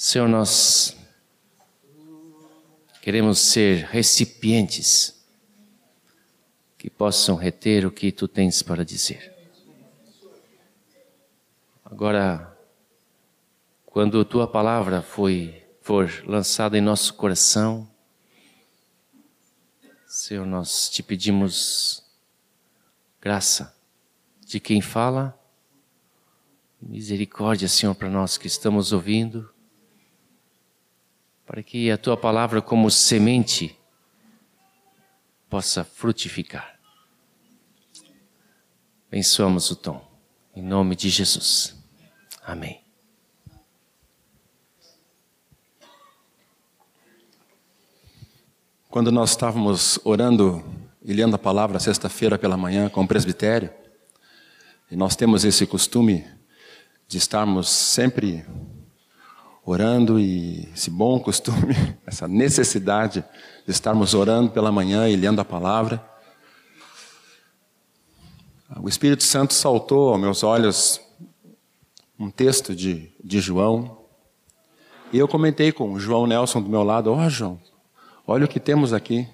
Senhor, 0.00 0.28
nós 0.28 0.96
queremos 3.02 3.40
ser 3.40 3.84
recipientes 3.86 5.26
que 6.78 6.88
possam 6.88 7.34
reter 7.34 7.84
o 7.84 7.90
que 7.90 8.12
tu 8.12 8.28
tens 8.28 8.62
para 8.62 8.84
dizer. 8.84 9.34
Agora, 11.84 12.56
quando 13.84 14.24
tua 14.24 14.46
palavra 14.46 15.02
foi 15.02 15.66
for 15.82 16.08
lançada 16.24 16.78
em 16.78 16.80
nosso 16.80 17.14
coração, 17.14 17.90
Senhor, 20.06 20.46
nós 20.46 20.88
te 20.88 21.02
pedimos 21.02 22.04
graça 23.20 23.76
de 24.46 24.60
quem 24.60 24.80
fala, 24.80 25.36
misericórdia, 26.80 27.66
Senhor, 27.66 27.96
para 27.96 28.08
nós 28.08 28.38
que 28.38 28.46
estamos 28.46 28.92
ouvindo 28.92 29.57
para 31.48 31.62
que 31.62 31.90
a 31.90 31.96
tua 31.96 32.14
palavra, 32.14 32.60
como 32.60 32.90
semente, 32.90 33.74
possa 35.48 35.82
frutificar. 35.82 36.78
Abençoamos 39.08 39.70
o 39.70 39.76
tom, 39.76 40.06
em 40.54 40.60
nome 40.60 40.94
de 40.94 41.08
Jesus. 41.08 41.74
Amém. 42.44 42.82
Quando 48.90 49.10
nós 49.10 49.30
estávamos 49.30 49.98
orando 50.04 50.62
e 51.02 51.14
lendo 51.14 51.34
a 51.34 51.38
palavra 51.38 51.80
sexta-feira 51.80 52.38
pela 52.38 52.58
manhã 52.58 52.90
com 52.90 53.02
o 53.02 53.08
presbitério, 53.08 53.72
e 54.90 54.96
nós 54.96 55.16
temos 55.16 55.46
esse 55.46 55.66
costume 55.66 56.26
de 57.06 57.16
estarmos 57.16 57.70
sempre 57.70 58.44
orando 59.68 60.18
e 60.18 60.66
esse 60.74 60.90
bom 60.90 61.20
costume, 61.20 61.76
essa 62.06 62.26
necessidade 62.26 63.22
de 63.66 63.70
estarmos 63.70 64.14
orando 64.14 64.50
pela 64.50 64.72
manhã 64.72 65.08
e 65.08 65.14
lendo 65.14 65.40
a 65.40 65.44
palavra. 65.44 66.02
O 68.80 68.88
Espírito 68.88 69.22
Santo 69.22 69.52
saltou 69.52 70.10
aos 70.10 70.20
meus 70.20 70.42
olhos 70.42 71.00
um 72.18 72.30
texto 72.30 72.74
de, 72.74 73.12
de 73.22 73.40
João. 73.40 73.98
E 75.12 75.18
eu 75.18 75.28
comentei 75.28 75.70
com 75.70 75.92
o 75.92 76.00
João 76.00 76.26
Nelson 76.26 76.62
do 76.62 76.70
meu 76.70 76.82
lado: 76.82 77.12
Ó, 77.12 77.26
oh, 77.26 77.28
João, 77.28 77.60
olha 78.26 78.46
o 78.46 78.48
que 78.48 78.58
temos 78.58 78.94
aqui. 78.94 79.28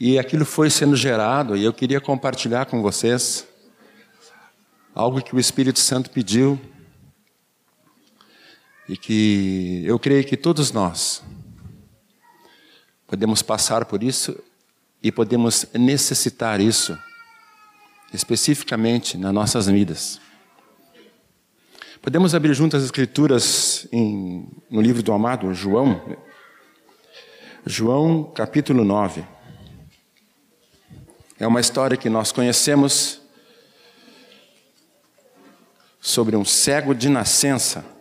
E 0.00 0.18
aquilo 0.18 0.46
foi 0.46 0.70
sendo 0.70 0.96
gerado, 0.96 1.54
e 1.54 1.62
eu 1.62 1.72
queria 1.74 2.00
compartilhar 2.00 2.64
com 2.64 2.80
vocês 2.80 3.46
algo 4.94 5.20
que 5.20 5.36
o 5.36 5.38
Espírito 5.38 5.78
Santo 5.78 6.08
pediu 6.10 6.58
e 8.88 8.96
que 8.96 9.82
eu 9.86 9.98
creio 9.98 10.24
que 10.24 10.36
todos 10.36 10.72
nós 10.72 11.22
podemos 13.06 13.42
passar 13.42 13.84
por 13.84 14.02
isso 14.02 14.42
e 15.02 15.12
podemos 15.12 15.66
necessitar 15.74 16.60
isso, 16.60 16.96
especificamente 18.12 19.18
nas 19.18 19.34
nossas 19.34 19.66
vidas. 19.66 20.20
Podemos 22.00 22.34
abrir 22.34 22.54
juntas 22.54 22.80
as 22.82 22.86
Escrituras 22.86 23.86
em, 23.92 24.48
no 24.70 24.80
livro 24.80 25.02
do 25.02 25.12
amado 25.12 25.52
João, 25.52 26.18
João 27.66 28.24
capítulo 28.24 28.84
9. 28.84 29.24
É 31.38 31.46
uma 31.46 31.60
história 31.60 31.96
que 31.96 32.08
nós 32.08 32.32
conhecemos 32.32 33.20
sobre 36.00 36.34
um 36.34 36.44
cego 36.44 36.94
de 36.94 37.08
nascença 37.08 37.91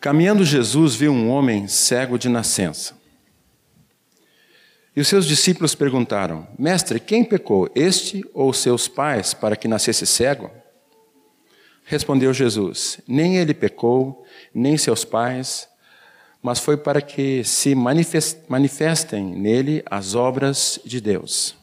Caminhando 0.00 0.44
Jesus 0.44 0.94
viu 0.94 1.12
um 1.12 1.30
homem 1.30 1.66
cego 1.66 2.18
de 2.18 2.28
nascença. 2.28 2.94
E 4.94 5.00
os 5.00 5.08
seus 5.08 5.26
discípulos 5.26 5.74
perguntaram: 5.74 6.46
Mestre, 6.58 6.98
quem 6.98 7.24
pecou, 7.24 7.68
este 7.74 8.24
ou 8.32 8.52
seus 8.52 8.88
pais, 8.88 9.34
para 9.34 9.56
que 9.56 9.68
nascesse 9.68 10.06
cego? 10.06 10.50
Respondeu 11.84 12.32
Jesus: 12.32 12.98
Nem 13.06 13.36
ele 13.36 13.52
pecou, 13.52 14.24
nem 14.54 14.78
seus 14.78 15.04
pais, 15.04 15.68
mas 16.42 16.58
foi 16.58 16.76
para 16.76 17.02
que 17.02 17.44
se 17.44 17.74
manifestem 17.74 19.24
nele 19.24 19.82
as 19.86 20.14
obras 20.14 20.80
de 20.84 21.00
Deus. 21.00 21.56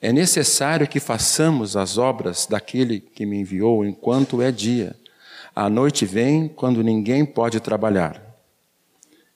É 0.00 0.12
necessário 0.12 0.86
que 0.86 1.00
façamos 1.00 1.76
as 1.76 1.98
obras 1.98 2.46
daquele 2.46 3.00
que 3.00 3.26
me 3.26 3.40
enviou 3.40 3.84
enquanto 3.84 4.40
é 4.40 4.52
dia. 4.52 4.94
A 5.60 5.68
noite 5.68 6.06
vem 6.06 6.46
quando 6.46 6.84
ninguém 6.84 7.26
pode 7.26 7.58
trabalhar. 7.58 8.22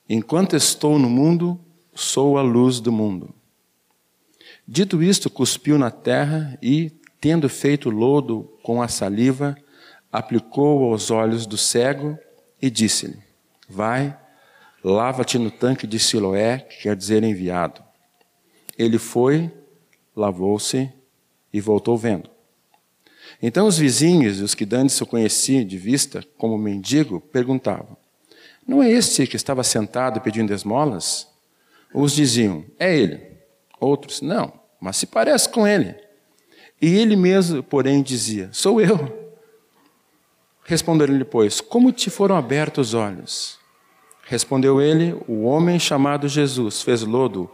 Enquanto 0.07 0.55
estou 0.55 0.97
no 0.97 1.09
mundo, 1.09 1.59
sou 1.93 2.37
a 2.37 2.41
luz 2.41 2.79
do 2.79 2.93
mundo. 2.93 3.35
Dito 4.65 5.03
isto, 5.03 5.29
cuspiu 5.29 5.77
na 5.77 5.91
terra 5.91 6.57
e, 6.61 6.93
tendo 7.19 7.49
feito 7.49 7.89
lodo 7.89 8.57
com 8.63 8.81
a 8.81 8.87
saliva, 8.87 9.57
aplicou 10.09 10.93
aos 10.93 11.11
olhos 11.11 11.45
do 11.45 11.57
cego 11.57 12.17
e 12.61 12.69
disse-lhe: 12.69 13.21
Vai, 13.67 14.17
lava-te 14.81 15.37
no 15.37 15.51
tanque 15.51 15.85
de 15.85 15.99
Siloé, 15.99 16.59
que 16.59 16.83
quer 16.83 16.95
dizer 16.95 17.21
enviado. 17.21 17.83
Ele 18.77 18.97
foi, 18.97 19.51
lavou-se 20.15 20.89
e 21.51 21.59
voltou 21.59 21.97
vendo. 21.97 22.32
Então 23.45 23.67
os 23.67 23.77
vizinhos 23.77 24.39
os 24.39 24.55
que 24.55 24.65
dantes 24.65 25.01
o 25.01 25.05
conheciam 25.05 25.65
de 25.65 25.77
vista 25.77 26.23
como 26.37 26.57
mendigo 26.57 27.19
perguntavam: 27.19 27.97
Não 28.65 28.81
é 28.81 28.89
este 28.89 29.27
que 29.27 29.35
estava 29.35 29.65
sentado 29.65 30.21
pedindo 30.21 30.53
esmolas? 30.53 31.27
Uns 31.93 32.13
diziam: 32.13 32.63
É 32.79 32.97
ele. 32.97 33.19
Outros: 33.81 34.21
Não, 34.21 34.53
mas 34.79 34.95
se 34.95 35.05
parece 35.05 35.49
com 35.49 35.67
ele. 35.67 35.93
E 36.81 36.95
ele 36.95 37.17
mesmo, 37.17 37.61
porém, 37.61 38.01
dizia: 38.01 38.47
Sou 38.53 38.79
eu. 38.79 39.37
Responderam-lhe, 40.63 41.25
pois: 41.25 41.59
Como 41.59 41.91
te 41.91 42.09
foram 42.09 42.37
abertos 42.37 42.89
os 42.89 42.93
olhos? 42.93 43.59
Respondeu 44.23 44.81
ele: 44.81 45.21
O 45.27 45.43
homem 45.43 45.77
chamado 45.77 46.29
Jesus 46.29 46.81
fez 46.81 47.01
lodo, 47.01 47.51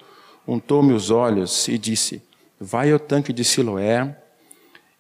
untou-me 0.48 0.94
os 0.94 1.10
olhos 1.10 1.68
e 1.68 1.80
disse: 1.80 2.22
Vai 2.60 2.92
ao 2.92 3.00
tanque 3.00 3.34
de 3.34 3.44
Siloé 3.44 4.16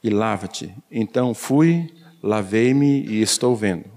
e 0.03 0.09
lava-te. 0.09 0.73
Então 0.89 1.33
fui, 1.33 1.93
lavei-me 2.21 3.05
e 3.05 3.21
estou 3.21 3.55
vendo. 3.55 3.89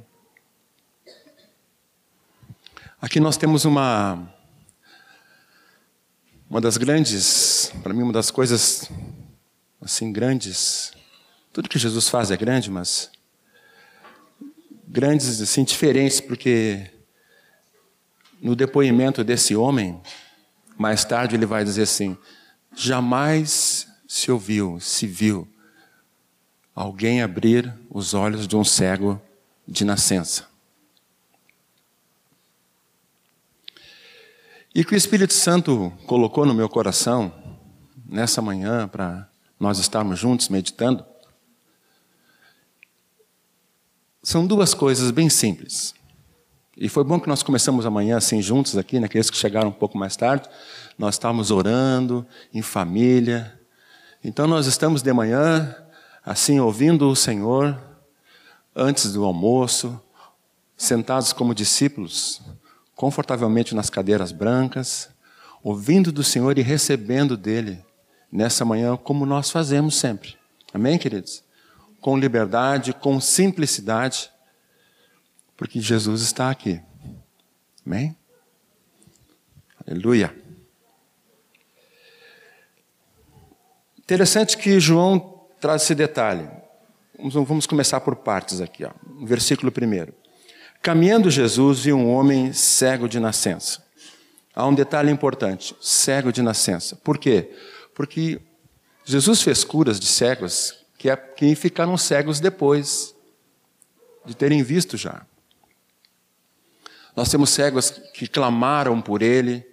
Aqui 3.01 3.19
nós 3.19 3.37
temos 3.37 3.65
uma 3.65 4.29
uma 6.49 6.61
das 6.61 6.77
grandes, 6.77 7.73
para 7.83 7.95
mim 7.95 8.03
uma 8.03 8.13
das 8.13 8.31
coisas 8.31 8.91
assim 9.81 10.13
grandes. 10.13 10.93
Tudo 11.53 11.69
que 11.69 11.79
Jesus 11.79 12.09
faz 12.09 12.31
é 12.31 12.37
grande, 12.37 12.71
mas 12.71 13.11
grandes 14.87 15.41
assim 15.41 15.65
diferentes 15.65 16.21
porque 16.21 16.91
no 18.41 18.55
depoimento 18.55 19.25
desse 19.25 19.55
homem, 19.57 20.01
mais 20.77 21.05
tarde 21.05 21.37
ele 21.37 21.47
vai 21.47 21.65
dizer 21.65 21.83
assim: 21.83 22.17
jamais 22.75 23.87
se 24.07 24.31
ouviu, 24.31 24.79
se 24.79 25.07
viu 25.07 25.52
alguém 26.75 27.23
abrir 27.23 27.73
os 27.91 28.15
olhos 28.15 28.47
de 28.47 28.57
um 28.57 28.65
cego 28.65 29.21
de 29.67 29.85
nascença. 29.85 30.47
E 34.75 34.85
que 34.85 34.95
o 34.95 34.97
Espírito 34.97 35.35
Santo 35.35 35.93
colocou 36.07 36.47
no 36.47 36.55
meu 36.55 36.69
coração 36.69 37.33
nessa 38.07 38.41
manhã 38.41 38.89
para 38.89 39.29
nós 39.61 39.79
estarmos 39.79 40.19
juntos 40.19 40.49
meditando 40.49 41.05
são 44.23 44.47
duas 44.47 44.73
coisas 44.73 45.11
bem 45.11 45.29
simples. 45.29 45.95
E 46.77 46.89
foi 46.89 47.05
bom 47.05 47.19
que 47.19 47.29
nós 47.29 47.43
começamos 47.43 47.85
amanhã 47.85 48.17
assim 48.17 48.41
juntos 48.41 48.79
aqui, 48.79 49.01
naqueles 49.01 49.27
né? 49.27 49.33
que 49.33 49.37
chegaram 49.37 49.69
um 49.69 49.73
pouco 49.73 49.99
mais 49.99 50.17
tarde. 50.17 50.49
Nós 50.97 51.17
estávamos 51.17 51.51
orando 51.51 52.25
em 52.55 52.63
família. 52.63 53.59
Então 54.23 54.47
nós 54.47 54.67
estamos 54.67 55.03
de 55.03 55.13
manhã 55.13 55.77
assim, 56.25 56.61
ouvindo 56.61 57.09
o 57.09 57.17
Senhor 57.17 57.81
antes 58.75 59.13
do 59.13 59.25
almoço, 59.25 60.01
sentados 60.77 61.33
como 61.33 61.55
discípulos, 61.55 62.41
confortavelmente 62.95 63.75
nas 63.75 63.91
cadeiras 63.91 64.33
brancas, 64.33 65.11
ouvindo 65.63 66.11
do 66.11 66.25
Senhor 66.25 66.59
e 66.59 66.63
recebendo 66.63 67.37
dele 67.37 67.85
nessa 68.31 68.65
manhã, 68.65 68.97
como 68.97 69.27
nós 69.27 69.51
fazemos 69.51 69.97
sempre. 69.97 70.37
Amém, 70.73 70.99
queridos? 70.99 71.45
Com 72.01 72.17
liberdade, 72.17 72.93
com 72.93 73.21
simplicidade, 73.21 74.31
porque 75.57 75.81
Jesus 75.81 76.23
está 76.23 76.51
aqui. 76.51 76.81
Amém? 77.87 78.17
Aleluia. 79.87 80.35
Interessante 83.99 84.57
que 84.57 84.81
João 84.81 85.32
traz 85.63 85.83
esse 85.83 85.95
detalhe. 85.95 86.51
Vamos 87.17 87.67
começar 87.67 88.01
por 88.01 88.17
partes 88.17 88.61
aqui. 88.61 88.85
Ó. 88.85 88.91
Versículo 89.25 89.71
primeiro. 89.71 90.13
Caminhando 90.83 91.31
Jesus 91.31 91.85
viu 91.85 91.97
um 91.97 92.13
homem 92.13 92.53
cego 92.53 93.09
de 93.09 93.21
nascença. 93.21 93.81
Há 94.55 94.67
um 94.67 94.75
detalhe 94.75 95.11
importante: 95.11 95.75
cego 95.81 96.33
de 96.33 96.43
nascença. 96.43 96.97
Por 96.97 97.17
quê? 97.17 97.53
Porque 97.95 98.41
Jesus 99.05 99.41
fez 99.41 99.63
curas 99.63 100.01
de 100.01 100.07
cegos 100.07 100.75
que, 100.99 101.09
é, 101.09 101.15
que 101.17 101.55
ficaram 101.55 101.97
cegos 101.97 102.41
depois 102.41 103.15
de 104.27 104.35
terem 104.35 104.65
visto 104.65 104.97
já. 104.97 105.25
Nós 107.15 107.31
temos 107.31 107.51
cegos 107.51 107.91
que 108.15 108.27
clamaram 108.27 109.01
por 109.01 109.23
ele, 109.23 109.65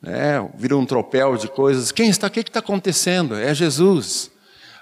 né, 0.00 0.48
viram 0.56 0.78
um 0.78 0.86
tropel 0.86 1.36
de 1.36 1.48
coisas. 1.48 1.90
Quem 1.90 2.10
está? 2.10 2.28
O 2.28 2.30
que 2.30 2.40
está 2.40 2.60
acontecendo? 2.60 3.34
É 3.34 3.52
Jesus. 3.52 4.30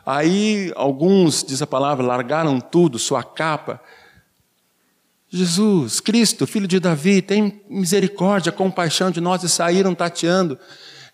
Aí 0.07 0.73
alguns, 0.77 1.43
diz 1.43 1.63
a 1.63 1.67
palavra, 1.67 2.05
largaram 2.05 2.61
tudo, 2.61 2.99
sua 2.99 3.23
capa. 3.23 3.81
Jesus, 5.29 6.01
Cristo, 6.01 6.47
filho 6.47 6.69
de 6.69 6.79
Davi, 6.79 7.23
tem 7.23 7.61
misericórdia, 7.69 8.53
compaixão 8.53 9.11
de 9.11 9.21
nós 9.21 9.43
e 9.43 9.49
saíram 9.49 9.95
tateando. 9.95 10.59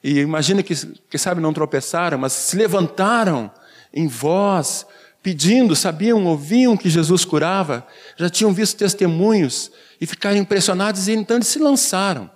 E 0.02 0.18
imagina 0.18 0.62
que, 0.62 0.74
que 0.74 1.18
sabe, 1.18 1.40
não 1.40 1.52
tropeçaram, 1.52 2.18
mas 2.18 2.32
se 2.32 2.56
levantaram 2.56 3.50
em 3.94 4.08
voz, 4.08 4.86
pedindo, 5.22 5.76
sabiam, 5.76 6.24
ouviam 6.26 6.76
que 6.76 6.90
Jesus 6.90 7.24
curava, 7.24 7.86
já 8.16 8.28
tinham 8.28 8.52
visto 8.52 8.76
testemunhos 8.76 9.70
e 10.00 10.06
ficaram 10.06 10.38
impressionados 10.38 11.08
e 11.08 11.12
então 11.12 11.36
eles 11.36 11.48
se 11.48 11.58
lançaram. 11.58 12.30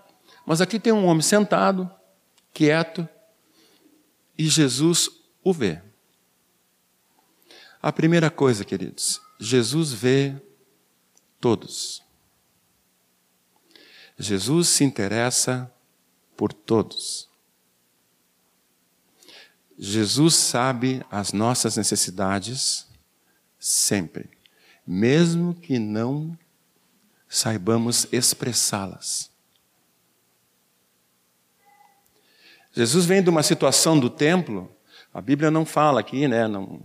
Mas 0.46 0.60
aqui 0.60 0.78
tem 0.78 0.92
um 0.92 1.06
homem 1.06 1.22
sentado, 1.22 1.90
quieto, 2.52 3.08
e 4.36 4.46
Jesus 4.46 5.08
o 5.42 5.52
vê. 5.52 5.80
A 7.84 7.92
primeira 7.92 8.30
coisa, 8.30 8.64
queridos, 8.64 9.20
Jesus 9.38 9.92
vê 9.92 10.34
todos. 11.38 12.02
Jesus 14.18 14.68
se 14.68 14.84
interessa 14.84 15.70
por 16.34 16.50
todos. 16.50 17.28
Jesus 19.78 20.34
sabe 20.34 21.04
as 21.10 21.34
nossas 21.34 21.76
necessidades 21.76 22.86
sempre, 23.58 24.30
mesmo 24.86 25.52
que 25.52 25.78
não 25.78 26.38
saibamos 27.28 28.06
expressá-las. 28.10 29.30
Jesus 32.72 33.04
vem 33.04 33.22
de 33.22 33.28
uma 33.28 33.42
situação 33.42 34.00
do 34.00 34.08
templo, 34.08 34.74
a 35.12 35.20
Bíblia 35.20 35.50
não 35.50 35.66
fala 35.66 36.00
aqui, 36.00 36.26
né? 36.26 36.48
Não 36.48 36.80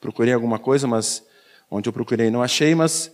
procurei 0.00 0.32
alguma 0.32 0.58
coisa, 0.58 0.86
mas 0.86 1.24
onde 1.70 1.88
eu 1.88 1.92
procurei 1.92 2.30
não 2.30 2.42
achei, 2.42 2.74
mas 2.74 3.12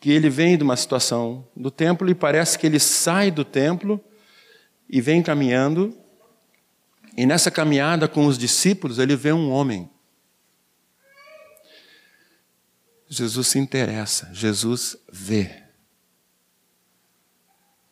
que 0.00 0.10
ele 0.10 0.30
vem 0.30 0.56
de 0.56 0.64
uma 0.64 0.76
situação 0.76 1.46
do 1.54 1.70
templo 1.70 2.08
e 2.08 2.14
parece 2.14 2.58
que 2.58 2.66
ele 2.66 2.80
sai 2.80 3.30
do 3.30 3.44
templo 3.44 4.02
e 4.88 5.00
vem 5.00 5.22
caminhando. 5.22 5.96
E 7.16 7.26
nessa 7.26 7.50
caminhada 7.50 8.08
com 8.08 8.26
os 8.26 8.38
discípulos, 8.38 8.98
ele 8.98 9.14
vê 9.14 9.32
um 9.32 9.50
homem. 9.50 9.90
Jesus 13.06 13.48
se 13.48 13.58
interessa, 13.58 14.30
Jesus 14.32 14.96
vê. 15.12 15.64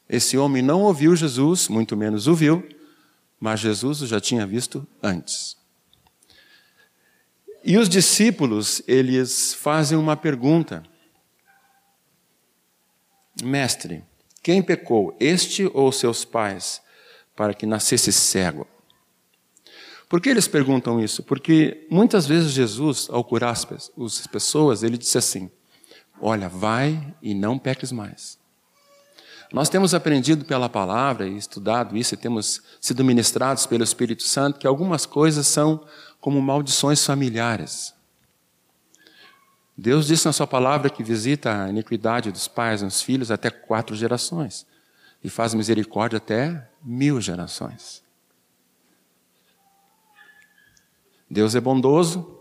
Esse 0.09 0.39
homem 0.39 0.63
não 0.63 0.83
ouviu 0.83 1.15
Jesus, 1.15 1.69
muito 1.69 1.95
menos 1.97 2.27
o 2.27 2.35
viu, 2.35 2.67
mas 3.39 3.61
Jesus 3.61 4.01
o 4.01 4.07
já 4.07 4.21
tinha 4.21 4.47
visto 4.47 4.87
antes. 5.03 5.58
E 7.69 7.77
os 7.77 7.87
discípulos, 7.87 8.81
eles 8.89 9.53
fazem 9.53 9.99
uma 9.99 10.17
pergunta: 10.17 10.83
Mestre, 13.43 14.03
quem 14.43 14.63
pecou, 14.63 15.15
este 15.21 15.71
ou 15.75 15.93
seus 15.93 16.25
pais, 16.25 16.81
para 17.37 17.53
que 17.53 17.67
nascesse 17.67 18.11
cego? 18.11 18.67
Por 20.09 20.19
que 20.19 20.31
eles 20.31 20.49
perguntam 20.49 20.99
isso? 20.99 21.23
Porque 21.23 21.87
muitas 21.91 22.27
vezes 22.27 22.53
Jesus, 22.53 23.07
ao 23.11 23.23
curar 23.23 23.53
as 23.53 23.67
pessoas, 24.33 24.83
ele 24.83 24.97
disse 24.97 25.19
assim: 25.19 25.51
Olha, 26.23 26.49
vai 26.49 27.15
e 27.21 27.35
não 27.35 27.59
peques 27.59 27.93
mais. 27.93 28.39
Nós 29.53 29.69
temos 29.69 29.95
aprendido 29.95 30.45
pela 30.45 30.69
palavra 30.71 31.27
e 31.27 31.37
estudado 31.37 31.97
isso, 31.99 32.15
e 32.15 32.19
temos 32.19 32.63
sido 32.81 33.05
ministrados 33.05 33.67
pelo 33.67 33.85
Espírito 33.85 34.23
Santo, 34.23 34.59
que 34.59 34.67
algumas 34.67 35.05
coisas 35.05 35.47
são 35.47 35.87
como 36.21 36.41
maldições 36.41 37.05
familiares. 37.05 37.95
Deus 39.77 40.07
disse 40.09 40.27
na 40.27 40.33
Sua 40.33 40.47
palavra 40.47 40.91
que 40.91 41.05
visita 41.05 41.65
a 41.65 41.69
iniquidade 41.69 42.33
dos 42.33 42.49
pais 42.49 42.83
nos 42.83 43.01
filhos 43.01 43.31
até 43.31 43.49
quatro 43.51 43.95
gerações, 43.95 44.67
e 45.23 45.29
faz 45.31 45.55
misericórdia 45.55 46.17
até 46.17 46.69
mil 46.83 47.21
gerações. 47.21 48.03
Deus 51.31 51.55
é 51.55 51.61
bondoso, 51.61 52.39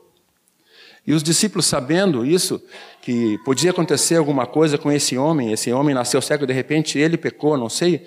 e 1.07 1.13
os 1.13 1.24
discípulos, 1.24 1.65
sabendo 1.65 2.25
isso, 2.25 2.62
que 3.01 3.38
podia 3.45 3.71
acontecer 3.71 4.18
alguma 4.18 4.45
coisa 4.45 4.77
com 4.77 4.91
esse 4.91 5.18
homem, 5.18 5.53
esse 5.53 5.71
homem 5.71 5.95
nasceu 5.95 6.21
cego, 6.21 6.45
de 6.45 6.51
repente 6.51 7.00
ele 7.00 7.18
pecou, 7.18 7.57
não 7.57 7.69
sei 7.69 8.06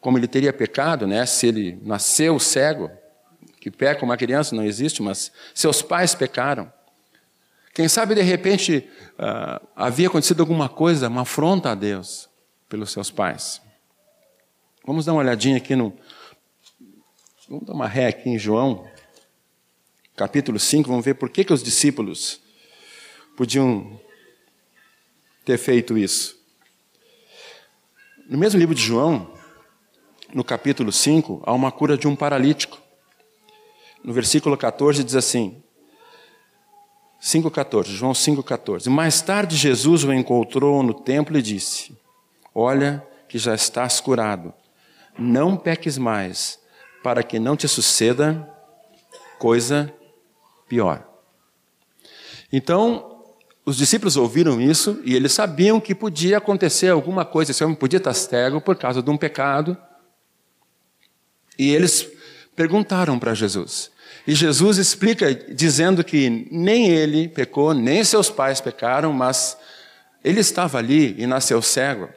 como 0.00 0.16
ele 0.16 0.26
teria 0.26 0.50
pecado, 0.50 1.06
né? 1.06 1.26
Se 1.26 1.46
ele 1.46 1.78
nasceu 1.82 2.38
cego, 2.38 2.90
que 3.60 3.70
peca 3.70 4.04
uma 4.04 4.16
criança 4.16 4.56
não 4.56 4.64
existe, 4.64 5.02
mas 5.02 5.30
seus 5.54 5.82
pais 5.82 6.14
pecaram. 6.14 6.72
Quem 7.74 7.86
sabe 7.88 8.14
de 8.14 8.22
repente 8.22 8.88
uh, 9.12 9.66
havia 9.76 10.08
acontecido 10.08 10.40
alguma 10.40 10.68
coisa, 10.68 11.08
uma 11.08 11.22
afronta 11.22 11.70
a 11.70 11.74
Deus 11.74 12.28
pelos 12.68 12.90
seus 12.90 13.10
pais. 13.10 13.60
Vamos 14.84 15.04
dar 15.04 15.12
uma 15.12 15.20
olhadinha 15.20 15.58
aqui 15.58 15.76
no. 15.76 15.96
Vamos 17.48 17.66
dar 17.66 17.74
uma 17.74 17.86
ré 17.86 18.06
aqui 18.06 18.30
em 18.30 18.38
João, 18.38 18.88
capítulo 20.16 20.58
5, 20.58 20.88
vamos 20.88 21.04
ver 21.04 21.14
por 21.14 21.30
que, 21.30 21.44
que 21.44 21.52
os 21.52 21.62
discípulos 21.62 22.40
podiam 23.36 24.00
ter 25.44 25.58
feito 25.58 25.98
isso. 25.98 26.38
No 28.28 28.38
mesmo 28.38 28.60
livro 28.60 28.74
de 28.74 28.82
João, 28.82 29.34
no 30.32 30.44
capítulo 30.44 30.92
5, 30.92 31.42
há 31.44 31.52
uma 31.52 31.72
cura 31.72 31.96
de 31.98 32.06
um 32.06 32.14
paralítico. 32.14 32.80
No 34.02 34.12
versículo 34.12 34.56
14 34.56 35.04
diz 35.04 35.14
assim: 35.14 35.62
5,14, 37.20 37.88
João 37.88 38.12
5,14. 38.12 38.88
Mais 38.88 39.20
tarde 39.20 39.56
Jesus 39.56 40.04
o 40.04 40.12
encontrou 40.12 40.82
no 40.82 40.94
templo 40.94 41.36
e 41.36 41.42
disse: 41.42 41.96
Olha 42.54 43.06
que 43.28 43.38
já 43.38 43.54
estás 43.54 44.00
curado, 44.00 44.52
não 45.18 45.56
peques 45.56 45.98
mais, 45.98 46.58
para 47.02 47.22
que 47.22 47.38
não 47.38 47.56
te 47.56 47.68
suceda 47.68 48.48
coisa 49.38 49.92
pior. 50.68 51.06
Então, 52.52 53.22
os 53.64 53.76
discípulos 53.76 54.16
ouviram 54.16 54.60
isso 54.60 55.00
e 55.04 55.14
eles 55.14 55.32
sabiam 55.32 55.78
que 55.78 55.94
podia 55.94 56.38
acontecer 56.38 56.88
alguma 56.88 57.24
coisa, 57.24 57.50
esse 57.50 57.62
homem 57.62 57.76
podia 57.76 57.98
estar 57.98 58.14
cego 58.14 58.60
por 58.60 58.76
causa 58.76 59.02
de 59.02 59.10
um 59.10 59.16
pecado. 59.16 59.76
E 61.58 61.70
eles 61.70 62.08
perguntaram 62.56 63.18
para 63.18 63.34
Jesus. 63.34 63.90
E 64.30 64.34
Jesus 64.36 64.78
explica 64.78 65.34
dizendo 65.34 66.04
que 66.04 66.46
nem 66.52 66.88
ele 66.88 67.26
pecou, 67.26 67.74
nem 67.74 68.04
seus 68.04 68.30
pais 68.30 68.60
pecaram, 68.60 69.12
mas 69.12 69.58
ele 70.22 70.38
estava 70.38 70.78
ali 70.78 71.20
e 71.20 71.26
nasceu 71.26 71.60
cego 71.60 72.08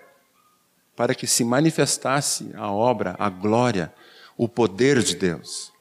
para 0.96 1.16
que 1.16 1.26
se 1.26 1.44
manifestasse 1.44 2.52
a 2.54 2.72
obra, 2.72 3.16
a 3.18 3.30
glória, 3.30 3.92
o 4.38 4.48
poder 4.48 5.02
de 5.02 5.16
Deus. 5.16 5.74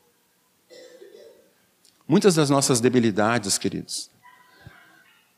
Muitas 2.09 2.35
das 2.35 2.49
nossas 2.49 2.81
debilidades, 2.81 3.59
queridos, 3.59 4.11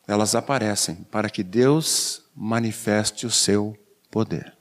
elas 0.07 0.37
aparecem 0.37 1.05
para 1.11 1.29
que 1.29 1.43
Deus 1.43 2.23
manifeste 2.37 3.27
o 3.27 3.33
seu 3.33 3.77
poder. 4.13 4.57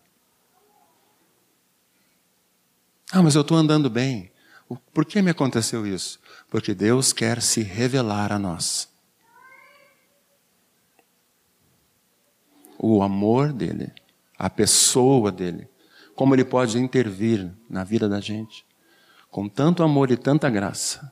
Ah, 3.12 3.22
mas 3.22 3.36
eu 3.36 3.42
estou 3.42 3.56
andando 3.56 3.88
bem. 3.88 4.32
Por 4.92 5.06
que 5.06 5.22
me 5.22 5.30
aconteceu 5.30 5.86
isso? 5.86 6.23
Porque 6.54 6.76
Deus 6.76 7.12
quer 7.12 7.42
se 7.42 7.64
revelar 7.64 8.32
a 8.32 8.38
nós. 8.38 8.88
O 12.78 13.02
amor 13.02 13.52
dele, 13.52 13.92
a 14.38 14.52
pessoa 14.52 15.32
dele, 15.32 15.68
como 16.16 16.36
ele 16.36 16.46
pode 16.46 16.78
intervir 16.78 17.52
na 17.68 17.84
vida 17.84 18.08
da 18.08 18.20
gente, 18.20 18.64
com 19.32 19.50
tanto 19.50 19.82
amor 19.82 20.12
e 20.12 20.16
tanta 20.16 20.48
graça. 20.48 21.12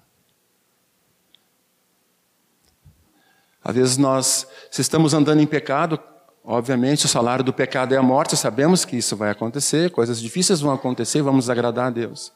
Às 3.63 3.73
vezes 3.73 3.97
nós, 3.97 4.47
se 4.69 4.81
estamos 4.81 5.11
andando 5.15 5.41
em 5.41 5.47
pecado, 5.47 5.99
obviamente 6.43 7.07
o 7.07 7.09
salário 7.09 7.43
do 7.43 7.51
pecado 7.51 7.95
é 7.95 7.97
a 7.97 8.03
morte, 8.03 8.37
sabemos 8.37 8.85
que 8.85 8.95
isso 8.95 9.17
vai 9.17 9.31
acontecer, 9.31 9.89
coisas 9.89 10.21
difíceis 10.21 10.61
vão 10.61 10.71
acontecer, 10.71 11.23
vamos 11.23 11.49
agradar 11.49 11.87
a 11.87 11.89
Deus. 11.89 12.31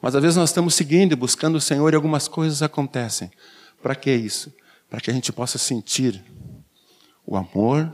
Mas 0.00 0.14
às 0.14 0.22
vezes 0.22 0.36
nós 0.36 0.50
estamos 0.50 0.74
seguindo 0.74 1.12
e 1.12 1.16
buscando 1.16 1.56
o 1.56 1.60
Senhor 1.60 1.92
e 1.92 1.96
algumas 1.96 2.28
coisas 2.28 2.62
acontecem. 2.62 3.30
Para 3.82 3.94
que 3.94 4.12
isso? 4.12 4.52
Para 4.88 5.00
que 5.00 5.10
a 5.10 5.14
gente 5.14 5.32
possa 5.32 5.58
sentir 5.58 6.24
o 7.26 7.36
amor, 7.36 7.92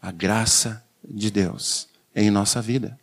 a 0.00 0.10
graça 0.10 0.84
de 1.04 1.30
Deus 1.30 1.88
em 2.14 2.30
nossa 2.30 2.62
vida. 2.62 2.98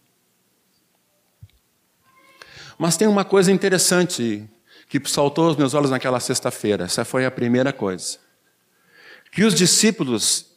Mas 2.77 2.97
tem 2.97 3.07
uma 3.07 3.23
coisa 3.23 3.51
interessante 3.51 4.49
que 4.89 4.99
saltou 5.07 5.47
aos 5.47 5.55
meus 5.55 5.73
olhos 5.73 5.91
naquela 5.91 6.19
sexta-feira. 6.19 6.85
Essa 6.85 7.05
foi 7.05 7.25
a 7.25 7.31
primeira 7.31 7.71
coisa. 7.71 8.17
Que 9.31 9.43
os 9.43 9.53
discípulos, 9.53 10.47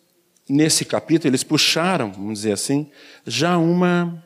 nesse 0.48 0.84
capítulo, 0.84 1.30
eles 1.30 1.44
puxaram, 1.44 2.10
vamos 2.10 2.40
dizer 2.40 2.52
assim, 2.52 2.90
já 3.26 3.58
uma 3.58 4.24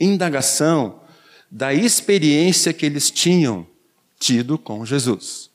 indagação 0.00 1.02
da 1.50 1.72
experiência 1.72 2.72
que 2.72 2.84
eles 2.84 3.10
tinham 3.10 3.66
tido 4.18 4.58
com 4.58 4.84
Jesus. 4.84 5.50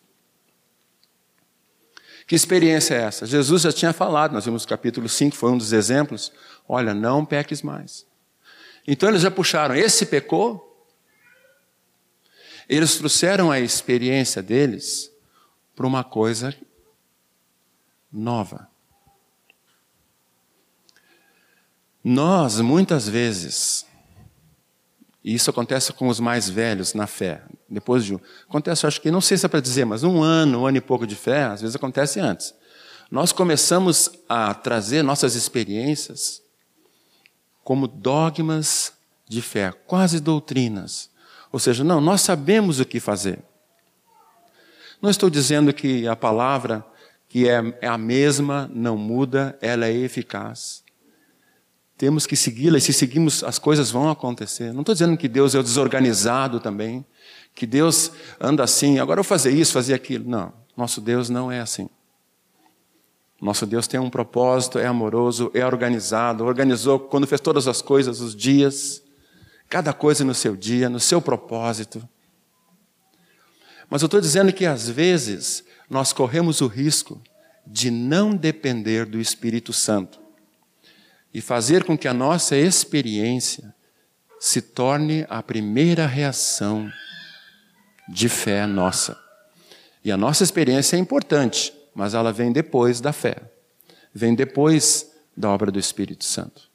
Que 2.26 2.36
experiência 2.36 2.96
é 2.96 3.02
essa? 3.02 3.26
Jesus 3.26 3.64
já 3.64 3.72
tinha 3.72 3.94
falado, 3.94 4.34
nós 4.34 4.46
vimos 4.46 4.64
no 4.64 4.70
capítulo 4.70 5.10
5, 5.10 5.36
foi 5.36 5.52
um 5.52 5.58
dos 5.58 5.74
exemplos. 5.74 6.32
Olha, 6.68 6.94
não 6.94 7.26
peques 7.26 7.62
mais. 7.62 8.06
Então 8.88 9.10
eles 9.10 9.22
já 9.22 9.30
puxaram, 9.30 9.76
esse 9.76 10.06
pecou, 10.06 10.70
eles 12.68 12.96
trouxeram 12.96 13.52
a 13.52 13.60
experiência 13.60 14.42
deles 14.42 15.12
para 15.76 15.86
uma 15.86 16.04
coisa 16.04 16.56
nova. 18.12 18.70
Nós, 22.04 22.60
muitas 22.60 23.08
vezes, 23.08 23.86
e 25.24 25.34
isso 25.34 25.50
acontece 25.50 25.94
com 25.94 26.08
os 26.08 26.20
mais 26.20 26.50
velhos 26.50 26.94
na 26.94 27.08
fé, 27.08 27.42
depois 27.70 28.04
de. 28.04 28.20
Acontece, 28.48 28.86
acho 28.86 29.00
que, 29.00 29.10
não 29.10 29.22
sei 29.22 29.38
se 29.38 29.46
é 29.46 29.50
para 29.50 29.62
dizer, 29.62 29.86
mas 29.86 30.04
um 30.04 30.22
ano, 30.22 30.62
um 30.62 30.68
ano 30.68 30.78
e 30.78 30.82
pouco 30.82 31.08
de 31.08 31.16
fé, 31.16 31.46
às 31.46 31.62
vezes 31.62 31.76
acontece 31.76 32.20
antes. 32.20 32.54
Nós 33.10 33.32
começamos 33.32 34.12
a 34.28 34.54
trazer 34.54 35.02
nossas 35.02 35.36
experiências 35.36 36.42
como 37.64 37.88
dogmas 37.88 38.92
de 39.28 39.42
fé, 39.42 39.72
quase 39.88 40.20
doutrinas. 40.20 41.10
Ou 41.52 41.60
seja, 41.60 41.84
não, 41.84 42.02
nós 42.02 42.22
sabemos 42.22 42.80
o 42.80 42.86
que 42.86 43.00
fazer. 43.00 43.40
Não 45.02 45.10
estou 45.10 45.30
dizendo 45.30 45.72
que 45.74 46.08
a 46.08 46.16
palavra, 46.16 46.86
que 47.30 47.48
é, 47.48 47.78
é 47.82 47.88
a 47.88 47.98
mesma, 47.98 48.70
não 48.74 48.98
muda, 48.98 49.58
ela 49.62 49.86
é 49.86 49.94
eficaz. 49.94 50.83
Temos 51.98 52.26
que 52.26 52.36
segui-la, 52.36 52.78
e 52.78 52.82
se 52.82 52.92
seguimos, 52.92 53.44
as 53.44 53.60
coisas 53.60 53.92
vão 53.92 54.10
acontecer. 54.10 54.74
Não 54.74 54.82
estou 54.82 54.96
dizendo 54.96 55.16
que 55.16 55.28
Deus 55.28 55.54
é 55.54 55.62
desorganizado 55.62 56.60
também, 56.60 57.06
que 57.54 57.68
Deus 57.68 58.12
anda 58.40 58.64
assim, 58.64 59.00
agora 59.00 59.20
eu 59.20 59.24
fazer 59.24 59.52
isso, 59.52 59.74
fazer 59.74 59.94
aquilo. 59.94 60.28
Não, 60.28 60.52
nosso 60.76 61.00
Deus 61.00 61.30
não 61.30 61.52
é 61.52 61.60
assim. 61.60 61.88
Nosso 63.40 63.66
Deus 63.66 63.88
tem 63.88 64.00
um 64.00 64.10
propósito, 64.10 64.80
é 64.80 64.88
amoroso, 64.88 65.52
é 65.54 65.66
organizado, 65.66 66.46
organizou 66.46 67.00
quando 67.00 67.28
fez 67.28 67.42
todas 67.42 67.68
as 67.68 67.82
coisas, 67.82 68.22
os 68.22 68.36
dias, 68.36 69.04
cada 69.70 69.94
coisa 69.94 70.24
no 70.24 70.34
seu 70.34 70.56
dia, 70.56 70.90
no 70.90 71.00
seu 71.00 71.22
propósito. 71.22 72.08
Mas 73.90 74.02
eu 74.02 74.08
estou 74.08 74.22
dizendo 74.22 74.52
que 74.52 74.66
às 74.66 74.90
vezes 74.90 75.64
nós 75.90 76.14
corremos 76.14 76.62
o 76.62 76.68
risco 76.68 77.22
de 77.68 77.92
não 77.92 78.34
depender 78.34 79.06
do 79.06 79.20
Espírito 79.20 79.72
Santo 79.74 80.23
e 81.34 81.42
fazer 81.42 81.84
com 81.84 81.98
que 81.98 82.08
a 82.08 82.14
nossa 82.14 82.56
experiência 82.56 83.74
se 84.40 84.62
torne 84.62 85.26
a 85.30 85.42
primeira 85.42 86.06
reação 86.06 86.92
de 88.08 88.30
fé 88.30 88.68
nossa. 88.68 89.18
E 90.04 90.12
a 90.12 90.18
nossa 90.18 90.44
experiência 90.44 90.98
é 90.98 91.00
importante, 91.00 91.74
mas 91.96 92.14
ela 92.14 92.32
vem 92.32 92.52
depois 92.52 93.00
da 93.00 93.14
fé, 93.14 93.38
vem 94.14 94.36
depois 94.36 95.12
da 95.36 95.50
obra 95.50 95.72
do 95.72 95.80
Espírito 95.80 96.26
Santo. 96.26 96.74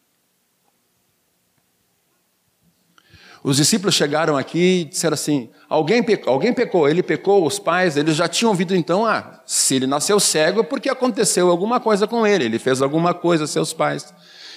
Os 3.43 3.57
discípulos 3.57 3.95
chegaram 3.95 4.37
aqui 4.37 4.81
e 4.81 4.85
disseram 4.87 5.15
assim: 5.15 5.49
alguém 5.69 6.03
pecou, 6.03 6.33
alguém 6.33 6.53
pecou, 6.53 6.89
ele 6.89 7.03
pecou, 7.03 7.47
os 7.47 7.59
pais, 7.59 7.97
eles 7.97 8.17
já 8.17 8.27
tinham 8.27 8.51
ouvido 8.51 8.75
então, 8.75 9.07
ah, 9.07 9.43
se 9.47 9.77
ele 9.77 9.87
nasceu 9.87 10.19
cego 10.19 10.61
é 10.61 10.65
porque 10.65 10.89
aconteceu 10.89 11.49
alguma 11.49 11.79
coisa 11.79 12.07
com 12.07 12.27
ele, 12.27 12.45
ele 12.45 12.59
fez 12.59 12.83
alguma 12.83 13.15
coisa 13.15 13.45
a 13.45 13.47
seus 13.47 13.73
pais. 13.73 14.13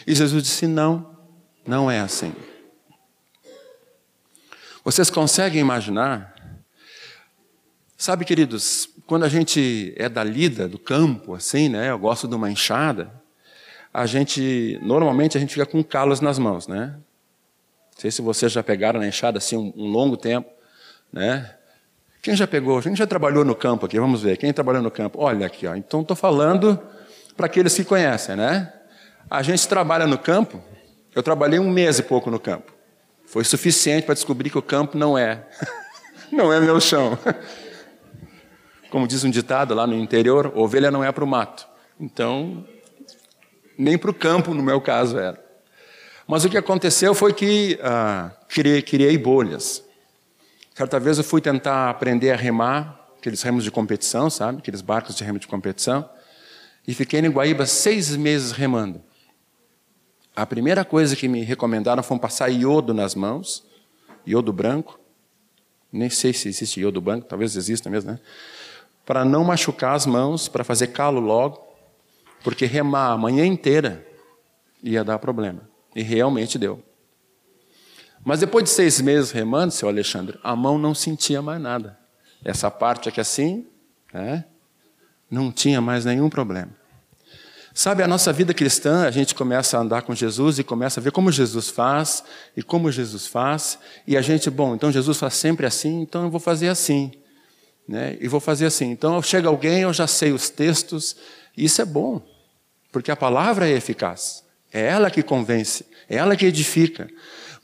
E 0.05 0.15
Jesus 0.15 0.43
disse: 0.43 0.67
não, 0.67 1.17
não 1.65 1.89
é 1.89 2.00
assim. 2.00 2.34
Vocês 4.84 5.10
conseguem 5.10 5.62
imaginar? 5.62 6.34
Sabe, 7.98 8.25
queridos, 8.25 8.89
quando 9.05 9.25
a 9.25 9.29
gente 9.29 9.93
é 9.96 10.10
da 10.10 10.24
lida, 10.24 10.67
do 10.67 10.79
campo, 10.79 11.36
assim, 11.36 11.70
né? 11.70 11.91
Eu 11.91 12.00
gosto 12.00 12.27
de 12.27 12.34
uma 12.34 12.50
enxada. 12.50 13.12
A 13.93 14.05
gente, 14.05 14.79
normalmente, 14.81 15.38
a 15.38 15.39
gente 15.39 15.53
fica 15.53 15.65
com 15.65 15.84
calos 15.84 16.20
nas 16.20 16.39
mãos, 16.39 16.67
né? 16.67 16.96
sei 18.01 18.10
se 18.10 18.22
vocês 18.22 18.51
já 18.51 18.63
pegaram 18.63 19.00
na 19.00 19.08
enxada 19.08 19.38
assim 19.38 19.55
um, 19.55 19.72
um 19.75 19.88
longo 19.88 20.17
tempo, 20.17 20.50
né? 21.13 21.53
Quem 22.20 22.36
já 22.36 22.48
pegou? 22.48 22.81
Quem 22.81 22.96
já 22.96 23.05
trabalhou 23.05 23.46
no 23.46 23.53
campo 23.53 23.86
aqui? 23.86 24.00
Vamos 24.00 24.24
ver. 24.24 24.38
Quem 24.38 24.51
trabalhou 24.51 24.81
no 24.81 24.89
campo? 24.89 25.20
Olha 25.22 25.46
aqui, 25.46 25.67
ó. 25.67 25.75
Então 25.75 26.01
estou 26.01 26.15
falando 26.15 26.79
para 27.38 27.46
aqueles 27.46 27.75
que 27.75 27.84
conhecem, 27.84 28.36
né? 28.36 28.74
A 29.32 29.42
gente 29.42 29.66
trabalha 29.66 30.06
no 30.06 30.18
campo. 30.18 30.62
Eu 31.16 31.24
trabalhei 31.24 31.58
um 31.58 31.70
mês 31.70 31.98
e 31.98 32.04
pouco 32.04 32.30
no 32.30 32.38
campo. 32.38 32.74
Foi 33.26 33.46
suficiente 33.46 34.04
para 34.04 34.14
descobrir 34.14 34.50
que 34.50 34.58
o 34.58 34.62
campo 34.62 34.98
não 34.98 35.18
é, 35.18 35.48
não 36.30 36.52
é 36.52 36.60
meu 36.60 36.82
chão. 36.82 37.18
Como 38.90 39.08
diz 39.08 39.24
um 39.24 39.30
ditado 39.30 39.74
lá 39.74 39.88
no 39.88 39.96
interior, 39.96 40.52
ovelha 40.54 40.92
não 40.92 41.02
é 41.02 41.10
para 41.14 41.24
o 41.24 41.28
mato. 41.28 41.66
Então, 41.98 42.68
nem 43.78 43.98
para 43.98 44.12
o 44.12 44.14
campo, 44.14 44.54
no 44.54 44.62
meu 44.62 44.82
caso, 44.82 45.18
era. 45.18 45.42
Mas 46.28 46.44
o 46.44 46.50
que 46.50 46.58
aconteceu 46.58 47.16
foi 47.16 47.32
que 47.32 47.80
ah, 47.82 48.32
criei, 48.50 48.82
criei 48.82 49.18
bolhas. 49.18 49.82
Certa 50.76 51.00
vez 51.00 51.18
eu 51.18 51.24
fui 51.24 51.40
tentar 51.40 51.90
aprender 51.90 52.32
a 52.32 52.36
remar, 52.36 53.00
aqueles 53.18 53.42
remos 53.42 53.64
de 53.64 53.72
competição, 53.72 54.30
sabe? 54.30 54.58
Aqueles 54.58 54.82
barcos 54.82 55.16
de 55.16 55.24
remo 55.24 55.40
de 55.40 55.48
competição. 55.48 56.10
E 56.86 56.94
fiquei 56.94 57.22
em 57.22 57.30
Guaíba 57.30 57.66
seis 57.66 58.14
meses 58.18 58.52
remando. 58.52 59.02
A 60.36 60.46
primeira 60.46 60.86
coisa 60.86 61.16
que 61.16 61.28
me 61.28 61.42
recomendaram 61.44 62.02
foi 62.02 62.18
passar 62.18 62.50
iodo 62.50 62.94
nas 62.94 63.16
mãos, 63.16 63.66
iodo 64.26 64.54
branco. 64.54 65.00
Nem 65.92 66.10
sei 66.10 66.32
se 66.32 66.48
existe 66.48 66.80
iodo 66.80 67.02
branco, 67.02 67.28
talvez 67.28 67.56
exista 67.56 67.90
mesmo, 67.90 68.12
né? 68.12 68.20
Para 69.06 69.26
não 69.26 69.44
machucar 69.44 69.96
as 69.96 70.06
mãos, 70.06 70.48
para 70.48 70.64
fazer 70.64 70.88
calo 70.88 71.20
logo, 71.20 71.62
porque 72.44 72.66
remar 72.66 73.12
a 73.12 73.18
manhã 73.18 73.46
inteira 73.46 74.08
ia 74.82 75.04
dar 75.04 75.20
problema. 75.20 75.70
E 75.94 76.02
realmente 76.02 76.58
deu. 76.58 76.82
Mas 78.24 78.40
depois 78.40 78.64
de 78.64 78.70
seis 78.70 79.02
meses 79.02 79.32
remando, 79.32 79.72
seu 79.72 79.90
Alexandre, 79.90 80.40
a 80.44 80.56
mão 80.56 80.78
não 80.78 80.94
sentia 80.94 81.42
mais 81.42 81.62
nada. 81.62 82.00
Essa 82.46 82.72
parte 82.72 83.10
aqui 83.10 83.20
assim, 83.20 83.68
né, 84.14 84.46
não 85.30 85.52
tinha 85.52 85.82
mais 85.82 86.06
nenhum 86.06 86.30
problema. 86.30 86.81
Sabe, 87.74 88.04
a 88.04 88.08
nossa 88.08 88.34
vida 88.34 88.54
cristã, 88.54 89.06
a 89.06 89.12
gente 89.12 89.34
começa 89.34 89.78
a 89.78 89.82
andar 89.82 90.01
com 90.01 90.13
Jesus 90.13 90.60
e 90.60 90.63
começa 90.63 91.00
a 91.00 91.04
ver 91.04 91.12
como 91.12 91.32
Jesus 91.32 91.70
faz 91.70 92.22
e 92.56 92.62
como 92.62 92.92
Jesus 92.92 93.28
faz, 93.28 93.80
e 94.06 94.18
a 94.18 94.22
gente, 94.22 94.50
bom, 94.50 94.75
então 94.75 94.92
Jesus 94.92 95.18
faz 95.18 95.36
sempre 95.36 95.66
assim, 95.66 96.01
então 96.01 96.24
eu 96.24 96.30
vou 96.30 96.40
fazer 96.40 96.68
assim. 96.68 97.12
Né? 97.88 98.18
E 98.20 98.28
vou 98.28 98.42
fazer 98.42 98.66
assim. 98.66 98.92
Então 98.92 99.22
chega 99.22 99.48
alguém, 99.48 99.82
eu 99.82 99.94
já 99.94 100.06
sei 100.06 100.34
os 100.34 100.50
textos, 100.50 101.16
e 101.56 101.63
isso 101.63 101.82
é 101.82 101.86
bom, 101.86 102.22
porque 102.92 103.10
a 103.10 103.16
palavra 103.16 103.70
é 103.70 103.72
eficaz. 103.72 104.44
É 104.74 104.86
ela 104.88 105.10
que 105.10 105.24
convence, 105.24 105.86
é 106.10 106.18
ela 106.18 106.36
que 106.36 106.46
edifica. 106.46 107.10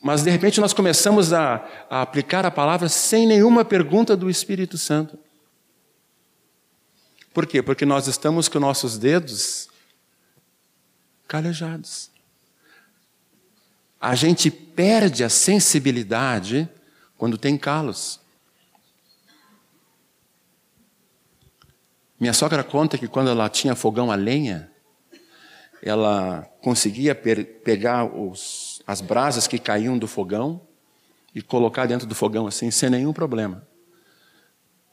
Mas 0.01 0.23
de 0.23 0.29
repente 0.29 0.61
nós 0.61 0.73
começamos 0.73 1.33
a, 1.33 1.65
a 1.89 2.01
aplicar 2.01 2.45
a 2.45 2.51
palavra 2.51 2.87
sem 2.87 3.27
nenhuma 3.27 3.65
pergunta 3.65 4.15
do 4.15 4.29
Espírito 4.29 4.77
Santo. 4.77 5.17
Por 7.33 7.45
quê? 7.45 7.61
Porque 7.61 7.85
nós 7.85 8.07
estamos 8.07 8.47
com 8.47 8.59
nossos 8.59 8.97
dedos 8.97 9.67
calejados. 11.27 12.09
A 13.99 14.15
gente 14.15 14.49
perde 14.49 15.23
a 15.23 15.29
sensibilidade 15.29 16.69
quando 17.17 17.37
tem 17.37 17.57
calos. 17.57 18.19
Minha 22.19 22.33
sogra 22.33 22.63
conta 22.63 22.97
que 22.97 23.07
quando 23.07 23.29
ela 23.29 23.49
tinha 23.49 23.75
fogão 23.75 24.11
a 24.11 24.15
lenha, 24.15 24.71
ela 25.83 26.43
conseguia 26.61 27.13
pegar 27.13 28.05
os, 28.05 28.81
as 28.87 29.01
brasas 29.01 29.47
que 29.47 29.59
caíam 29.59 29.97
do 29.97 30.07
fogão 30.07 30.61
e 31.33 31.41
colocar 31.41 31.85
dentro 31.85 32.07
do 32.07 32.15
fogão 32.15 32.47
assim, 32.47 32.71
sem 32.71 32.89
nenhum 32.89 33.13
problema. 33.13 33.67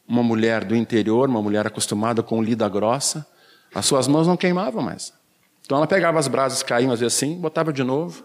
Uma 0.06 0.22
mulher 0.22 0.64
do 0.64 0.76
interior, 0.76 1.28
uma 1.28 1.40
mulher 1.40 1.66
acostumada 1.66 2.22
com 2.22 2.42
lida 2.42 2.68
grossa, 2.68 3.26
as 3.74 3.86
suas 3.86 4.06
mãos 4.06 4.26
não 4.26 4.36
queimavam 4.36 4.82
mais. 4.82 5.12
Então 5.64 5.78
ela 5.78 5.86
pegava 5.86 6.18
as 6.18 6.28
brasas 6.28 6.62
caíam 6.62 6.92
às 6.92 7.00
vezes 7.00 7.16
assim, 7.16 7.36
botava 7.40 7.72
de 7.72 7.82
novo. 7.82 8.22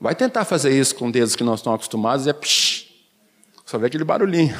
Vai 0.00 0.14
tentar 0.14 0.44
fazer 0.44 0.76
isso 0.78 0.94
com 0.96 1.10
dedos 1.10 1.36
que 1.36 1.44
não 1.44 1.54
estão 1.54 1.72
acostumados, 1.72 2.26
é 2.26 2.32
psh, 2.32 2.88
só 3.64 3.78
vê 3.78 3.86
aquele 3.86 4.04
barulhinho. 4.04 4.56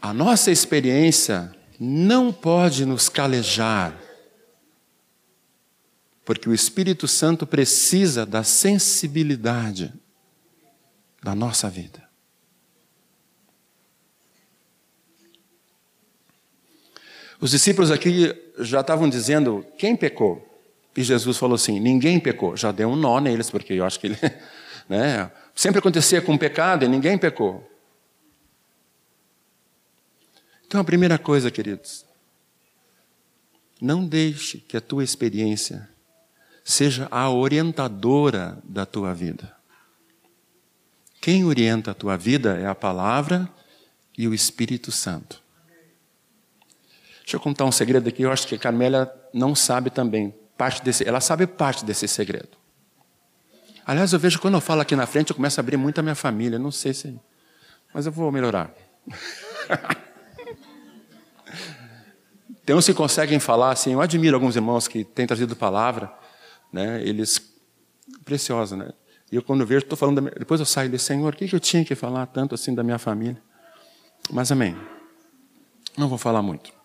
A 0.00 0.12
nossa 0.12 0.50
experiência 0.50 1.52
não 1.80 2.32
pode 2.32 2.86
nos 2.86 3.08
calejar, 3.08 3.98
porque 6.24 6.48
o 6.48 6.54
Espírito 6.54 7.08
Santo 7.08 7.46
precisa 7.46 8.24
da 8.24 8.44
sensibilidade 8.44 9.92
da 11.22 11.34
nossa 11.34 11.68
vida. 11.68 12.03
Os 17.44 17.50
discípulos 17.50 17.90
aqui 17.90 18.34
já 18.58 18.80
estavam 18.80 19.06
dizendo 19.06 19.66
quem 19.76 19.94
pecou. 19.94 20.42
E 20.96 21.02
Jesus 21.02 21.36
falou 21.36 21.56
assim: 21.56 21.78
ninguém 21.78 22.18
pecou. 22.18 22.56
Já 22.56 22.72
deu 22.72 22.88
um 22.88 22.96
nó 22.96 23.20
neles, 23.20 23.50
porque 23.50 23.74
eu 23.74 23.84
acho 23.84 24.00
que 24.00 24.06
ele. 24.06 24.18
Né, 24.86 25.32
sempre 25.54 25.78
acontecia 25.78 26.20
com 26.20 26.36
pecado 26.36 26.84
e 26.84 26.88
ninguém 26.88 27.16
pecou. 27.16 27.66
Então, 30.66 30.78
a 30.78 30.84
primeira 30.84 31.16
coisa, 31.16 31.50
queridos, 31.50 32.04
não 33.80 34.06
deixe 34.06 34.58
que 34.58 34.76
a 34.76 34.82
tua 34.82 35.02
experiência 35.02 35.88
seja 36.62 37.08
a 37.10 37.30
orientadora 37.30 38.58
da 38.62 38.84
tua 38.84 39.14
vida. 39.14 39.56
Quem 41.18 41.46
orienta 41.46 41.92
a 41.92 41.94
tua 41.94 42.18
vida 42.18 42.58
é 42.58 42.66
a 42.66 42.74
palavra 42.74 43.48
e 44.18 44.28
o 44.28 44.34
Espírito 44.34 44.92
Santo. 44.92 45.43
Deixa 47.24 47.36
eu 47.36 47.40
contar 47.40 47.64
um 47.64 47.72
segredo 47.72 48.06
aqui, 48.06 48.22
eu 48.22 48.30
acho 48.30 48.46
que 48.46 48.54
a 48.54 48.58
Carmela 48.58 49.10
não 49.32 49.54
sabe 49.54 49.88
também 49.88 50.34
parte 50.58 50.82
desse, 50.82 51.08
ela 51.08 51.22
sabe 51.22 51.46
parte 51.46 51.82
desse 51.82 52.06
segredo. 52.06 52.50
Aliás, 53.86 54.12
eu 54.12 54.18
vejo 54.18 54.38
quando 54.38 54.54
eu 54.54 54.60
falo 54.60 54.82
aqui 54.82 54.94
na 54.94 55.06
frente, 55.06 55.30
eu 55.30 55.36
começo 55.36 55.58
a 55.58 55.62
abrir 55.62 55.78
muito 55.78 55.98
a 55.98 56.02
minha 56.02 56.14
família, 56.14 56.58
não 56.58 56.70
sei 56.70 56.92
se, 56.92 57.18
mas 57.94 58.04
eu 58.04 58.12
vou 58.12 58.30
melhorar. 58.30 58.70
Tem 62.64 62.76
uns 62.76 62.84
que 62.84 62.92
conseguem 62.92 63.38
falar 63.38 63.72
assim, 63.72 63.94
eu 63.94 64.02
admiro 64.02 64.36
alguns 64.36 64.54
irmãos 64.54 64.86
que 64.86 65.02
têm 65.02 65.26
trazido 65.26 65.56
palavra, 65.56 66.12
né? 66.70 67.02
Eles 67.02 67.40
preciosa, 68.22 68.76
né? 68.76 68.90
E 69.32 69.36
eu 69.36 69.42
quando 69.42 69.64
vejo, 69.66 69.80
estou 69.80 69.96
falando, 69.96 70.20
minha, 70.20 70.34
depois 70.38 70.60
eu 70.60 70.66
saio 70.66 70.86
e 70.86 70.90
digo, 70.90 71.02
Senhor, 71.02 71.32
o 71.32 71.36
que 71.36 71.54
eu 71.54 71.60
tinha 71.60 71.84
que 71.84 71.94
falar 71.94 72.26
tanto 72.26 72.54
assim 72.54 72.74
da 72.74 72.82
minha 72.82 72.98
família? 72.98 73.42
Mas 74.30 74.52
amém. 74.52 74.76
Não 75.96 76.08
vou 76.08 76.18
falar 76.18 76.42
muito. 76.42 76.83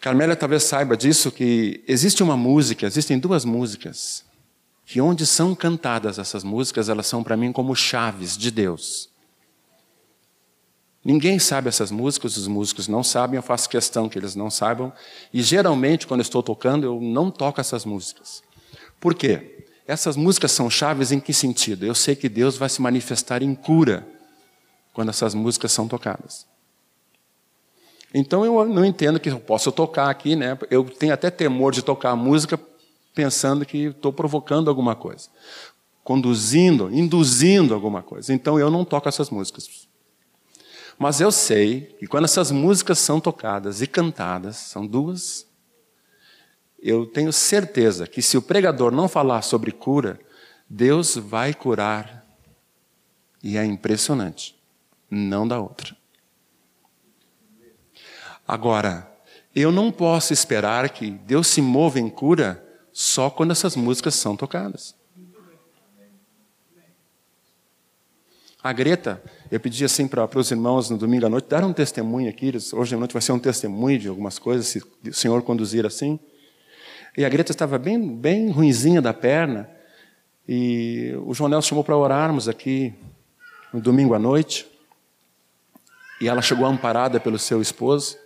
Carmélia 0.00 0.36
talvez 0.36 0.64
saiba 0.64 0.96
disso 0.96 1.30
que 1.30 1.82
existe 1.88 2.22
uma 2.22 2.36
música, 2.36 2.86
existem 2.86 3.18
duas 3.18 3.44
músicas 3.44 4.24
que 4.88 5.02
onde 5.02 5.26
são 5.26 5.54
cantadas 5.54 6.18
essas 6.18 6.42
músicas, 6.42 6.88
elas 6.88 7.06
são 7.06 7.22
para 7.22 7.36
mim 7.36 7.52
como 7.52 7.76
chaves 7.76 8.38
de 8.38 8.50
Deus. 8.50 9.10
Ninguém 11.04 11.38
sabe 11.38 11.68
essas 11.68 11.90
músicas, 11.90 12.38
os 12.38 12.46
músicos 12.46 12.88
não 12.88 13.04
sabem, 13.04 13.36
eu 13.36 13.42
faço 13.42 13.68
questão 13.68 14.08
que 14.08 14.18
eles 14.18 14.34
não 14.34 14.50
saibam, 14.50 14.90
e 15.32 15.42
geralmente 15.42 16.06
quando 16.06 16.20
eu 16.20 16.22
estou 16.22 16.42
tocando 16.42 16.84
eu 16.84 17.00
não 17.02 17.30
toco 17.30 17.60
essas 17.60 17.84
músicas. 17.84 18.42
Por 18.98 19.14
quê? 19.14 19.66
Essas 19.86 20.16
músicas 20.16 20.52
são 20.52 20.70
chaves 20.70 21.12
em 21.12 21.20
que 21.20 21.34
sentido? 21.34 21.84
Eu 21.84 21.94
sei 21.94 22.16
que 22.16 22.28
Deus 22.28 22.56
vai 22.56 22.70
se 22.70 22.80
manifestar 22.80 23.42
em 23.42 23.54
cura 23.54 24.08
quando 24.94 25.10
essas 25.10 25.34
músicas 25.34 25.70
são 25.70 25.86
tocadas. 25.86 26.46
Então 28.12 28.44
eu 28.44 28.64
não 28.64 28.84
entendo 28.84 29.20
que 29.20 29.28
eu 29.28 29.40
posso 29.40 29.70
tocar 29.70 30.08
aqui, 30.08 30.34
né? 30.34 30.58
Eu 30.70 30.84
tenho 30.84 31.12
até 31.12 31.30
temor 31.30 31.72
de 31.72 31.82
tocar 31.82 32.10
a 32.10 32.16
música 32.16 32.58
pensando 33.14 33.66
que 33.66 33.86
estou 33.86 34.12
provocando 34.12 34.68
alguma 34.68 34.94
coisa, 34.94 35.28
conduzindo, 36.02 36.88
induzindo 36.92 37.74
alguma 37.74 38.02
coisa. 38.02 38.32
Então 38.32 38.58
eu 38.58 38.70
não 38.70 38.84
toco 38.84 39.08
essas 39.08 39.28
músicas. 39.28 39.88
Mas 40.98 41.20
eu 41.20 41.30
sei 41.30 41.96
que 41.98 42.06
quando 42.06 42.24
essas 42.24 42.50
músicas 42.50 42.98
são 42.98 43.20
tocadas 43.20 43.82
e 43.82 43.86
cantadas, 43.86 44.56
são 44.56 44.86
duas, 44.86 45.46
eu 46.80 47.06
tenho 47.06 47.32
certeza 47.32 48.06
que 48.06 48.22
se 48.22 48.36
o 48.36 48.42
pregador 48.42 48.92
não 48.92 49.08
falar 49.08 49.42
sobre 49.42 49.72
cura, 49.72 50.18
Deus 50.68 51.16
vai 51.16 51.52
curar. 51.52 52.24
E 53.42 53.56
é 53.56 53.64
impressionante. 53.64 54.56
Não 55.10 55.46
dá 55.46 55.60
outra. 55.60 55.97
Agora, 58.48 59.06
eu 59.54 59.70
não 59.70 59.92
posso 59.92 60.32
esperar 60.32 60.88
que 60.88 61.10
Deus 61.10 61.48
se 61.48 61.60
mova 61.60 62.00
em 62.00 62.08
cura 62.08 62.64
só 62.90 63.28
quando 63.28 63.50
essas 63.50 63.76
músicas 63.76 64.14
são 64.14 64.34
tocadas. 64.34 64.96
A 68.62 68.72
Greta, 68.72 69.22
eu 69.50 69.60
pedi 69.60 69.84
assim 69.84 70.08
para 70.08 70.26
os 70.34 70.50
irmãos 70.50 70.88
no 70.88 70.96
domingo 70.96 71.26
à 71.26 71.28
noite, 71.28 71.46
dar 71.46 71.62
um 71.62 71.74
testemunho 71.74 72.28
aqui, 72.30 72.50
hoje 72.72 72.94
à 72.94 72.98
noite 72.98 73.12
vai 73.12 73.20
ser 73.20 73.32
um 73.32 73.38
testemunho 73.38 73.98
de 73.98 74.08
algumas 74.08 74.38
coisas, 74.38 74.66
se 74.66 74.78
o 74.78 75.12
Senhor 75.12 75.42
conduzir 75.42 75.84
assim. 75.84 76.18
E 77.16 77.24
a 77.26 77.28
Greta 77.28 77.52
estava 77.52 77.78
bem, 77.78 78.16
bem 78.16 78.50
ruinzinha 78.50 79.02
da 79.02 79.12
perna, 79.12 79.68
e 80.48 81.12
o 81.26 81.34
João 81.34 81.60
chamou 81.60 81.84
para 81.84 81.96
orarmos 81.96 82.48
aqui 82.48 82.94
no 83.72 83.80
domingo 83.80 84.14
à 84.14 84.18
noite, 84.18 84.66
e 86.20 86.28
ela 86.28 86.40
chegou 86.40 86.66
amparada 86.66 87.20
pelo 87.20 87.38
seu 87.38 87.60
esposo, 87.60 88.16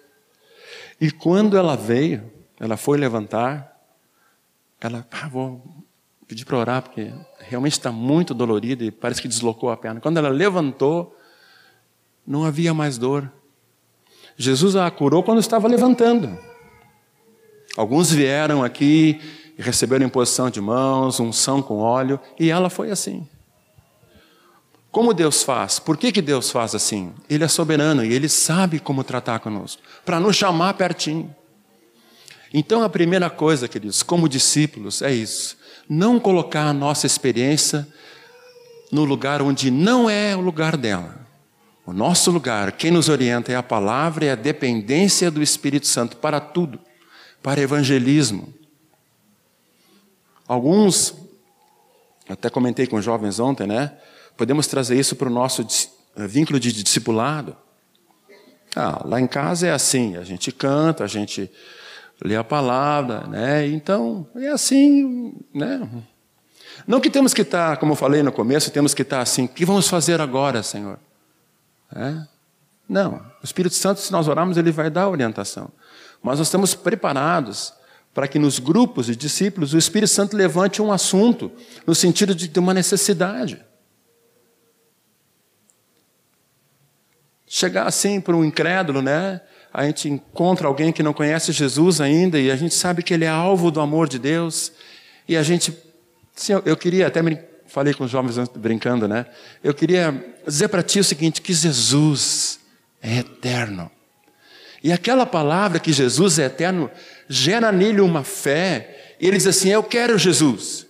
e 1.02 1.10
quando 1.10 1.56
ela 1.56 1.76
veio, 1.76 2.30
ela 2.60 2.76
foi 2.76 2.96
levantar, 2.96 3.76
ela, 4.80 5.04
ah, 5.10 5.28
vou 5.28 5.60
pedir 6.28 6.44
para 6.44 6.56
orar, 6.56 6.80
porque 6.80 7.12
realmente 7.40 7.72
está 7.72 7.90
muito 7.90 8.32
dolorida 8.32 8.84
e 8.84 8.92
parece 8.92 9.20
que 9.20 9.26
deslocou 9.26 9.72
a 9.72 9.76
perna. 9.76 10.00
Quando 10.00 10.18
ela 10.18 10.28
levantou, 10.28 11.18
não 12.24 12.44
havia 12.44 12.72
mais 12.72 12.98
dor. 12.98 13.28
Jesus 14.36 14.76
a 14.76 14.88
curou 14.92 15.24
quando 15.24 15.40
estava 15.40 15.66
levantando. 15.66 16.38
Alguns 17.76 18.12
vieram 18.12 18.62
aqui 18.62 19.20
e 19.58 19.60
receberam 19.60 20.06
imposição 20.06 20.50
de 20.50 20.60
mãos, 20.60 21.18
unção 21.18 21.60
com 21.60 21.78
óleo, 21.78 22.20
e 22.38 22.48
ela 22.48 22.70
foi 22.70 22.92
assim. 22.92 23.28
Como 24.92 25.14
Deus 25.14 25.42
faz? 25.42 25.78
Por 25.78 25.96
que, 25.96 26.12
que 26.12 26.20
Deus 26.20 26.50
faz 26.50 26.74
assim? 26.74 27.14
Ele 27.28 27.42
é 27.42 27.48
soberano 27.48 28.04
e 28.04 28.12
ele 28.12 28.28
sabe 28.28 28.78
como 28.78 29.02
tratar 29.02 29.40
conosco, 29.40 29.80
para 30.04 30.20
nos 30.20 30.36
chamar 30.36 30.74
pertinho. 30.74 31.34
Então 32.52 32.82
a 32.82 32.90
primeira 32.90 33.30
coisa, 33.30 33.66
queridos, 33.66 34.02
como 34.02 34.28
discípulos, 34.28 35.00
é 35.00 35.10
isso: 35.10 35.56
não 35.88 36.20
colocar 36.20 36.66
a 36.66 36.74
nossa 36.74 37.06
experiência 37.06 37.88
no 38.92 39.04
lugar 39.04 39.40
onde 39.40 39.70
não 39.70 40.10
é 40.10 40.36
o 40.36 40.40
lugar 40.42 40.76
dela. 40.76 41.22
O 41.86 41.92
nosso 41.94 42.30
lugar, 42.30 42.72
quem 42.72 42.90
nos 42.90 43.08
orienta 43.08 43.50
é 43.50 43.56
a 43.56 43.62
palavra 43.62 44.26
e 44.26 44.30
a 44.30 44.34
dependência 44.34 45.30
do 45.30 45.42
Espírito 45.42 45.86
Santo 45.86 46.18
para 46.18 46.38
tudo, 46.38 46.78
para 47.42 47.62
evangelismo. 47.62 48.52
Alguns, 50.46 51.14
até 52.28 52.50
comentei 52.50 52.86
com 52.86 53.00
jovens 53.00 53.40
ontem, 53.40 53.66
né? 53.66 53.96
Podemos 54.36 54.66
trazer 54.66 54.98
isso 54.98 55.16
para 55.16 55.28
o 55.28 55.32
nosso 55.32 55.66
eh, 56.16 56.26
vínculo 56.26 56.58
de 56.58 56.72
discipulado. 56.72 57.56
Ah, 58.74 59.02
lá 59.04 59.20
em 59.20 59.26
casa 59.26 59.66
é 59.66 59.72
assim, 59.72 60.16
a 60.16 60.24
gente 60.24 60.50
canta, 60.50 61.04
a 61.04 61.06
gente 61.06 61.50
lê 62.24 62.36
a 62.36 62.44
palavra, 62.44 63.26
né? 63.26 63.66
Então, 63.66 64.26
é 64.34 64.48
assim, 64.48 65.34
né? 65.54 65.86
Não 66.86 67.00
que 67.00 67.10
temos 67.10 67.34
que 67.34 67.42
estar, 67.42 67.76
como 67.76 67.92
eu 67.92 67.96
falei 67.96 68.22
no 68.22 68.32
começo, 68.32 68.70
temos 68.70 68.94
que 68.94 69.02
estar 69.02 69.20
assim, 69.20 69.44
o 69.44 69.48
que 69.48 69.64
vamos 69.64 69.88
fazer 69.88 70.20
agora, 70.20 70.62
Senhor? 70.62 70.98
É? 71.94 72.14
Não, 72.88 73.16
o 73.42 73.44
Espírito 73.44 73.74
Santo, 73.74 74.00
se 74.00 74.10
nós 74.10 74.26
orarmos, 74.26 74.56
ele 74.56 74.72
vai 74.72 74.90
dar 74.90 75.08
orientação. 75.08 75.70
Mas 76.22 76.38
nós 76.38 76.48
estamos 76.48 76.74
preparados 76.74 77.72
para 78.14 78.28
que 78.28 78.38
nos 78.38 78.58
grupos 78.58 79.06
de 79.06 79.16
discípulos 79.16 79.74
o 79.74 79.78
Espírito 79.78 80.10
Santo 80.10 80.36
levante 80.36 80.80
um 80.80 80.92
assunto 80.92 81.50
no 81.86 81.94
sentido 81.94 82.34
de 82.34 82.48
ter 82.48 82.60
uma 82.60 82.74
necessidade. 82.74 83.62
Chegar 87.54 87.86
assim 87.86 88.18
para 88.18 88.34
um 88.34 88.42
incrédulo, 88.42 89.02
né? 89.02 89.38
A 89.70 89.84
gente 89.84 90.08
encontra 90.08 90.66
alguém 90.66 90.90
que 90.90 91.02
não 91.02 91.12
conhece 91.12 91.52
Jesus 91.52 92.00
ainda 92.00 92.40
e 92.40 92.50
a 92.50 92.56
gente 92.56 92.74
sabe 92.74 93.02
que 93.02 93.12
ele 93.12 93.26
é 93.26 93.28
alvo 93.28 93.70
do 93.70 93.78
amor 93.78 94.08
de 94.08 94.18
Deus. 94.18 94.72
E 95.28 95.36
a 95.36 95.42
gente, 95.42 95.76
assim, 96.34 96.54
eu 96.64 96.74
queria 96.78 97.08
até 97.08 97.20
falei 97.66 97.92
com 97.92 98.04
os 98.04 98.10
jovens 98.10 98.48
brincando, 98.56 99.06
né? 99.06 99.26
Eu 99.62 99.74
queria 99.74 100.34
dizer 100.46 100.68
para 100.68 100.82
ti 100.82 101.00
o 101.00 101.04
seguinte: 101.04 101.42
que 101.42 101.52
Jesus 101.52 102.58
é 103.02 103.18
eterno. 103.18 103.90
E 104.82 104.90
aquela 104.90 105.26
palavra 105.26 105.78
que 105.78 105.92
Jesus 105.92 106.38
é 106.38 106.46
eterno 106.46 106.90
gera 107.28 107.70
nele 107.70 108.00
uma 108.00 108.24
fé. 108.24 109.14
E 109.20 109.28
ele 109.28 109.36
diz 109.36 109.46
assim: 109.46 109.68
Eu 109.68 109.82
quero 109.82 110.16
Jesus. 110.16 110.86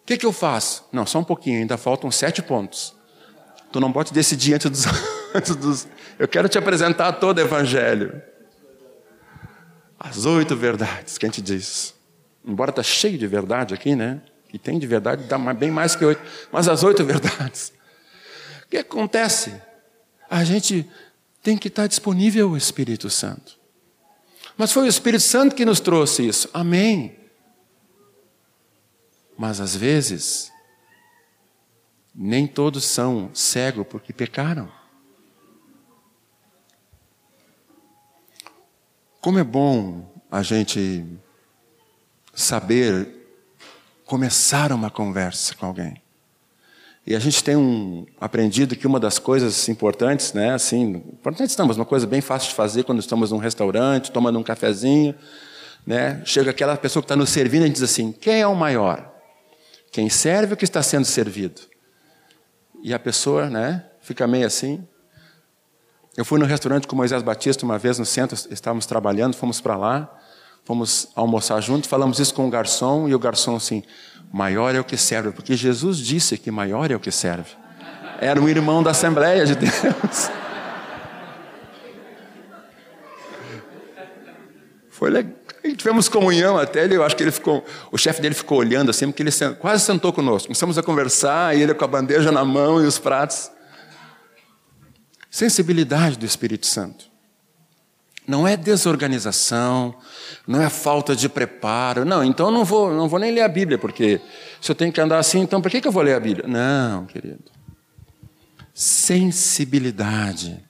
O 0.00 0.06
que, 0.06 0.16
que 0.16 0.24
eu 0.24 0.32
faço? 0.32 0.86
Não, 0.90 1.04
só 1.04 1.18
um 1.18 1.24
pouquinho, 1.24 1.58
ainda 1.58 1.76
faltam 1.76 2.10
sete 2.10 2.40
pontos. 2.40 2.94
Tu 3.70 3.78
não 3.78 3.92
pode 3.92 4.10
decidir 4.10 4.54
antes 4.54 4.70
dos, 4.70 4.86
antes 5.34 5.56
dos. 5.56 5.88
Eu 6.18 6.28
quero 6.28 6.48
te 6.48 6.58
apresentar 6.58 7.12
todo 7.14 7.38
o 7.38 7.40
Evangelho. 7.40 8.22
As 9.98 10.24
oito 10.26 10.56
verdades 10.56 11.18
que 11.18 11.26
a 11.26 11.28
gente 11.28 11.42
diz. 11.42 11.94
Embora 12.44 12.70
está 12.70 12.82
cheio 12.82 13.16
de 13.16 13.26
verdade 13.26 13.72
aqui, 13.72 13.94
né? 13.94 14.20
que 14.52 14.58
tem 14.58 14.78
de 14.78 14.86
verdade 14.86 15.24
dá 15.24 15.38
bem 15.54 15.70
mais 15.70 15.96
que 15.96 16.04
oito, 16.04 16.20
mas 16.52 16.68
as 16.68 16.82
oito 16.82 17.02
verdades. 17.02 17.72
O 18.66 18.68
que 18.68 18.76
acontece? 18.76 19.58
A 20.28 20.44
gente 20.44 20.86
tem 21.42 21.56
que 21.56 21.68
estar 21.68 21.86
disponível 21.86 22.50
ao 22.50 22.56
Espírito 22.56 23.08
Santo. 23.08 23.58
Mas 24.54 24.70
foi 24.70 24.84
o 24.84 24.88
Espírito 24.88 25.22
Santo 25.22 25.54
que 25.54 25.64
nos 25.64 25.80
trouxe 25.80 26.28
isso. 26.28 26.50
Amém. 26.52 27.16
Mas 29.38 29.58
às 29.58 29.74
vezes, 29.74 30.52
nem 32.14 32.46
todos 32.46 32.84
são 32.84 33.30
cegos 33.32 33.86
porque 33.88 34.12
pecaram. 34.12 34.70
Como 39.22 39.38
é 39.38 39.44
bom 39.44 40.04
a 40.28 40.42
gente 40.42 41.06
saber 42.34 43.08
começar 44.04 44.72
uma 44.72 44.90
conversa 44.90 45.54
com 45.54 45.64
alguém. 45.64 46.02
E 47.06 47.14
a 47.14 47.20
gente 47.20 47.44
tem 47.44 47.54
um, 47.54 48.04
aprendido 48.20 48.74
que 48.74 48.84
uma 48.84 48.98
das 48.98 49.20
coisas 49.20 49.68
importantes, 49.68 50.32
né, 50.32 50.52
assim, 50.52 51.04
importantes 51.12 51.56
não, 51.56 51.68
mas 51.68 51.76
uma 51.76 51.84
coisa 51.84 52.04
bem 52.04 52.20
fácil 52.20 52.48
de 52.48 52.56
fazer 52.56 52.82
quando 52.82 52.98
estamos 52.98 53.30
num 53.30 53.38
restaurante, 53.38 54.10
tomando 54.10 54.40
um 54.40 54.42
cafezinho, 54.42 55.14
né, 55.86 56.20
chega 56.24 56.50
aquela 56.50 56.76
pessoa 56.76 57.00
que 57.00 57.04
está 57.04 57.14
nos 57.14 57.30
servindo 57.30 57.64
e 57.64 57.70
diz 57.70 57.82
assim: 57.84 58.10
quem 58.10 58.40
é 58.40 58.46
o 58.48 58.56
maior? 58.56 59.08
Quem 59.92 60.08
serve 60.08 60.54
ou 60.54 60.56
que 60.56 60.64
está 60.64 60.82
sendo 60.82 61.04
servido? 61.04 61.60
E 62.82 62.92
a 62.92 62.98
pessoa, 62.98 63.48
né, 63.48 63.84
fica 64.00 64.26
meio 64.26 64.48
assim, 64.48 64.84
eu 66.16 66.24
fui 66.24 66.38
no 66.38 66.44
restaurante 66.44 66.86
com 66.86 66.94
Moisés 66.94 67.22
Batista 67.22 67.64
uma 67.64 67.78
vez 67.78 67.98
no 67.98 68.04
centro, 68.04 68.38
estávamos 68.50 68.84
trabalhando, 68.84 69.34
fomos 69.34 69.62
para 69.62 69.76
lá, 69.76 70.10
fomos 70.62 71.08
almoçar 71.16 71.58
juntos, 71.62 71.88
falamos 71.88 72.18
isso 72.18 72.34
com 72.34 72.46
o 72.46 72.50
garçom 72.50 73.08
e 73.08 73.14
o 73.14 73.18
garçom 73.18 73.56
assim: 73.56 73.82
maior 74.30 74.74
é 74.74 74.80
o 74.80 74.84
que 74.84 74.98
serve, 74.98 75.30
porque 75.32 75.56
Jesus 75.56 75.96
disse 75.98 76.36
que 76.36 76.50
maior 76.50 76.90
é 76.90 76.96
o 76.96 77.00
que 77.00 77.10
serve. 77.10 77.50
Era 78.20 78.38
um 78.40 78.48
irmão 78.48 78.82
da 78.82 78.90
Assembleia 78.90 79.46
de 79.46 79.54
Deus. 79.54 79.72
Foi 84.90 85.10
legal. 85.10 85.32
Tivemos 85.76 86.08
comunhão 86.08 86.58
até, 86.58 86.84
ele, 86.84 86.96
eu 86.96 87.04
acho 87.04 87.16
que 87.16 87.22
ele 87.22 87.30
ficou, 87.30 87.64
o 87.90 87.96
chefe 87.96 88.20
dele 88.20 88.34
ficou 88.34 88.58
olhando 88.58 88.90
assim, 88.90 89.06
porque 89.06 89.22
ele 89.22 89.30
quase 89.60 89.84
sentou 89.84 90.12
conosco. 90.12 90.48
Começamos 90.48 90.76
a 90.76 90.82
conversar, 90.82 91.56
e 91.56 91.62
ele 91.62 91.72
com 91.72 91.84
a 91.84 91.88
bandeja 91.88 92.30
na 92.32 92.44
mão 92.44 92.82
e 92.82 92.86
os 92.86 92.98
pratos. 92.98 93.50
Sensibilidade 95.32 96.18
do 96.18 96.26
Espírito 96.26 96.66
Santo. 96.66 97.06
Não 98.28 98.46
é 98.46 98.54
desorganização, 98.54 99.96
não 100.46 100.60
é 100.60 100.68
falta 100.68 101.16
de 101.16 101.26
preparo. 101.26 102.04
Não, 102.04 102.22
então 102.22 102.50
não 102.50 102.66
vou, 102.66 102.92
não 102.92 103.08
vou 103.08 103.18
nem 103.18 103.32
ler 103.32 103.40
a 103.40 103.48
Bíblia, 103.48 103.78
porque 103.78 104.20
se 104.60 104.70
eu 104.70 104.74
tenho 104.74 104.92
que 104.92 105.00
andar 105.00 105.18
assim, 105.18 105.40
então 105.40 105.62
por 105.62 105.70
que, 105.70 105.80
que 105.80 105.88
eu 105.88 105.92
vou 105.92 106.02
ler 106.02 106.14
a 106.16 106.20
Bíblia? 106.20 106.46
Não, 106.46 107.06
querido. 107.06 107.50
Sensibilidade 108.74 110.62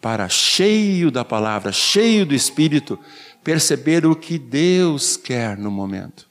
para, 0.00 0.28
cheio 0.28 1.08
da 1.08 1.24
palavra, 1.24 1.70
cheio 1.70 2.26
do 2.26 2.34
Espírito, 2.34 2.98
perceber 3.44 4.04
o 4.04 4.16
que 4.16 4.40
Deus 4.40 5.16
quer 5.16 5.56
no 5.56 5.70
momento, 5.70 6.26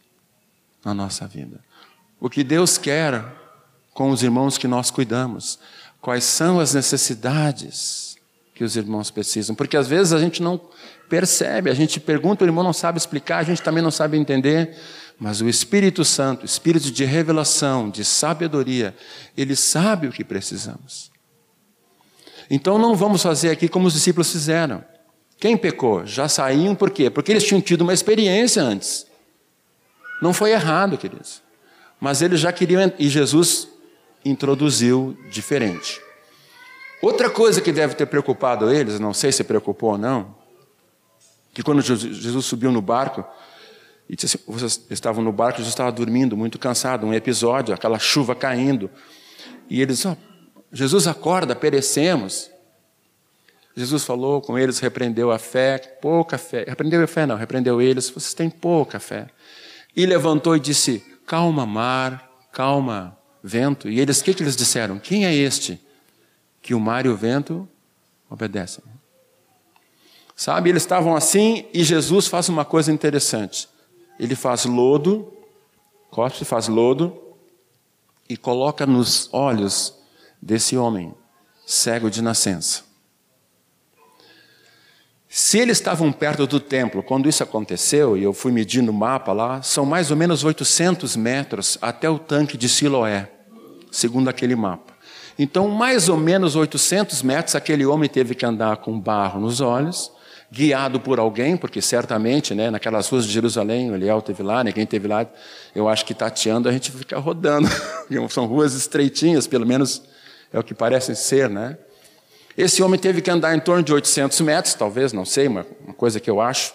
na 0.84 0.94
nossa 0.94 1.26
vida. 1.26 1.62
O 2.20 2.30
que 2.30 2.44
Deus 2.44 2.78
quer 2.78 3.24
com 3.94 4.10
os 4.10 4.22
irmãos 4.22 4.58
que 4.58 4.68
nós 4.68 4.92
cuidamos 4.92 5.58
quais 6.08 6.24
são 6.24 6.58
as 6.58 6.74
necessidades 6.74 8.16
que 8.56 8.64
os 8.64 8.78
irmãos 8.78 9.12
precisam. 9.12 9.54
Porque 9.54 9.76
às 9.76 9.90
vezes 9.90 10.14
a 10.14 10.20
gente 10.20 10.42
não 10.42 10.58
percebe, 11.10 11.70
a 11.70 11.74
gente 11.74 12.00
pergunta, 12.00 12.46
o 12.46 12.48
irmão 12.48 12.64
não 12.64 12.72
sabe 12.72 12.98
explicar, 12.98 13.40
a 13.40 13.44
gente 13.44 13.62
também 13.62 13.84
não 13.84 13.92
sabe 13.92 14.18
entender. 14.18 14.74
Mas 15.20 15.42
o 15.42 15.50
Espírito 15.50 16.06
Santo, 16.06 16.46
Espírito 16.46 16.90
de 16.92 17.04
revelação, 17.04 17.90
de 17.90 18.06
sabedoria, 18.06 18.96
ele 19.36 19.54
sabe 19.54 20.08
o 20.08 20.12
que 20.14 20.24
precisamos. 20.24 21.12
Então 22.50 22.80
não 22.80 22.96
vamos 22.96 23.22
fazer 23.22 23.50
aqui 23.50 23.68
como 23.68 23.88
os 23.88 23.94
discípulos 23.94 24.32
fizeram. 24.32 24.82
Quem 25.38 25.58
pecou? 25.58 26.06
Já 26.06 26.30
saíam 26.30 26.74
por 26.74 26.90
quê? 26.90 27.10
Porque 27.10 27.34
eles 27.34 27.44
tinham 27.44 27.60
tido 27.60 27.82
uma 27.82 27.94
experiência 27.94 28.64
antes. 28.64 29.06
Não 30.22 30.32
foi 30.32 30.52
errado, 30.52 30.98
queridos. 30.98 31.42
Mas 32.00 32.22
eles 32.22 32.40
já 32.40 32.54
queriam, 32.54 32.94
e 32.98 33.10
Jesus 33.10 33.76
introduziu 34.24 35.18
diferente. 35.30 36.02
Outra 37.02 37.30
coisa 37.30 37.62
que 37.62 37.72
deve 37.72 37.96
ter 37.96 38.08
preocupado 38.08 38.72
eles, 38.72 39.00
não 39.00 39.14
sei 39.14 39.32
se 39.32 39.44
preocupou 39.44 39.92
ou 39.92 39.98
não, 39.98 40.36
que 41.54 41.62
quando 41.62 41.82
Jesus 41.82 42.46
subiu 42.46 42.72
no 42.72 42.82
barco, 42.82 43.24
e 44.10 44.16
disse 44.16 44.38
assim, 44.38 44.52
vocês 44.52 44.86
estavam 44.90 45.24
no 45.24 45.32
barco, 45.32 45.58
Jesus 45.58 45.74
estava 45.74 45.92
dormindo, 45.92 46.36
muito 46.36 46.58
cansado, 46.58 47.06
um 47.06 47.14
episódio, 47.14 47.74
aquela 47.74 48.00
chuva 48.00 48.34
caindo, 48.34 48.90
e 49.70 49.82
eles, 49.82 50.06
oh, 50.06 50.16
Jesus 50.72 51.08
acorda, 51.08 51.56
perecemos. 51.56 52.50
Jesus 53.76 54.04
falou 54.04 54.42
com 54.42 54.58
eles, 54.58 54.80
repreendeu 54.80 55.32
a 55.32 55.38
fé, 55.38 55.78
pouca 55.78 56.38
fé, 56.38 56.66
repreendeu 56.68 57.04
a 57.04 57.08
fé 57.08 57.26
não, 57.26 57.36
repreendeu 57.36 57.82
eles, 57.82 58.10
vocês 58.10 58.34
têm 58.34 58.50
pouca 58.50 59.00
fé. 59.00 59.28
E 59.96 60.06
levantou 60.06 60.56
e 60.56 60.60
disse, 60.60 61.04
calma 61.26 61.66
mar, 61.66 62.32
calma 62.52 63.17
vento. 63.48 63.90
E 63.90 64.00
eles, 64.00 64.20
o 64.20 64.24
que, 64.24 64.34
que 64.34 64.44
eles 64.44 64.56
disseram? 64.56 65.00
Quem 65.00 65.26
é 65.26 65.34
este 65.34 65.80
que 66.62 66.74
o 66.74 66.80
mar 66.80 67.06
e 67.06 67.10
o 67.10 67.16
vento 67.16 67.68
obedecem? 68.30 68.84
Sabe, 70.36 70.70
eles 70.70 70.84
estavam 70.84 71.16
assim 71.16 71.66
e 71.74 71.84
Jesus 71.84 72.28
faz 72.28 72.48
uma 72.50 72.64
coisa 72.64 72.92
interessante. 72.92 73.68
Ele 74.20 74.36
faz 74.36 74.66
lodo, 74.66 75.34
cospe, 76.12 76.46
faz 76.46 76.68
lodo 76.68 77.18
e 78.30 78.38
coloca 78.38 78.86
nos 78.86 79.30
olhos 79.32 79.96
desse 80.42 80.78
homem, 80.78 81.14
cego 81.66 82.10
de 82.10 82.22
nascença. 82.22 82.86
Se 85.30 85.60
eles 85.60 85.78
estavam 85.78 86.12
perto 86.12 86.48
do 86.48 86.60
templo, 86.60 87.04
quando 87.04 87.28
isso 87.28 87.44
aconteceu, 87.44 88.18
e 88.18 88.24
eu 88.24 88.34
fui 88.34 88.52
medir 88.52 88.82
no 88.82 88.94
mapa 88.94 89.34
lá, 89.34 89.62
são 89.62 89.86
mais 89.86 90.10
ou 90.10 90.18
menos 90.18 90.44
800 90.44 91.16
metros 91.16 91.78
até 91.82 92.10
o 92.10 92.18
tanque 92.18 92.58
de 92.58 92.70
Siloé, 92.70 93.30
segundo 93.98 94.30
aquele 94.30 94.56
mapa. 94.56 94.94
Então, 95.40 95.68
mais 95.68 96.08
ou 96.08 96.18
menos 96.18 96.56
800 96.56 97.24
metros, 97.24 97.56
aquele 97.56 97.86
homem 97.86 98.08
teve 98.08 98.36
que 98.36 98.46
andar 98.46 98.78
com 98.78 99.00
barro 99.00 99.40
nos 99.40 99.60
olhos, 99.60 100.12
guiado 100.52 101.00
por 101.00 101.20
alguém, 101.20 101.58
porque 101.58 101.82
certamente, 101.82 102.54
né, 102.54 102.70
naquelas 102.70 103.10
ruas 103.10 103.26
de 103.26 103.32
Jerusalém, 103.32 103.90
o 103.92 103.96
Eliel 103.96 104.22
teve 104.22 104.44
lá, 104.44 104.64
ninguém 104.64 104.86
teve 104.86 105.08
lá, 105.08 105.26
eu 105.76 105.90
acho 105.90 106.06
que 106.06 106.14
tateando 106.14 106.70
a 106.70 106.72
gente 106.72 106.92
fica 106.92 107.18
rodando, 107.18 107.68
são 108.30 108.46
ruas 108.46 108.76
estreitinhas, 108.76 109.48
pelo 109.48 109.66
menos 109.66 110.04
é 110.54 110.60
o 110.60 110.64
que 110.64 110.74
parecem 110.74 111.16
ser, 111.16 111.50
né? 111.50 111.78
Esse 112.56 112.82
homem 112.82 113.00
teve 113.00 113.22
que 113.22 113.30
andar 113.30 113.56
em 113.56 113.60
torno 113.60 113.84
de 113.84 113.94
800 113.94 114.40
metros, 114.42 114.74
talvez, 114.76 115.12
não 115.12 115.26
sei, 115.26 115.48
uma, 115.48 115.66
uma 115.84 115.94
coisa 115.94 116.20
que 116.20 116.30
eu 116.30 116.40
acho, 116.40 116.74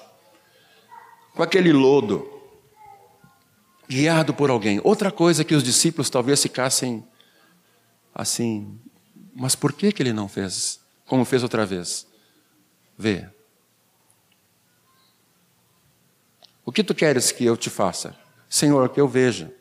com 1.34 1.42
aquele 1.42 1.72
lodo, 1.72 2.28
guiado 3.88 4.34
por 4.34 4.50
alguém. 4.50 4.80
Outra 4.82 5.10
coisa 5.10 5.44
que 5.44 5.54
os 5.54 5.62
discípulos 5.62 6.08
talvez 6.08 6.40
ficassem 6.42 7.04
assim, 8.14 8.78
mas 9.34 9.54
por 9.54 9.72
que, 9.72 9.92
que 9.92 10.02
ele 10.02 10.12
não 10.12 10.28
fez 10.28 10.80
como 11.06 11.24
fez 11.24 11.42
outra 11.42 11.66
vez? 11.66 12.06
Vê. 12.96 13.28
O 16.64 16.72
que 16.72 16.84
tu 16.84 16.94
queres 16.94 17.32
que 17.32 17.44
eu 17.44 17.56
te 17.56 17.68
faça? 17.68 18.16
Senhor, 18.48 18.88
que 18.88 19.00
eu 19.00 19.08
veja. 19.08 19.52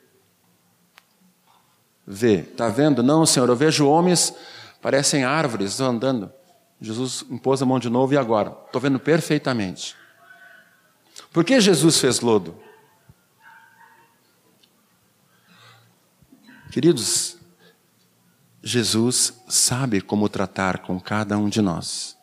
Vê. 2.06 2.40
Está 2.42 2.70
vendo? 2.70 3.02
Não, 3.02 3.26
Senhor, 3.26 3.50
eu 3.50 3.56
vejo 3.56 3.88
homens 3.88 4.34
Parecem 4.82 5.24
árvores 5.24 5.80
andando. 5.80 6.34
Jesus 6.82 7.24
impôs 7.30 7.62
a 7.62 7.66
mão 7.66 7.78
de 7.78 7.90
novo 7.90 8.14
e 8.14 8.18
agora? 8.18 8.58
Estou 8.66 8.82
vendo 8.82 9.00
perfeitamente. 9.00 9.96
Por 11.32 11.46
que 11.46 11.62
Jesus 11.62 12.00
fez 12.00 12.20
lodo? 12.20 12.60
Queridos, 16.72 17.38
Jesus 18.64 19.34
sabe 19.48 20.02
como 20.02 20.30
tratar 20.30 20.80
com 20.80 21.00
cada 21.00 21.38
um 21.38 21.50
de 21.50 21.62
nós. 21.62 22.16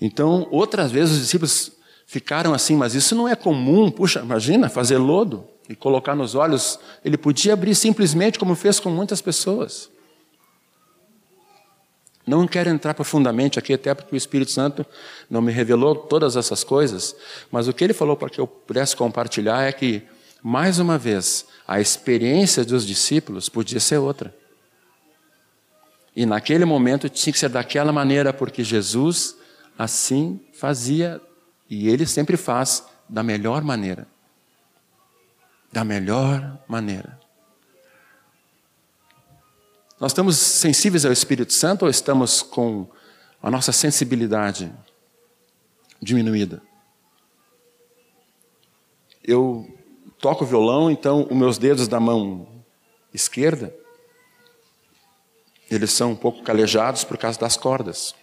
Então, 0.00 0.46
outras 0.50 0.90
vezes 0.90 1.14
os 1.14 1.20
discípulos 1.20 1.72
ficaram 2.06 2.52
assim, 2.52 2.76
mas 2.76 2.94
isso 2.94 3.14
não 3.14 3.28
é 3.28 3.34
comum. 3.34 3.90
Puxa, 3.90 4.20
imagina 4.20 4.68
fazer 4.68 4.98
lodo 4.98 5.46
e 5.68 5.74
colocar 5.74 6.14
nos 6.14 6.34
olhos. 6.34 6.78
Ele 7.04 7.16
podia 7.16 7.54
abrir 7.54 7.74
simplesmente, 7.74 8.38
como 8.38 8.54
fez 8.54 8.78
com 8.78 8.90
muitas 8.90 9.22
pessoas. 9.22 9.88
Não 12.26 12.46
quero 12.46 12.68
entrar 12.68 12.94
profundamente 12.94 13.58
aqui, 13.58 13.72
até 13.72 13.94
porque 13.94 14.14
o 14.14 14.16
Espírito 14.16 14.50
Santo 14.50 14.84
não 15.28 15.40
me 15.40 15.50
revelou 15.50 15.94
todas 15.94 16.36
essas 16.36 16.62
coisas, 16.62 17.16
mas 17.50 17.66
o 17.66 17.72
que 17.72 17.82
ele 17.82 17.94
falou 17.94 18.16
para 18.16 18.28
que 18.28 18.40
eu 18.40 18.46
pudesse 18.46 18.94
compartilhar 18.94 19.62
é 19.62 19.72
que, 19.72 20.02
mais 20.42 20.78
uma 20.78 20.98
vez, 20.98 21.46
a 21.66 21.80
experiência 21.80 22.64
dos 22.64 22.86
discípulos 22.86 23.48
podia 23.48 23.80
ser 23.80 23.98
outra. 23.98 24.41
E 26.14 26.26
naquele 26.26 26.64
momento 26.64 27.08
tinha 27.08 27.32
que 27.32 27.38
ser 27.38 27.48
daquela 27.48 27.92
maneira, 27.92 28.32
porque 28.32 28.62
Jesus 28.62 29.36
assim 29.78 30.40
fazia, 30.52 31.20
e 31.68 31.88
ele 31.88 32.06
sempre 32.06 32.36
faz 32.36 32.86
da 33.08 33.22
melhor 33.22 33.62
maneira. 33.62 34.06
da 35.72 35.84
melhor 35.84 36.62
maneira. 36.68 37.18
Nós 39.98 40.12
estamos 40.12 40.36
sensíveis 40.36 41.06
ao 41.06 41.12
Espírito 41.12 41.52
Santo 41.52 41.84
ou 41.84 41.90
estamos 41.90 42.42
com 42.42 42.86
a 43.42 43.50
nossa 43.50 43.72
sensibilidade 43.72 44.70
diminuída? 46.00 46.60
Eu 49.24 49.66
toco 50.18 50.44
violão, 50.44 50.90
então 50.90 51.26
os 51.30 51.36
meus 51.36 51.56
dedos 51.56 51.88
da 51.88 51.98
mão 51.98 52.46
esquerda, 53.14 53.74
eles 55.74 55.92
são 55.92 56.12
um 56.12 56.16
pouco 56.16 56.42
calejados 56.42 57.04
por 57.04 57.16
causa 57.16 57.38
das 57.38 57.56
cordas. 57.56 58.14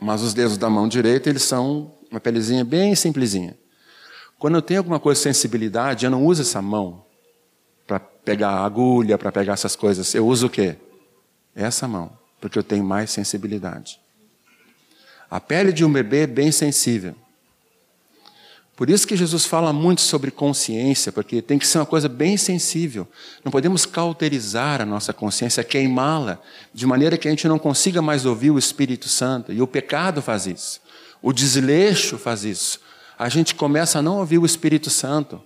Mas 0.00 0.22
os 0.22 0.34
dedos 0.34 0.56
da 0.58 0.68
mão 0.68 0.88
direita, 0.88 1.30
eles 1.30 1.42
são 1.42 1.92
uma 2.10 2.20
pelezinha 2.20 2.64
bem 2.64 2.94
simplesinha. 2.94 3.56
Quando 4.38 4.56
eu 4.56 4.62
tenho 4.62 4.80
alguma 4.80 4.98
coisa 4.98 5.18
de 5.18 5.22
sensibilidade, 5.22 6.04
eu 6.04 6.10
não 6.10 6.26
uso 6.26 6.42
essa 6.42 6.60
mão 6.60 7.04
para 7.86 8.00
pegar 8.00 8.64
agulha, 8.64 9.16
para 9.16 9.30
pegar 9.30 9.52
essas 9.52 9.76
coisas. 9.76 10.14
Eu 10.14 10.26
uso 10.26 10.48
o 10.48 10.50
quê? 10.50 10.76
Essa 11.54 11.86
mão, 11.86 12.10
porque 12.40 12.58
eu 12.58 12.62
tenho 12.62 12.82
mais 12.82 13.10
sensibilidade. 13.10 14.00
A 15.30 15.40
pele 15.40 15.72
de 15.72 15.84
um 15.84 15.92
bebê 15.92 16.24
é 16.24 16.26
bem 16.26 16.50
sensível. 16.50 17.14
Por 18.82 18.90
isso 18.90 19.06
que 19.06 19.16
Jesus 19.16 19.44
fala 19.44 19.72
muito 19.72 20.00
sobre 20.00 20.30
consciência, 20.30 21.12
porque 21.12 21.40
tem 21.40 21.58
que 21.58 21.66
ser 21.66 21.78
uma 21.78 21.86
coisa 21.86 22.08
bem 22.08 22.36
sensível. 22.36 23.06
Não 23.44 23.52
podemos 23.52 23.86
cauterizar 23.86 24.82
a 24.82 24.84
nossa 24.84 25.12
consciência, 25.12 25.62
queimá-la, 25.62 26.40
de 26.74 26.84
maneira 26.84 27.16
que 27.16 27.28
a 27.28 27.30
gente 27.30 27.46
não 27.46 27.58
consiga 27.58 28.02
mais 28.02 28.26
ouvir 28.26 28.50
o 28.50 28.58
Espírito 28.58 29.08
Santo. 29.08 29.52
E 29.52 29.62
o 29.62 29.66
pecado 29.66 30.20
faz 30.20 30.46
isso. 30.46 30.80
O 31.22 31.32
desleixo 31.32 32.18
faz 32.18 32.44
isso 32.44 32.80
a 33.22 33.28
gente 33.28 33.54
começa 33.54 34.00
a 34.00 34.02
não 34.02 34.18
ouvir 34.18 34.38
o 34.38 34.44
Espírito 34.44 34.90
Santo. 34.90 35.40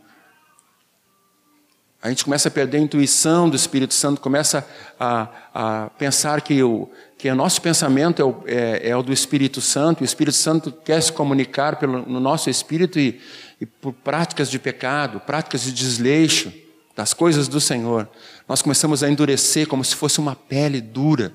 A 2.01 2.09
gente 2.09 2.25
começa 2.25 2.49
a 2.49 2.51
perder 2.51 2.79
a 2.79 2.81
intuição 2.81 3.51
do 3.51 3.57
Espírito 3.57 3.93
Santo, 3.93 4.19
começa 4.19 4.67
a, 4.99 5.29
a 5.53 5.91
pensar 5.99 6.41
que 6.41 6.63
o, 6.63 6.89
que 7.19 7.31
o 7.31 7.35
nosso 7.35 7.63
pensamento 7.63 8.21
é 8.21 8.25
o, 8.25 8.43
é, 8.47 8.91
é 8.91 8.97
o, 8.97 9.03
do 9.03 9.13
Espírito 9.13 9.61
Santo, 9.61 10.03
o 10.03 10.05
Espírito 10.05 10.37
Santo 10.37 10.71
quer 10.71 11.03
se 11.03 11.13
comunicar 11.13 11.77
pelo, 11.77 12.05
no 12.07 12.21
nosso 12.21 12.51
espírito 12.51 12.99
e, 12.99 13.21
e 13.61 13.65
por 13.65 13.93
práticas 13.93 14.51
de 14.51 14.59
pecado, 14.59 15.21
práticas 15.21 15.63
de 15.63 15.73
desleixo 15.73 16.53
das 16.95 17.15
coisas 17.15 17.49
do 17.49 17.61
Senhor. 17.61 18.09
Nós 18.49 18.61
começamos 18.63 19.03
a 19.03 19.11
endurecer 19.11 19.67
como 19.67 19.85
se 19.85 19.95
fosse 19.95 20.19
uma 20.19 20.37
pele 20.37 20.81
dura, 20.81 21.33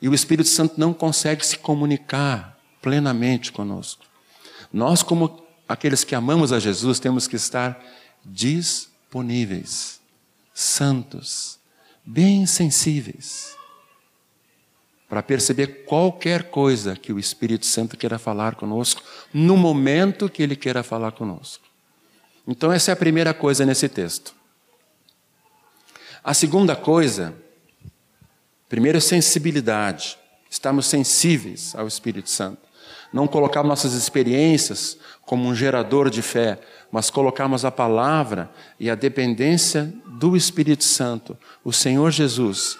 e 0.00 0.08
o 0.08 0.14
Espírito 0.14 0.48
Santo 0.48 0.74
não 0.78 0.92
consegue 0.92 1.46
se 1.46 1.58
comunicar 1.58 2.58
plenamente 2.82 3.50
conosco. 3.50 4.04
Nós, 4.70 5.02
como 5.02 5.42
aqueles 5.66 6.04
que 6.04 6.14
amamos 6.14 6.52
a 6.52 6.60
Jesus, 6.60 6.98
temos 7.00 7.26
que 7.26 7.36
estar 7.36 7.82
disponíveis, 8.24 10.00
santos, 10.52 11.58
bem 12.04 12.44
sensíveis, 12.44 13.56
para 15.08 15.22
perceber 15.22 15.84
qualquer 15.84 16.44
coisa 16.50 16.96
que 16.96 17.12
o 17.12 17.18
Espírito 17.18 17.66
Santo 17.66 17.96
queira 17.96 18.18
falar 18.18 18.54
conosco, 18.54 19.02
no 19.32 19.56
momento 19.56 20.28
que 20.28 20.42
ele 20.42 20.56
queira 20.56 20.82
falar 20.82 21.12
conosco. 21.12 21.64
Então, 22.46 22.72
essa 22.72 22.90
é 22.90 22.94
a 22.94 22.96
primeira 22.96 23.32
coisa 23.32 23.64
nesse 23.64 23.88
texto. 23.88 24.34
A 26.22 26.32
segunda 26.32 26.74
coisa, 26.74 27.34
primeiro, 28.68 29.00
sensibilidade. 29.00 30.18
Estamos 30.50 30.86
sensíveis 30.86 31.74
ao 31.74 31.86
Espírito 31.86 32.30
Santo. 32.30 32.62
Não 33.12 33.26
colocar 33.26 33.62
nossas 33.62 33.92
experiências 33.92 34.98
como 35.22 35.48
um 35.48 35.54
gerador 35.54 36.10
de 36.10 36.22
fé, 36.22 36.58
mas 36.90 37.10
colocarmos 37.10 37.64
a 37.64 37.70
palavra 37.70 38.50
e 38.78 38.90
a 38.90 38.94
dependência 38.94 39.92
do 40.06 40.36
Espírito 40.36 40.84
Santo, 40.84 41.36
o 41.64 41.72
Senhor 41.72 42.10
Jesus, 42.10 42.78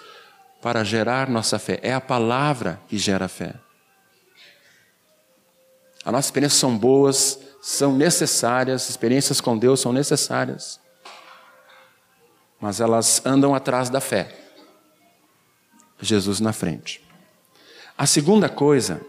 para 0.65 0.83
gerar 0.83 1.29
nossa 1.29 1.59
fé. 1.59 1.79
É 1.83 1.93
a 1.93 2.01
palavra 2.01 2.81
que 2.87 2.97
gera 2.97 3.27
fé. 3.27 3.53
As 6.03 6.11
nossas 6.11 6.25
experiências 6.25 6.59
são 6.59 6.75
boas, 6.75 7.39
são 7.61 7.95
necessárias, 7.95 8.89
experiências 8.89 9.39
com 9.39 9.55
Deus 9.55 9.79
são 9.79 9.93
necessárias, 9.93 10.79
mas 12.59 12.79
elas 12.79 13.23
andam 13.23 13.53
atrás 13.53 13.91
da 13.91 14.01
fé. 14.01 14.35
Jesus 16.01 16.39
na 16.39 16.51
frente. 16.51 16.99
A 17.95 18.07
segunda 18.07 18.49
coisa 18.49 18.99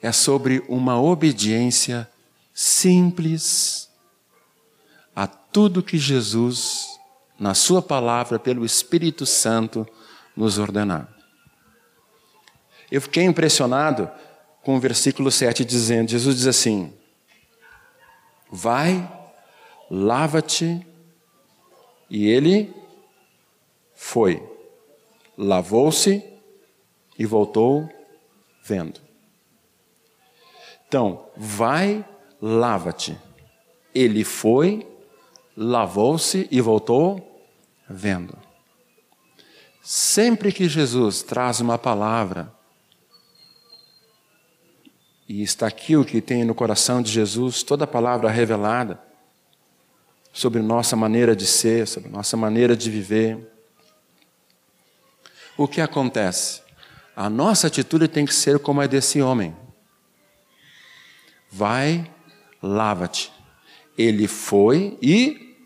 é 0.00 0.10
sobre 0.10 0.64
uma 0.70 0.98
obediência 0.98 2.08
simples 2.54 3.90
a 5.14 5.26
tudo 5.26 5.82
que 5.82 5.98
Jesus, 5.98 6.86
na 7.38 7.52
Sua 7.52 7.82
palavra, 7.82 8.38
pelo 8.38 8.64
Espírito 8.64 9.26
Santo, 9.26 9.86
nos 10.38 10.56
ordenar. 10.56 11.08
Eu 12.90 13.02
fiquei 13.02 13.24
impressionado 13.24 14.08
com 14.62 14.76
o 14.76 14.80
versículo 14.80 15.32
7 15.32 15.64
dizendo: 15.64 16.12
Jesus 16.12 16.36
diz 16.36 16.46
assim: 16.46 16.94
Vai, 18.48 19.06
lava-te, 19.90 20.86
e 22.08 22.28
ele 22.28 22.72
foi, 23.94 24.40
lavou-se 25.36 26.24
e 27.18 27.26
voltou 27.26 27.90
vendo. 28.62 29.00
Então, 30.86 31.26
vai, 31.36 32.04
lava-te. 32.40 33.18
Ele 33.92 34.22
foi, 34.22 34.86
lavou-se 35.56 36.46
e 36.48 36.60
voltou 36.60 37.44
vendo. 37.90 38.47
Sempre 39.90 40.52
que 40.52 40.68
Jesus 40.68 41.22
traz 41.22 41.60
uma 41.60 41.78
palavra, 41.78 42.52
e 45.26 45.42
está 45.42 45.66
aqui 45.66 45.96
o 45.96 46.04
que 46.04 46.20
tem 46.20 46.44
no 46.44 46.54
coração 46.54 47.00
de 47.00 47.10
Jesus, 47.10 47.62
toda 47.62 47.84
a 47.84 47.86
palavra 47.86 48.28
revelada 48.28 49.02
sobre 50.30 50.60
nossa 50.60 50.94
maneira 50.94 51.34
de 51.34 51.46
ser, 51.46 51.88
sobre 51.88 52.10
nossa 52.10 52.36
maneira 52.36 52.76
de 52.76 52.90
viver. 52.90 53.50
O 55.56 55.66
que 55.66 55.80
acontece? 55.80 56.60
A 57.16 57.30
nossa 57.30 57.68
atitude 57.68 58.08
tem 58.08 58.26
que 58.26 58.34
ser 58.34 58.58
como 58.58 58.82
a 58.82 58.86
desse 58.86 59.22
homem. 59.22 59.56
Vai, 61.50 62.12
lava-te. 62.62 63.32
Ele 63.96 64.28
foi 64.28 64.98
e 65.00 65.56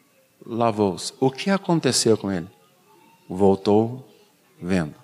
lavou-se. 0.47 1.13
O 1.19 1.29
que 1.29 1.51
aconteceu 1.51 2.17
com 2.17 2.31
ele? 2.31 2.47
Voltou 3.29 4.12
vendo. 4.63 4.95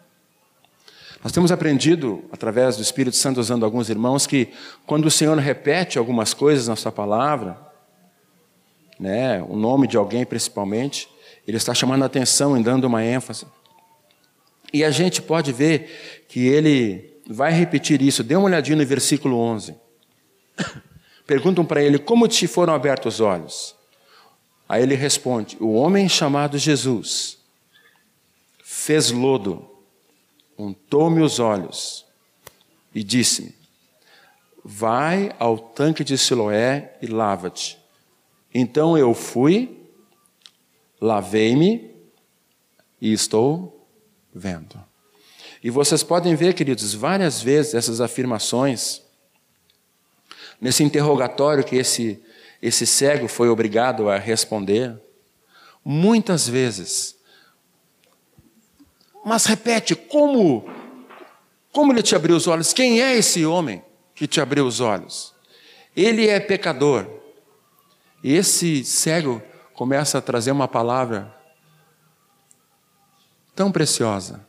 Nós 1.22 1.32
temos 1.32 1.50
aprendido, 1.50 2.24
através 2.30 2.76
do 2.76 2.82
Espírito 2.82 3.16
Santo, 3.16 3.40
usando 3.40 3.64
alguns 3.64 3.90
irmãos, 3.90 4.26
que 4.26 4.48
quando 4.86 5.06
o 5.06 5.10
Senhor 5.10 5.36
repete 5.36 5.98
algumas 5.98 6.32
coisas 6.32 6.68
na 6.68 6.76
Sua 6.76 6.92
palavra, 6.92 7.58
né, 8.98 9.42
o 9.42 9.56
nome 9.56 9.88
de 9.88 9.96
alguém 9.96 10.24
principalmente, 10.24 11.08
Ele 11.46 11.56
está 11.56 11.74
chamando 11.74 12.04
a 12.04 12.06
atenção 12.06 12.56
e 12.56 12.62
dando 12.62 12.84
uma 12.84 13.04
ênfase. 13.04 13.46
E 14.72 14.84
a 14.84 14.90
gente 14.90 15.20
pode 15.20 15.52
ver 15.52 16.24
que 16.28 16.46
Ele 16.46 17.20
vai 17.28 17.52
repetir 17.52 18.00
isso. 18.00 18.22
Dê 18.22 18.36
uma 18.36 18.46
olhadinha 18.46 18.76
no 18.76 18.86
versículo 18.86 19.36
11. 19.38 19.74
Perguntam 21.26 21.64
para 21.64 21.82
ele 21.82 21.98
como 21.98 22.26
te 22.26 22.46
foram 22.46 22.72
abertos 22.74 23.16
os 23.16 23.20
olhos. 23.20 23.76
Aí 24.66 24.82
ele 24.82 24.94
responde: 24.94 25.56
O 25.60 25.74
homem 25.74 26.08
chamado 26.08 26.56
Jesus 26.56 27.37
fez 28.88 29.10
lodo, 29.10 29.68
untou-me 30.56 31.20
os 31.20 31.38
olhos 31.38 32.06
e 32.94 33.04
disse-me: 33.04 33.54
Vai 34.64 35.30
ao 35.38 35.58
tanque 35.58 36.02
de 36.02 36.16
Siloé 36.16 36.96
e 37.02 37.06
lava-te. 37.06 37.78
Então 38.54 38.96
eu 38.96 39.12
fui, 39.12 39.78
lavei-me 40.98 41.94
e 42.98 43.12
estou 43.12 43.86
vendo. 44.34 44.82
E 45.62 45.68
vocês 45.68 46.02
podem 46.02 46.34
ver, 46.34 46.54
queridos, 46.54 46.94
várias 46.94 47.42
vezes 47.42 47.74
essas 47.74 48.00
afirmações 48.00 49.02
Nesse 50.60 50.82
interrogatório 50.82 51.62
que 51.62 51.76
esse, 51.76 52.20
esse 52.60 52.84
cego 52.84 53.28
foi 53.28 53.48
obrigado 53.48 54.08
a 54.08 54.18
responder, 54.18 54.98
muitas 55.84 56.48
vezes. 56.48 57.17
Mas 59.28 59.44
repete, 59.44 59.94
como? 59.94 60.64
Como 61.70 61.92
ele 61.92 62.02
te 62.02 62.16
abriu 62.16 62.34
os 62.34 62.46
olhos? 62.46 62.72
Quem 62.72 63.02
é 63.02 63.14
esse 63.14 63.44
homem 63.44 63.84
que 64.14 64.26
te 64.26 64.40
abriu 64.40 64.66
os 64.66 64.80
olhos? 64.80 65.34
Ele 65.94 66.26
é 66.26 66.40
pecador. 66.40 67.06
E 68.24 68.32
esse 68.34 68.82
cego 68.86 69.42
começa 69.74 70.16
a 70.16 70.22
trazer 70.22 70.50
uma 70.50 70.66
palavra 70.66 71.36
tão 73.54 73.70
preciosa. 73.70 74.48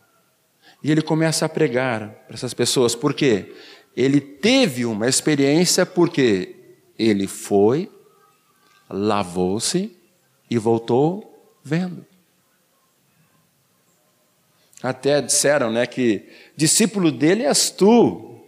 E 0.82 0.90
ele 0.90 1.02
começa 1.02 1.46
a 1.46 1.50
pregar 1.50 2.12
para 2.26 2.36
essas 2.36 2.54
pessoas. 2.54 2.96
Por 2.96 3.14
quê? 3.14 3.54
Ele 3.98 4.22
teve 4.22 4.86
uma 4.86 5.10
experiência 5.10 5.86
porque 5.86 6.56
ele 6.98 7.28
foi, 7.28 7.92
lavou-se 8.90 9.94
e 10.50 10.58
voltou 10.58 11.60
vendo. 11.62 12.09
Até 14.82 15.22
disseram 15.22 15.72
né, 15.72 15.86
que 15.86 16.30
discípulo 16.56 17.12
dele 17.12 17.44
és 17.44 17.70
tu. 17.70 18.40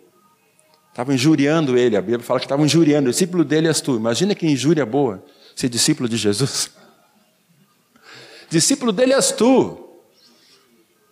Estavam 0.89 1.15
injuriando 1.15 1.77
ele, 1.77 1.95
a 1.95 2.01
Bíblia 2.01 2.19
fala 2.19 2.39
que 2.39 2.45
estavam 2.45 2.65
injuriando, 2.65 3.09
discípulo 3.09 3.43
dele 3.43 3.67
és 3.67 3.81
tu. 3.81 3.95
Imagina 3.95 4.35
que 4.35 4.45
injúria 4.45 4.85
boa 4.85 5.23
ser 5.55 5.69
discípulo 5.69 6.07
de 6.07 6.17
Jesus. 6.17 6.71
Discípulo 8.49 8.91
dele 8.91 9.13
és 9.13 9.31
tu. 9.31 9.91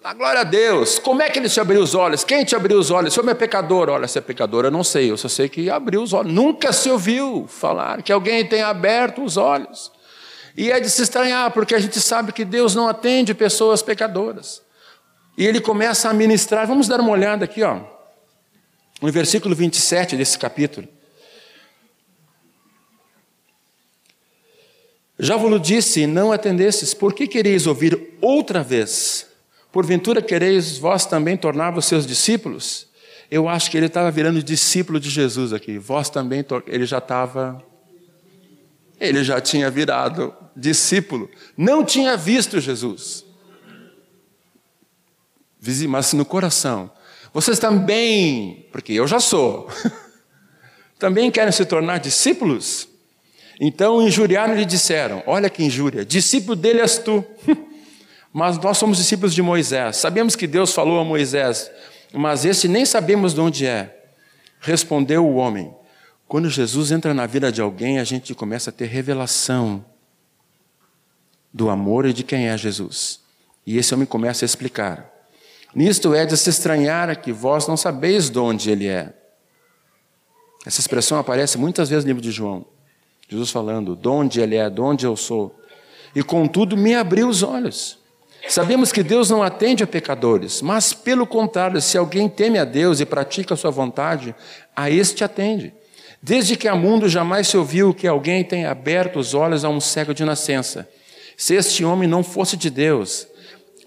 A 0.03 0.13
glória 0.13 0.41
a 0.41 0.43
Deus. 0.43 0.97
Como 0.99 1.21
é 1.21 1.29
que 1.29 1.39
ele 1.39 1.47
te 1.47 1.59
abriu 1.59 1.81
os 1.81 1.93
olhos? 1.93 2.23
Quem 2.23 2.43
te 2.43 2.55
abriu 2.55 2.77
os 2.77 2.89
olhos? 2.89 3.13
Se 3.13 3.19
eu 3.19 3.29
é 3.29 3.33
pecador, 3.33 3.89
olha, 3.89 4.07
se 4.07 4.17
é 4.17 4.21
pecador, 4.21 4.65
eu 4.65 4.71
não 4.71 4.83
sei, 4.83 5.11
eu 5.11 5.17
só 5.17 5.27
sei 5.27 5.47
que 5.47 5.69
abriu 5.69 6.01
os 6.01 6.13
olhos. 6.13 6.33
Nunca 6.33 6.73
se 6.73 6.89
ouviu 6.89 7.45
falar 7.47 8.01
que 8.01 8.11
alguém 8.11 8.45
tenha 8.45 8.67
aberto 8.67 9.23
os 9.23 9.37
olhos. 9.37 9.91
E 10.57 10.71
é 10.71 10.79
de 10.79 10.89
se 10.89 11.01
estranhar, 11.01 11.51
porque 11.51 11.75
a 11.75 11.79
gente 11.79 11.99
sabe 12.01 12.31
que 12.31 12.43
Deus 12.43 12.75
não 12.75 12.87
atende 12.87 13.33
pessoas 13.33 13.81
pecadoras. 13.81 14.61
E 15.37 15.45
ele 15.45 15.61
começa 15.61 16.09
a 16.09 16.13
ministrar. 16.13 16.67
Vamos 16.67 16.87
dar 16.87 16.99
uma 16.99 17.11
olhada 17.11 17.45
aqui, 17.45 17.63
ó. 17.63 17.81
No 19.01 19.11
versículo 19.11 19.55
27 19.55 20.17
desse 20.17 20.37
capítulo. 20.37 20.87
Já 25.17 25.35
vos 25.35 25.61
disse, 25.61 26.07
não 26.07 26.31
atendestes, 26.31 26.93
por 26.93 27.13
que 27.13 27.27
quereis 27.27 27.67
ouvir 27.67 28.15
outra 28.21 28.63
vez? 28.63 29.27
Porventura 29.69 30.21
quereis 30.21 30.77
vós 30.77 31.05
também 31.05 31.35
tornar-vos 31.35 31.85
seus 31.85 32.07
discípulos? 32.07 32.87
Eu 33.29 33.47
acho 33.47 33.69
que 33.69 33.77
ele 33.77 33.85
estava 33.85 34.09
virando 34.09 34.41
discípulo 34.41 34.99
de 34.99 35.09
Jesus 35.09 35.51
aqui. 35.53 35.77
Vós 35.77 36.09
também, 36.09 36.43
ele 36.67 36.85
já 36.85 36.97
estava. 36.97 37.61
Ele 38.99 39.23
já 39.23 39.39
tinha 39.39 39.69
virado 39.69 40.33
discípulo. 40.55 41.29
Não 41.55 41.83
tinha 41.83 42.17
visto 42.17 42.59
Jesus. 42.59 43.25
Mas 45.87 46.13
no 46.13 46.25
coração. 46.25 46.91
Vocês 47.33 47.59
também, 47.59 48.67
porque 48.71 48.93
eu 48.93 49.07
já 49.07 49.19
sou, 49.19 49.69
também 50.97 51.29
querem 51.29 51.51
se 51.51 51.65
tornar 51.65 51.99
discípulos? 51.99 52.87
Então 53.59 54.01
injuriaram 54.01 54.55
lhe 54.55 54.65
disseram: 54.65 55.21
Olha 55.27 55.49
que 55.49 55.63
injúria, 55.63 56.05
discípulo 56.05 56.55
dele 56.55 56.81
és 56.81 56.97
tu. 56.97 57.23
mas 58.31 58.57
nós 58.57 58.77
somos 58.77 58.97
discípulos 58.97 59.33
de 59.33 59.41
Moisés. 59.41 59.97
Sabemos 59.97 60.35
que 60.35 60.47
Deus 60.47 60.73
falou 60.73 60.99
a 60.99 61.03
Moisés, 61.03 61.69
mas 62.13 62.45
esse 62.45 62.67
nem 62.67 62.85
sabemos 62.85 63.33
de 63.33 63.41
onde 63.41 63.65
é. 63.65 63.95
Respondeu 64.59 65.25
o 65.25 65.35
homem: 65.35 65.73
Quando 66.27 66.49
Jesus 66.49 66.91
entra 66.91 67.13
na 67.13 67.25
vida 67.25 67.51
de 67.51 67.61
alguém, 67.61 67.99
a 67.99 68.03
gente 68.03 68.33
começa 68.33 68.69
a 68.69 68.73
ter 68.73 68.85
revelação 68.85 69.83
do 71.53 71.69
amor 71.69 72.05
e 72.05 72.13
de 72.13 72.23
quem 72.23 72.47
é 72.47 72.57
Jesus. 72.57 73.19
E 73.65 73.77
esse 73.77 73.93
homem 73.93 74.05
começa 74.05 74.45
a 74.45 74.47
explicar. 74.47 75.18
Nisto 75.73 76.13
é 76.13 76.25
de 76.25 76.35
se 76.35 76.49
estranhar 76.49 77.15
que 77.21 77.31
vós 77.31 77.67
não 77.67 77.77
sabeis 77.77 78.29
de 78.29 78.39
onde 78.39 78.71
ele 78.71 78.87
é. 78.87 79.13
Essa 80.65 80.79
expressão 80.79 81.17
aparece 81.17 81.57
muitas 81.57 81.89
vezes 81.89 82.03
no 82.03 82.09
livro 82.09 82.21
de 82.21 82.31
João. 82.31 82.65
Jesus 83.27 83.51
falando, 83.51 83.95
de 83.95 84.07
onde 84.07 84.41
ele 84.41 84.55
é, 84.55 84.69
de 84.69 84.81
onde 84.81 85.05
eu 85.05 85.15
sou. 85.15 85.55
E 86.15 86.23
contudo 86.23 86.75
me 86.75 86.95
abriu 86.95 87.29
os 87.29 87.43
olhos. 87.43 87.99
Sabemos 88.47 88.91
que 88.91 89.03
Deus 89.03 89.29
não 89.29 89.43
atende 89.43 89.83
a 89.83 89.87
pecadores, 89.87 90.61
mas 90.61 90.91
pelo 90.93 91.27
contrário, 91.27 91.79
se 91.81 91.97
alguém 91.97 92.27
teme 92.27 92.57
a 92.57 92.65
Deus 92.65 92.99
e 92.99 93.05
pratica 93.05 93.53
a 93.53 93.57
sua 93.57 93.69
vontade, 93.69 94.33
a 94.75 94.89
este 94.89 95.23
atende. 95.23 95.73
Desde 96.21 96.57
que 96.57 96.67
há 96.67 96.75
mundo 96.75 97.07
jamais 97.07 97.47
se 97.47 97.57
ouviu 97.57 97.93
que 97.93 98.07
alguém 98.07 98.43
tenha 98.43 98.71
aberto 98.71 99.19
os 99.19 99.33
olhos 99.33 99.63
a 99.63 99.69
um 99.69 99.79
cego 99.79 100.13
de 100.13 100.25
nascença. 100.25 100.89
Se 101.37 101.53
este 101.53 101.85
homem 101.85 102.09
não 102.09 102.23
fosse 102.23 102.57
de 102.57 102.69
Deus, 102.69 103.27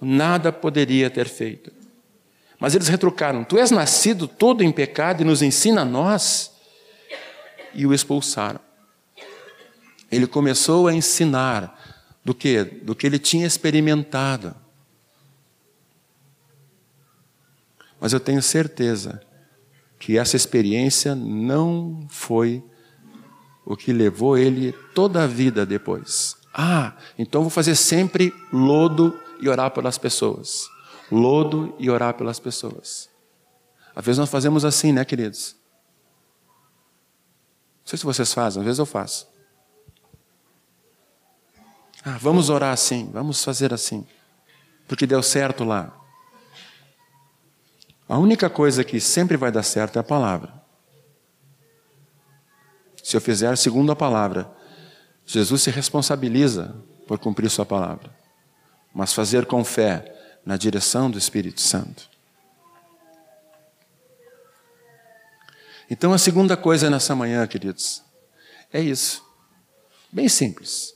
nada 0.05 0.53
poderia 0.53 1.09
ter 1.09 1.29
feito. 1.29 1.73
Mas 2.59 2.75
eles 2.75 2.89
retrucaram: 2.89 3.45
Tu 3.45 3.59
és 3.59 3.71
nascido 3.71 4.27
todo 4.27 4.63
em 4.63 4.73
pecado 4.73 5.23
e 5.23 5.25
nos 5.25 5.43
ensina 5.43 5.83
a 5.83 5.85
nós? 5.85 6.53
E 7.75 7.87
o 7.87 7.95
expulsaram 7.95 8.61
ele 10.13 10.27
começou 10.27 10.87
a 10.87 10.95
ensinar 10.95 11.75
do 12.23 12.35
que? 12.35 12.63
Do 12.63 12.95
que 12.95 13.07
ele 13.07 13.19
tinha 13.19 13.47
experimentado. 13.47 14.55
Mas 17.99 18.13
eu 18.13 18.21
tenho 18.21 18.43
certeza 18.43 19.23
que 19.99 20.19
essa 20.19 20.37
experiência 20.37 21.15
não 21.15 22.07
foi 22.11 22.63
o 23.65 23.75
que 23.75 23.93
levou 23.93 24.37
ele 24.37 24.73
toda 24.95 25.25
a 25.25 25.27
vida 25.27 25.65
depois. 25.65 26.37
Ah, 26.53 26.93
então 27.19 27.41
vou 27.41 27.51
fazer 27.51 27.75
sempre 27.75 28.35
lodo 28.53 29.19
e 29.43 29.49
orar 29.49 29.73
pelas 29.73 29.99
pessoas. 29.99 30.71
Lodo 31.11 31.75
e 31.79 31.91
orar 31.91 32.15
pelas 32.15 32.39
pessoas. 32.39 33.11
Às 33.95 34.05
vezes 34.05 34.19
nós 34.19 34.31
fazemos 34.31 34.65
assim, 34.65 34.93
né, 34.93 35.05
queridos? 35.05 35.57
Não 37.81 37.87
sei 37.87 37.99
se 37.99 38.05
vocês 38.05 38.33
fazem, 38.33 38.61
às 38.61 38.65
vezes 38.65 38.79
eu 38.79 38.87
faço. 38.87 39.29
Ah, 42.05 42.17
vamos 42.19 42.49
orar 42.49 42.73
assim, 42.73 43.11
vamos 43.13 43.45
fazer 43.45 43.75
assim, 43.75 44.07
porque 44.89 45.07
deu 45.07 45.23
certo 45.23 45.65
lá. 45.65 45.93
A 48.09 48.19
única 48.19 48.49
coisa 48.49 48.85
que 48.85 49.01
sempre 49.01 49.37
vai 49.37 49.51
dar 49.51 49.63
certo 49.63 49.97
é 49.97 50.01
a 50.01 50.05
palavra. 50.05 50.63
Se 53.03 53.17
eu 53.17 53.21
fizer 53.21 53.57
segundo 53.57 53.91
a 53.91 53.97
palavra, 53.97 54.51
Jesus 55.27 55.63
se 55.63 55.71
responsabiliza 55.71 56.77
por 57.07 57.19
cumprir 57.19 57.51
Sua 57.51 57.67
palavra, 57.67 58.12
mas 58.95 59.13
fazer 59.13 59.47
com 59.47 59.65
fé 59.65 60.13
na 60.45 60.57
direção 60.57 61.11
do 61.11 61.19
Espírito 61.19 61.61
Santo. 61.61 62.11
Então, 65.91 66.13
a 66.13 66.19
segunda 66.19 66.57
coisa 66.57 66.89
nessa 66.89 67.15
manhã, 67.15 67.47
queridos, 67.47 68.03
é 68.73 68.81
isso. 68.81 69.23
Bem 70.11 70.29
simples. 70.29 70.95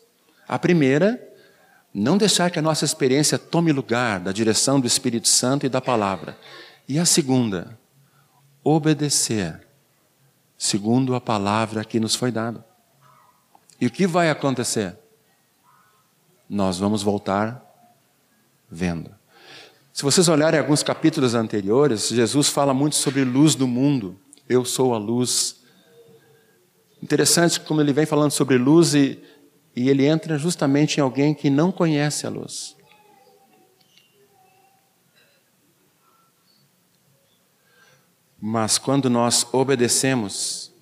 A 0.48 0.58
primeira, 0.58 1.22
não 1.92 2.16
deixar 2.16 2.50
que 2.50 2.58
a 2.58 2.62
nossa 2.62 2.84
experiência 2.84 3.38
tome 3.38 3.72
lugar 3.72 4.20
da 4.20 4.32
direção 4.32 4.80
do 4.80 4.86
Espírito 4.86 5.28
Santo 5.28 5.66
e 5.66 5.68
da 5.68 5.80
palavra. 5.80 6.38
E 6.88 6.98
a 6.98 7.04
segunda, 7.04 7.78
obedecer, 8.62 9.66
segundo 10.56 11.14
a 11.14 11.20
palavra 11.20 11.84
que 11.84 12.00
nos 12.00 12.14
foi 12.14 12.30
dada. 12.30 12.64
E 13.80 13.86
o 13.86 13.90
que 13.90 14.06
vai 14.06 14.30
acontecer? 14.30 14.96
Nós 16.48 16.78
vamos 16.78 17.02
voltar 17.02 17.65
vendo. 18.70 19.10
Se 19.92 20.02
vocês 20.02 20.28
olharem 20.28 20.60
alguns 20.60 20.82
capítulos 20.82 21.34
anteriores, 21.34 22.08
Jesus 22.08 22.48
fala 22.48 22.74
muito 22.74 22.96
sobre 22.96 23.24
luz 23.24 23.54
do 23.54 23.66
mundo. 23.66 24.18
Eu 24.48 24.64
sou 24.64 24.94
a 24.94 24.98
luz. 24.98 25.56
Interessante 27.02 27.60
como 27.60 27.80
ele 27.80 27.92
vem 27.92 28.06
falando 28.06 28.30
sobre 28.30 28.58
luz 28.58 28.94
e 28.94 29.22
e 29.76 29.90
ele 29.90 30.06
entra 30.06 30.38
justamente 30.38 30.96
em 30.96 31.02
alguém 31.02 31.34
que 31.34 31.50
não 31.50 31.70
conhece 31.70 32.26
a 32.26 32.30
luz. 32.30 32.74
Mas 38.40 38.78
quando 38.78 39.10
nós 39.10 39.46
obedecemos, 39.52 40.72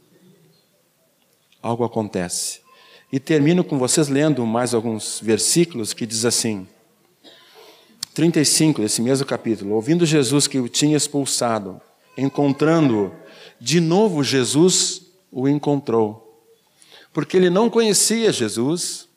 algo 1.60 1.82
acontece. 1.82 2.60
E 3.10 3.18
termino 3.18 3.64
com 3.64 3.78
vocês 3.78 4.08
lendo 4.08 4.46
mais 4.46 4.72
alguns 4.72 5.18
versículos 5.20 5.92
que 5.92 6.06
diz 6.06 6.24
assim: 6.24 6.68
35 8.14 8.80
desse 8.80 9.02
mesmo 9.02 9.26
capítulo. 9.26 9.74
Ouvindo 9.74 10.06
Jesus 10.06 10.46
que 10.46 10.58
o 10.58 10.68
tinha 10.68 10.96
expulsado, 10.96 11.80
encontrando-o, 12.16 13.12
de 13.60 13.80
novo 13.80 14.22
Jesus 14.22 15.02
o 15.30 15.48
encontrou 15.48 16.24
porque 17.14 17.36
ele 17.36 17.48
não 17.48 17.70
conhecia 17.70 18.32
Jesus. 18.32 19.08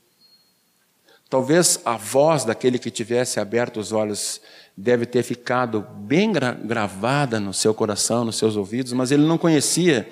Talvez 1.28 1.82
a 1.84 1.98
voz 1.98 2.46
daquele 2.46 2.80
que 2.80 2.92
tivesse 2.92 3.40
aberto 3.40 3.82
os 3.82 3.92
olhos 3.92 4.40
deve 4.78 5.06
ter 5.08 5.24
ficado 5.24 5.82
bem 5.82 6.32
gra 6.32 6.52
gravada 6.52 7.40
no 7.40 7.54
seu 7.54 7.74
coração, 7.74 8.24
nos 8.24 8.38
seus 8.38 8.56
ouvidos, 8.56 8.94
mas 8.94 9.12
ele 9.12 9.26
não 9.26 9.38
conhecia. 9.38 10.08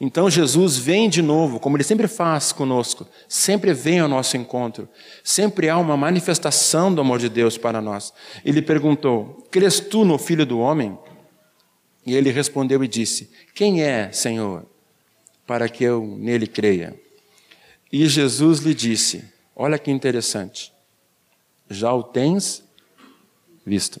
Então 0.00 0.28
Jesus 0.28 0.76
vem 0.76 1.08
de 1.08 1.22
novo, 1.22 1.60
como 1.60 1.76
ele 1.76 1.84
sempre 1.84 2.08
faz 2.08 2.52
conosco, 2.52 3.06
sempre 3.28 3.72
vem 3.72 4.00
ao 4.00 4.08
nosso 4.08 4.36
encontro, 4.36 4.88
sempre 5.22 5.68
há 5.68 5.78
uma 5.78 5.96
manifestação 5.96 6.92
do 6.92 7.00
amor 7.00 7.18
de 7.18 7.28
Deus 7.28 7.56
para 7.56 7.80
nós. 7.80 8.12
Ele 8.44 8.60
perguntou: 8.60 9.46
Crês 9.50 9.80
tu 9.80 10.04
no 10.04 10.18
Filho 10.18 10.44
do 10.44 10.58
Homem? 10.58 10.98
E 12.06 12.14
ele 12.14 12.30
respondeu 12.30 12.82
e 12.82 12.88
disse: 12.88 13.30
Quem 13.54 13.82
é, 13.82 14.10
Senhor, 14.12 14.66
para 15.46 15.68
que 15.68 15.84
eu 15.84 16.04
nele 16.18 16.46
creia? 16.46 17.00
E 17.92 18.06
Jesus 18.08 18.58
lhe 18.58 18.74
disse: 18.74 19.24
Olha 19.54 19.78
que 19.78 19.90
interessante, 19.90 20.72
já 21.70 21.92
o 21.92 22.02
tens 22.02 22.64
visto. 23.64 24.00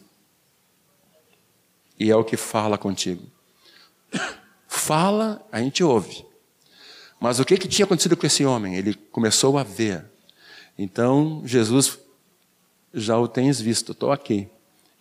E 1.98 2.10
é 2.10 2.16
o 2.16 2.24
que 2.24 2.36
fala 2.36 2.76
contigo. 2.76 3.22
Fala, 4.84 5.42
a 5.50 5.62
gente 5.62 5.82
ouve. 5.82 6.26
Mas 7.18 7.40
o 7.40 7.44
que, 7.46 7.56
que 7.56 7.66
tinha 7.66 7.86
acontecido 7.86 8.18
com 8.18 8.26
esse 8.26 8.44
homem? 8.44 8.76
Ele 8.76 8.92
começou 8.92 9.56
a 9.56 9.62
ver. 9.62 10.04
Então, 10.78 11.42
Jesus 11.46 11.98
já 12.92 13.18
o 13.18 13.26
tens 13.26 13.58
visto, 13.58 13.92
estou 13.92 14.12
aqui. 14.12 14.46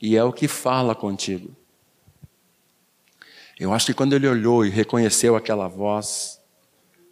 E 0.02 0.16
é 0.16 0.24
o 0.24 0.32
que 0.32 0.48
fala 0.48 0.96
contigo. 0.96 1.54
Eu 3.60 3.74
acho 3.74 3.88
que 3.88 3.94
quando 3.94 4.14
ele 4.14 4.26
olhou 4.26 4.66
e 4.66 4.70
reconheceu 4.70 5.36
aquela 5.36 5.68
voz, 5.68 6.40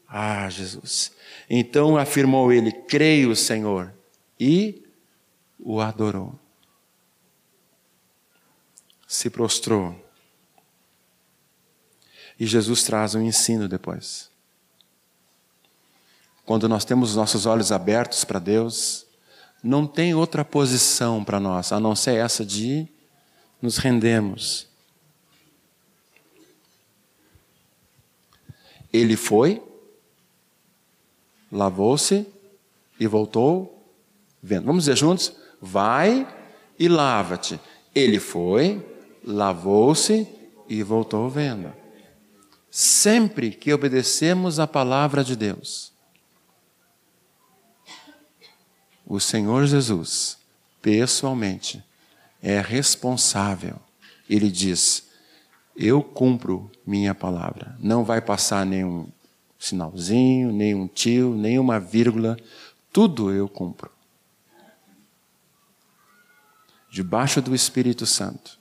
ah, 0.07 0.49
Jesus. 0.49 1.11
Então 1.49 1.97
afirmou 1.97 2.53
ele: 2.53 2.71
Creio, 2.71 3.35
Senhor, 3.35 3.93
e 4.39 4.81
o 5.59 5.81
adorou. 5.81 6.39
Se 9.05 9.29
prostrou. 9.29 9.93
E 12.41 12.47
Jesus 12.47 12.81
traz 12.81 13.13
um 13.13 13.21
ensino 13.21 13.67
depois. 13.67 14.27
Quando 16.43 16.67
nós 16.67 16.83
temos 16.83 17.11
os 17.11 17.15
nossos 17.15 17.45
olhos 17.45 17.71
abertos 17.71 18.23
para 18.23 18.39
Deus, 18.39 19.05
não 19.63 19.85
tem 19.85 20.15
outra 20.15 20.43
posição 20.43 21.23
para 21.23 21.39
nós 21.39 21.71
a 21.71 21.79
não 21.79 21.95
ser 21.95 22.15
essa 22.15 22.43
de 22.43 22.87
nos 23.61 23.77
rendemos. 23.77 24.65
Ele 28.91 29.15
foi, 29.15 29.61
lavou-se 31.51 32.25
e 32.99 33.05
voltou 33.05 33.87
vendo. 34.41 34.65
Vamos 34.65 34.85
dizer 34.85 34.97
juntos? 34.97 35.31
Vai 35.61 36.27
e 36.79 36.87
lava-te. 36.87 37.59
Ele 37.93 38.19
foi, 38.19 38.83
lavou-se 39.23 40.27
e 40.67 40.81
voltou 40.81 41.29
vendo. 41.29 41.80
Sempre 42.71 43.51
que 43.51 43.73
obedecemos 43.73 44.57
a 44.57 44.65
palavra 44.65 45.25
de 45.25 45.35
Deus, 45.35 45.91
o 49.05 49.19
Senhor 49.19 49.65
Jesus, 49.65 50.37
pessoalmente, 50.81 51.83
é 52.41 52.61
responsável. 52.61 53.75
Ele 54.29 54.49
diz: 54.49 55.09
Eu 55.75 56.01
cumpro 56.01 56.71
minha 56.87 57.13
palavra. 57.13 57.75
Não 57.77 58.05
vai 58.05 58.21
passar 58.21 58.65
nenhum 58.65 59.05
sinalzinho, 59.59 60.53
nenhum 60.53 60.87
tio, 60.87 61.35
nenhuma 61.35 61.77
vírgula. 61.77 62.37
Tudo 62.93 63.33
eu 63.33 63.49
cumpro. 63.49 63.91
Debaixo 66.89 67.41
do 67.41 67.53
Espírito 67.53 68.05
Santo. 68.05 68.60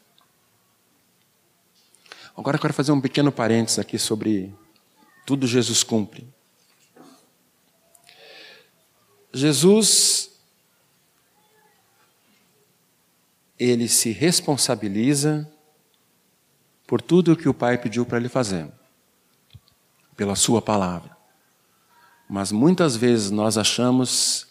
Agora 2.37 2.57
eu 2.57 2.61
quero 2.61 2.75
fazer 2.75 2.93
um 2.93 3.01
pequeno 3.01 3.33
parênteses 3.33 3.79
aqui 3.79 3.99
sobre 3.99 4.55
tudo 5.27 5.47
Jesus 5.47 5.83
cumpre. 5.83 6.27
Jesus, 9.33 10.31
ele 13.59 13.89
se 13.89 14.11
responsabiliza 14.11 15.51
por 16.87 17.01
tudo 17.01 17.33
o 17.33 17.37
que 17.37 17.49
o 17.49 17.55
Pai 17.55 17.79
pediu 17.79 18.05
para 18.05 18.19
ele 18.19 18.29
fazer, 18.29 18.69
pela 20.17 20.35
Sua 20.35 20.61
palavra. 20.61 21.17
Mas 22.29 22.51
muitas 22.51 22.97
vezes 22.97 23.31
nós 23.31 23.57
achamos 23.57 24.49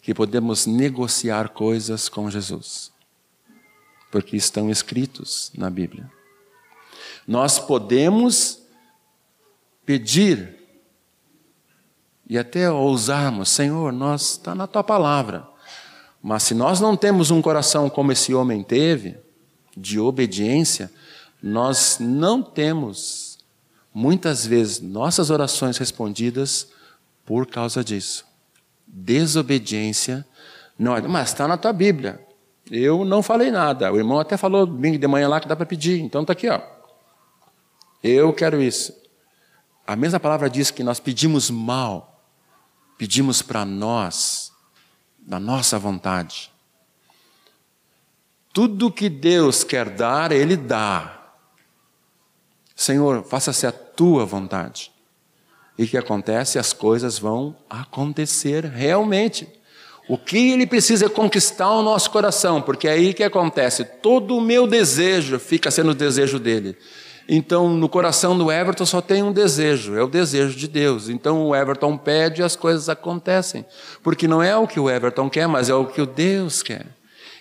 que 0.00 0.14
podemos 0.14 0.66
negociar 0.66 1.48
coisas 1.48 2.08
com 2.08 2.30
Jesus, 2.30 2.92
porque 4.10 4.36
estão 4.36 4.70
escritos 4.70 5.50
na 5.56 5.68
Bíblia. 5.68 6.10
Nós 7.26 7.58
podemos 7.58 8.60
pedir 9.84 10.60
e 12.28 12.38
até 12.38 12.70
ousarmos, 12.70 13.48
Senhor, 13.48 13.92
nós 13.92 14.32
está 14.32 14.54
na 14.54 14.66
tua 14.66 14.84
palavra. 14.84 15.48
Mas 16.22 16.44
se 16.44 16.54
nós 16.54 16.80
não 16.80 16.96
temos 16.96 17.30
um 17.32 17.42
coração 17.42 17.90
como 17.90 18.12
esse 18.12 18.32
homem 18.32 18.62
teve, 18.62 19.16
de 19.76 19.98
obediência, 19.98 20.92
nós 21.42 21.96
não 21.98 22.42
temos 22.42 23.38
muitas 23.92 24.46
vezes 24.46 24.80
nossas 24.80 25.30
orações 25.30 25.76
respondidas 25.76 26.68
por 27.24 27.46
causa 27.46 27.82
disso. 27.82 28.24
Desobediência, 28.86 30.24
não, 30.78 31.00
mas 31.08 31.30
está 31.30 31.48
na 31.48 31.56
tua 31.56 31.72
Bíblia. 31.72 32.24
Eu 32.70 33.04
não 33.04 33.22
falei 33.22 33.50
nada. 33.50 33.92
O 33.92 33.96
irmão 33.96 34.20
até 34.20 34.36
falou 34.36 34.66
domingo 34.66 34.98
de 34.98 35.06
manhã 35.06 35.28
lá 35.28 35.40
que 35.40 35.48
dá 35.48 35.56
para 35.56 35.66
pedir. 35.66 36.00
Então 36.00 36.20
está 36.20 36.32
aqui, 36.32 36.48
ó. 36.48 36.60
Eu 38.02 38.32
quero 38.32 38.62
isso. 38.62 38.94
A 39.86 39.96
mesma 39.96 40.20
palavra 40.20 40.48
diz 40.48 40.70
que 40.70 40.84
nós 40.84 41.00
pedimos 41.00 41.50
mal, 41.50 42.24
pedimos 42.96 43.42
para 43.42 43.64
nós, 43.64 44.52
da 45.18 45.40
nossa 45.40 45.78
vontade. 45.78 46.50
Tudo 48.52 48.90
que 48.90 49.08
Deus 49.08 49.62
quer 49.64 49.90
dar, 49.90 50.32
Ele 50.32 50.56
dá. 50.56 51.34
Senhor, 52.74 53.24
faça-se 53.24 53.66
a 53.66 53.72
tua 53.72 54.24
vontade. 54.24 54.90
E 55.78 55.84
o 55.84 55.88
que 55.88 55.96
acontece? 55.96 56.58
As 56.58 56.72
coisas 56.72 57.18
vão 57.18 57.56
acontecer 57.68 58.64
realmente. 58.64 59.48
O 60.08 60.18
que 60.18 60.50
ele 60.50 60.66
precisa 60.66 61.06
é 61.06 61.08
conquistar 61.08 61.70
o 61.70 61.82
nosso 61.82 62.10
coração, 62.10 62.60
porque 62.60 62.88
é 62.88 62.92
aí 62.92 63.14
que 63.14 63.22
acontece. 63.22 63.84
Todo 63.84 64.36
o 64.36 64.40
meu 64.40 64.66
desejo 64.66 65.38
fica 65.38 65.70
sendo 65.70 65.92
o 65.92 65.94
desejo 65.94 66.38
dele. 66.38 66.76
Então, 67.32 67.68
no 67.68 67.88
coração 67.88 68.36
do 68.36 68.50
Everton 68.50 68.84
só 68.84 69.00
tem 69.00 69.22
um 69.22 69.32
desejo, 69.32 69.94
é 69.94 70.02
o 70.02 70.08
desejo 70.08 70.58
de 70.58 70.66
Deus. 70.66 71.08
Então, 71.08 71.46
o 71.46 71.54
Everton 71.54 71.96
pede 71.96 72.40
e 72.40 72.44
as 72.44 72.56
coisas 72.56 72.88
acontecem. 72.88 73.64
Porque 74.02 74.26
não 74.26 74.42
é 74.42 74.56
o 74.56 74.66
que 74.66 74.80
o 74.80 74.90
Everton 74.90 75.30
quer, 75.30 75.46
mas 75.46 75.68
é 75.68 75.74
o 75.74 75.86
que 75.86 76.02
o 76.02 76.06
Deus 76.06 76.60
quer. 76.60 76.88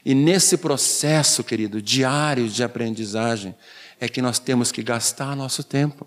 E 0.06 0.14
nesse 0.14 0.58
processo, 0.58 1.44
querido, 1.44 1.82
diário 1.82 2.48
de 2.48 2.64
aprendizagem, 2.64 3.56
é 4.00 4.08
que 4.08 4.22
nós 4.22 4.38
temos 4.38 4.72
que 4.72 4.84
gastar 4.84 5.36
nosso 5.36 5.64
tempo. 5.64 6.06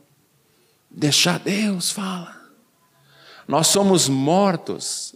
Deixar 0.88 1.40
Deus 1.40 1.90
falar. 1.90 2.40
Nós 3.48 3.66
somos 3.66 4.08
mortos. 4.08 5.12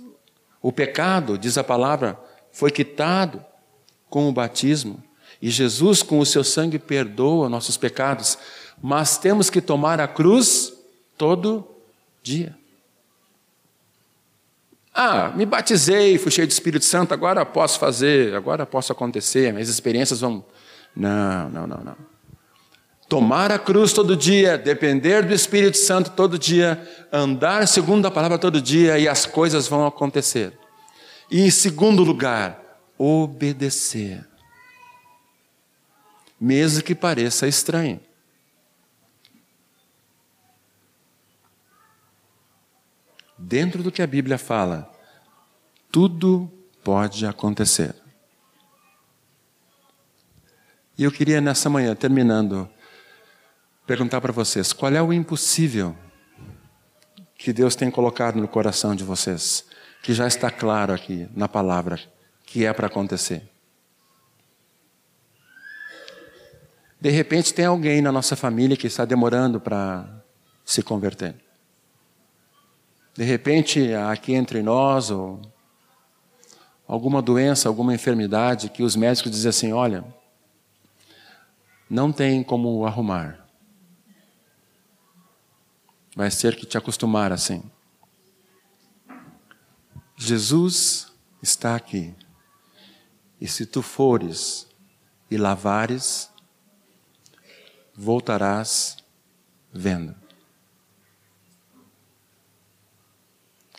O 0.60 0.72
pecado, 0.72 1.38
diz 1.38 1.56
a 1.56 1.62
palavra, 1.62 2.18
foi 2.50 2.72
quitado 2.72 3.44
com 4.10 4.28
o 4.28 4.32
batismo. 4.32 5.00
E 5.46 5.50
Jesus, 5.52 6.02
com 6.02 6.18
o 6.18 6.26
seu 6.26 6.42
sangue, 6.42 6.76
perdoa 6.76 7.48
nossos 7.48 7.76
pecados, 7.76 8.36
mas 8.82 9.16
temos 9.16 9.48
que 9.48 9.60
tomar 9.60 10.00
a 10.00 10.08
cruz 10.08 10.72
todo 11.16 11.64
dia. 12.20 12.52
Ah, 14.92 15.32
me 15.36 15.46
batizei, 15.46 16.18
fui 16.18 16.32
cheio 16.32 16.48
de 16.48 16.52
Espírito 16.52 16.84
Santo, 16.84 17.14
agora 17.14 17.46
posso 17.46 17.78
fazer, 17.78 18.34
agora 18.34 18.66
posso 18.66 18.90
acontecer, 18.90 19.52
minhas 19.52 19.68
experiências 19.68 20.20
vão. 20.20 20.44
Não, 20.96 21.48
não, 21.48 21.64
não, 21.64 21.78
não. 21.84 21.96
Tomar 23.08 23.52
a 23.52 23.58
cruz 23.60 23.92
todo 23.92 24.16
dia, 24.16 24.58
depender 24.58 25.22
do 25.22 25.32
Espírito 25.32 25.76
Santo 25.76 26.10
todo 26.10 26.36
dia, 26.36 26.84
andar 27.12 27.68
segundo 27.68 28.04
a 28.06 28.10
palavra 28.10 28.36
todo 28.36 28.60
dia 28.60 28.98
e 28.98 29.06
as 29.06 29.24
coisas 29.24 29.68
vão 29.68 29.86
acontecer. 29.86 30.58
E 31.30 31.40
em 31.42 31.50
segundo 31.52 32.02
lugar, 32.02 32.60
obedecer 32.98 34.26
mesmo 36.40 36.82
que 36.82 36.94
pareça 36.94 37.46
estranho. 37.46 38.00
Dentro 43.38 43.82
do 43.82 43.92
que 43.92 44.02
a 44.02 44.06
Bíblia 44.06 44.38
fala, 44.38 44.90
tudo 45.90 46.50
pode 46.82 47.26
acontecer. 47.26 47.94
E 50.98 51.04
eu 51.04 51.12
queria 51.12 51.40
nessa 51.40 51.68
manhã, 51.68 51.94
terminando, 51.94 52.68
perguntar 53.86 54.20
para 54.20 54.32
vocês: 54.32 54.72
qual 54.72 54.92
é 54.92 55.02
o 55.02 55.12
impossível 55.12 55.94
que 57.36 57.52
Deus 57.52 57.76
tem 57.76 57.90
colocado 57.90 58.36
no 58.36 58.48
coração 58.48 58.94
de 58.94 59.04
vocês, 59.04 59.64
que 60.02 60.14
já 60.14 60.26
está 60.26 60.50
claro 60.50 60.92
aqui 60.92 61.28
na 61.34 61.46
palavra, 61.46 62.00
que 62.44 62.64
é 62.64 62.72
para 62.72 62.86
acontecer? 62.86 63.55
De 67.06 67.12
repente 67.12 67.54
tem 67.54 67.66
alguém 67.66 68.02
na 68.02 68.10
nossa 68.10 68.34
família 68.34 68.76
que 68.76 68.88
está 68.88 69.04
demorando 69.04 69.60
para 69.60 70.24
se 70.64 70.82
converter. 70.82 71.36
De 73.14 73.22
repente, 73.22 73.94
aqui 73.94 74.34
entre 74.34 74.60
nós, 74.60 75.08
ou 75.08 75.40
alguma 76.84 77.22
doença, 77.22 77.68
alguma 77.68 77.94
enfermidade 77.94 78.70
que 78.70 78.82
os 78.82 78.96
médicos 78.96 79.30
dizem 79.30 79.50
assim: 79.50 79.72
olha, 79.72 80.04
não 81.88 82.10
tem 82.10 82.42
como 82.42 82.84
arrumar. 82.84 83.46
Vai 86.16 86.28
ter 86.28 86.56
que 86.56 86.66
te 86.66 86.76
acostumar 86.76 87.30
assim. 87.30 87.62
Jesus 90.16 91.12
está 91.40 91.76
aqui. 91.76 92.12
E 93.40 93.46
se 93.46 93.64
tu 93.64 93.80
fores 93.80 94.66
e 95.30 95.36
lavares, 95.36 96.34
voltarás 97.96 98.96
vendo. 99.72 100.14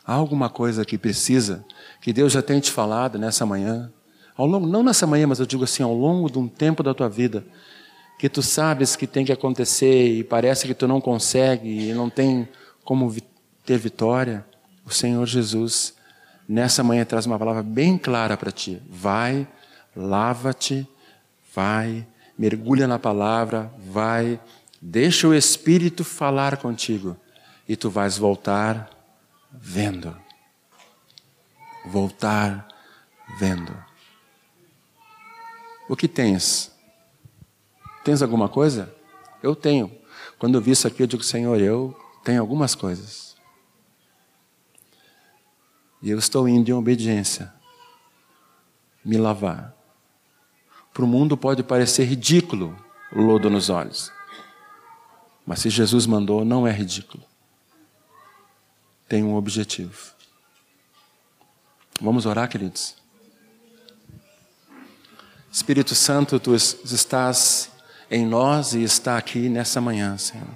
Há 0.05 0.13
alguma 0.13 0.49
coisa 0.49 0.85
que 0.85 0.97
precisa, 0.97 1.65
que 2.01 2.13
Deus 2.13 2.31
já 2.31 2.41
tem 2.41 2.59
te 2.59 2.71
falado 2.71 3.19
nessa 3.19 3.45
manhã, 3.45 3.91
ao 4.35 4.45
longo, 4.45 4.65
não 4.65 4.83
nessa 4.83 5.05
manhã, 5.05 5.27
mas 5.27 5.39
eu 5.39 5.45
digo 5.45 5.63
assim, 5.63 5.83
ao 5.83 5.93
longo 5.93 6.31
de 6.31 6.37
um 6.37 6.47
tempo 6.47 6.81
da 6.81 6.93
tua 6.93 7.09
vida, 7.09 7.45
que 8.17 8.29
tu 8.29 8.41
sabes 8.41 8.95
que 8.95 9.05
tem 9.05 9.25
que 9.25 9.31
acontecer 9.31 10.07
e 10.07 10.23
parece 10.23 10.65
que 10.65 10.73
tu 10.73 10.87
não 10.87 11.01
consegue 11.01 11.89
e 11.89 11.93
não 11.93 12.09
tem 12.09 12.47
como 12.83 13.13
ter 13.65 13.77
vitória, 13.77 14.45
o 14.85 14.91
Senhor 14.91 15.25
Jesus 15.25 15.93
nessa 16.47 16.83
manhã 16.83 17.03
traz 17.03 17.25
uma 17.25 17.37
palavra 17.37 17.61
bem 17.61 17.97
clara 17.97 18.37
para 18.37 18.51
ti. 18.51 18.81
Vai, 18.89 19.45
lava-te, 19.95 20.87
vai, 21.53 22.07
mergulha 22.37 22.87
na 22.87 22.99
palavra, 22.99 23.71
vai, 23.89 24.39
deixa 24.81 25.27
o 25.27 25.33
Espírito 25.33 26.03
falar 26.03 26.57
contigo 26.57 27.17
e 27.67 27.75
tu 27.75 27.89
vais 27.89 28.17
voltar 28.17 28.89
vendo. 29.51 30.15
Voltar 31.85 32.67
vendo. 33.39 33.75
O 35.89 35.95
que 35.95 36.07
tens? 36.07 36.71
Tens 38.03 38.21
alguma 38.21 38.49
coisa? 38.49 38.93
Eu 39.41 39.55
tenho. 39.55 39.91
Quando 40.37 40.55
eu 40.55 40.61
vi 40.61 40.71
isso 40.71 40.87
aqui, 40.87 41.01
eu 41.01 41.07
digo, 41.07 41.23
Senhor, 41.23 41.59
eu 41.59 41.97
tenho 42.23 42.41
algumas 42.41 42.75
coisas. 42.75 43.35
E 46.01 46.09
eu 46.09 46.19
estou 46.19 46.47
indo 46.47 46.69
em 46.69 46.73
obediência 46.73 47.53
me 49.03 49.17
lavar. 49.17 49.76
Para 50.97 51.05
o 51.05 51.07
mundo 51.07 51.37
pode 51.37 51.61
parecer 51.61 52.05
ridículo 52.05 52.75
o 53.11 53.21
lodo 53.21 53.51
nos 53.51 53.69
olhos. 53.69 54.11
Mas 55.45 55.59
se 55.59 55.69
Jesus 55.69 56.07
mandou, 56.07 56.43
não 56.43 56.65
é 56.65 56.71
ridículo. 56.71 57.23
Tem 59.07 59.23
um 59.23 59.35
objetivo. 59.35 59.95
Vamos 62.01 62.25
orar, 62.25 62.49
queridos? 62.49 62.95
Espírito 65.51 65.93
Santo, 65.93 66.39
tu 66.39 66.55
estás 66.55 67.69
em 68.09 68.25
nós 68.25 68.73
e 68.73 68.81
está 68.81 69.19
aqui 69.19 69.49
nessa 69.49 69.79
manhã, 69.79 70.17
Senhor. 70.17 70.49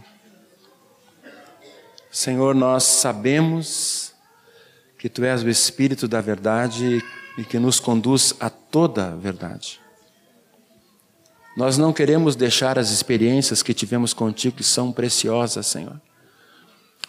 Senhor, 2.11 2.55
nós 2.55 2.81
sabemos 2.81 4.11
que 4.97 5.07
tu 5.07 5.23
és 5.23 5.43
o 5.43 5.49
Espírito 5.49 6.07
da 6.07 6.19
verdade 6.19 6.99
e 7.37 7.43
que 7.43 7.59
nos 7.59 7.79
conduz 7.79 8.33
a 8.39 8.49
toda 8.49 9.11
a 9.11 9.15
verdade. 9.15 9.80
Nós 11.55 11.77
não 11.77 11.91
queremos 11.91 12.35
deixar 12.35 12.79
as 12.79 12.91
experiências 12.91 13.61
que 13.61 13.73
tivemos 13.73 14.13
contigo, 14.13 14.57
que 14.57 14.63
são 14.63 14.91
preciosas, 14.91 15.67
Senhor. 15.67 15.99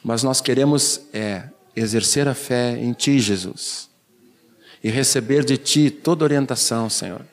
Mas 0.02 0.22
nós 0.22 0.40
queremos 0.40 1.02
é, 1.12 1.44
exercer 1.76 2.26
a 2.26 2.34
fé 2.34 2.76
em 2.76 2.92
Ti, 2.92 3.20
Jesus, 3.20 3.88
e 4.82 4.90
receber 4.90 5.44
de 5.44 5.56
Ti 5.56 5.90
toda 5.90 6.24
orientação, 6.24 6.90
Senhor, 6.90 7.24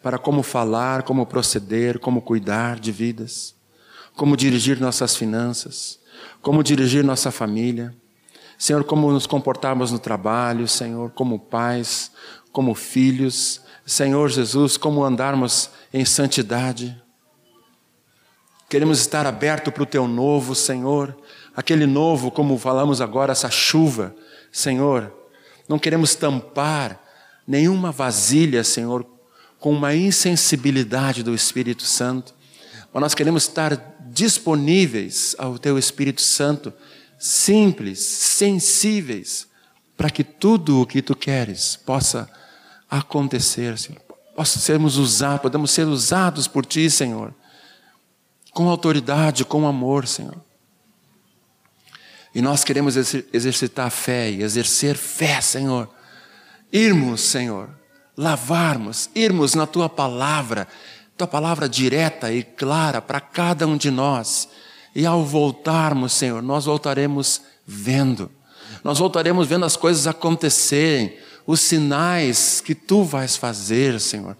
para 0.00 0.16
como 0.16 0.44
falar, 0.44 1.02
como 1.02 1.26
proceder, 1.26 1.98
como 1.98 2.22
cuidar 2.22 2.78
de 2.78 2.92
vidas, 2.92 3.54
como 4.14 4.36
dirigir 4.36 4.80
nossas 4.80 5.16
finanças, 5.16 5.98
como 6.40 6.62
dirigir 6.62 7.02
nossa 7.02 7.32
família. 7.32 7.94
Senhor, 8.56 8.84
como 8.84 9.10
nos 9.12 9.26
comportarmos 9.26 9.90
no 9.90 9.98
trabalho, 9.98 10.68
Senhor, 10.68 11.10
como 11.10 11.38
pais, 11.38 12.12
como 12.52 12.74
filhos, 12.74 13.60
Senhor 13.88 14.28
Jesus, 14.28 14.76
como 14.76 15.02
andarmos 15.02 15.70
em 15.94 16.04
santidade. 16.04 16.94
Queremos 18.68 19.00
estar 19.00 19.26
aberto 19.26 19.72
para 19.72 19.82
o 19.82 19.86
teu 19.86 20.06
novo, 20.06 20.54
Senhor, 20.54 21.16
aquele 21.56 21.86
novo, 21.86 22.30
como 22.30 22.58
falamos 22.58 23.00
agora, 23.00 23.32
essa 23.32 23.50
chuva, 23.50 24.14
Senhor. 24.52 25.10
Não 25.66 25.78
queremos 25.78 26.14
tampar 26.14 27.02
nenhuma 27.46 27.90
vasilha, 27.90 28.62
Senhor, 28.62 29.06
com 29.58 29.72
uma 29.72 29.94
insensibilidade 29.94 31.22
do 31.22 31.34
Espírito 31.34 31.84
Santo, 31.84 32.34
mas 32.92 33.00
nós 33.00 33.14
queremos 33.14 33.44
estar 33.44 33.96
disponíveis 34.10 35.34
ao 35.38 35.58
teu 35.58 35.78
Espírito 35.78 36.20
Santo, 36.20 36.74
simples, 37.18 38.00
sensíveis, 38.00 39.48
para 39.96 40.10
que 40.10 40.22
tudo 40.22 40.82
o 40.82 40.86
que 40.86 41.00
tu 41.00 41.16
queres 41.16 41.74
possa 41.74 42.20
acontecer, 42.24 42.47
Senhor. 43.76 44.00
Possa 44.34 44.58
sermos 44.58 44.96
usados, 44.96 45.42
podemos 45.42 45.70
ser 45.70 45.86
usados 45.86 46.46
por 46.46 46.64
Ti, 46.64 46.88
Senhor, 46.88 47.34
com 48.52 48.68
autoridade, 48.68 49.44
com 49.44 49.66
amor, 49.66 50.06
Senhor. 50.06 50.36
E 52.34 52.40
nós 52.40 52.62
queremos 52.62 52.96
exercitar 52.96 53.86
a 53.86 53.90
fé 53.90 54.30
e 54.30 54.42
exercer 54.42 54.96
fé, 54.96 55.40
Senhor. 55.40 55.88
Irmos, 56.72 57.22
Senhor, 57.22 57.70
lavarmos, 58.16 59.10
irmos 59.14 59.54
na 59.54 59.66
Tua 59.66 59.88
palavra, 59.88 60.68
Tua 61.16 61.26
palavra 61.26 61.68
direta 61.68 62.32
e 62.32 62.42
clara 62.42 63.02
para 63.02 63.20
cada 63.20 63.66
um 63.66 63.76
de 63.76 63.90
nós. 63.90 64.48
E 64.94 65.04
ao 65.04 65.24
voltarmos, 65.24 66.12
Senhor, 66.12 66.42
nós 66.42 66.64
voltaremos 66.66 67.42
vendo. 67.66 68.30
Nós 68.84 68.98
voltaremos 68.98 69.48
vendo 69.48 69.64
as 69.64 69.76
coisas 69.76 70.06
acontecerem, 70.06 71.16
os 71.48 71.60
sinais 71.60 72.60
que 72.60 72.74
tu 72.74 73.02
vais 73.02 73.34
fazer, 73.34 73.98
Senhor. 73.98 74.36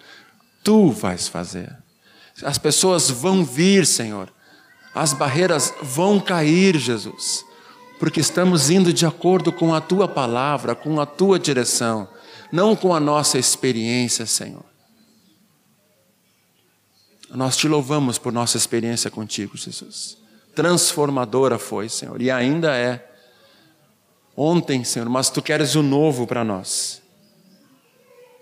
Tu 0.63 0.91
vais 0.91 1.27
fazer. 1.27 1.75
As 2.43 2.59
pessoas 2.59 3.09
vão 3.09 3.43
vir, 3.43 3.87
Senhor. 3.87 4.31
As 4.95 5.15
barreiras 5.15 5.73
vão 5.81 6.21
cair, 6.21 6.77
Jesus. 6.77 7.47
Porque 7.99 8.21
estamos 8.21 8.69
indo 8.69 8.93
de 8.93 9.07
acordo 9.07 9.51
com 9.51 9.75
a 9.75 9.81
tua 9.81 10.07
palavra, 10.07 10.75
com 10.75 11.01
a 11.01 11.07
tua 11.07 11.39
direção, 11.39 12.07
não 12.53 12.77
com 12.77 12.95
a 12.95 13.01
nossa 13.01 13.39
experiência, 13.39 14.27
Senhor. 14.27 14.67
Nós 17.31 17.57
te 17.57 17.67
louvamos 17.67 18.19
por 18.19 18.35
nossa 18.35 18.59
experiência 18.59 19.11
contigo, 19.11 19.57
Jesus. 19.57 20.19
Transformadora 20.55 21.59
foi, 21.59 21.89
Senhor, 21.89 22.21
e 22.21 22.31
ainda 22.31 22.77
é 22.77 23.08
ontem, 24.39 24.85
Senhor, 24.85 25.09
mas 25.09 25.29
tu 25.29 25.43
queres 25.43 25.75
o 25.75 25.83
novo 25.83 26.25
para 26.25 26.45
nós. 26.45 27.03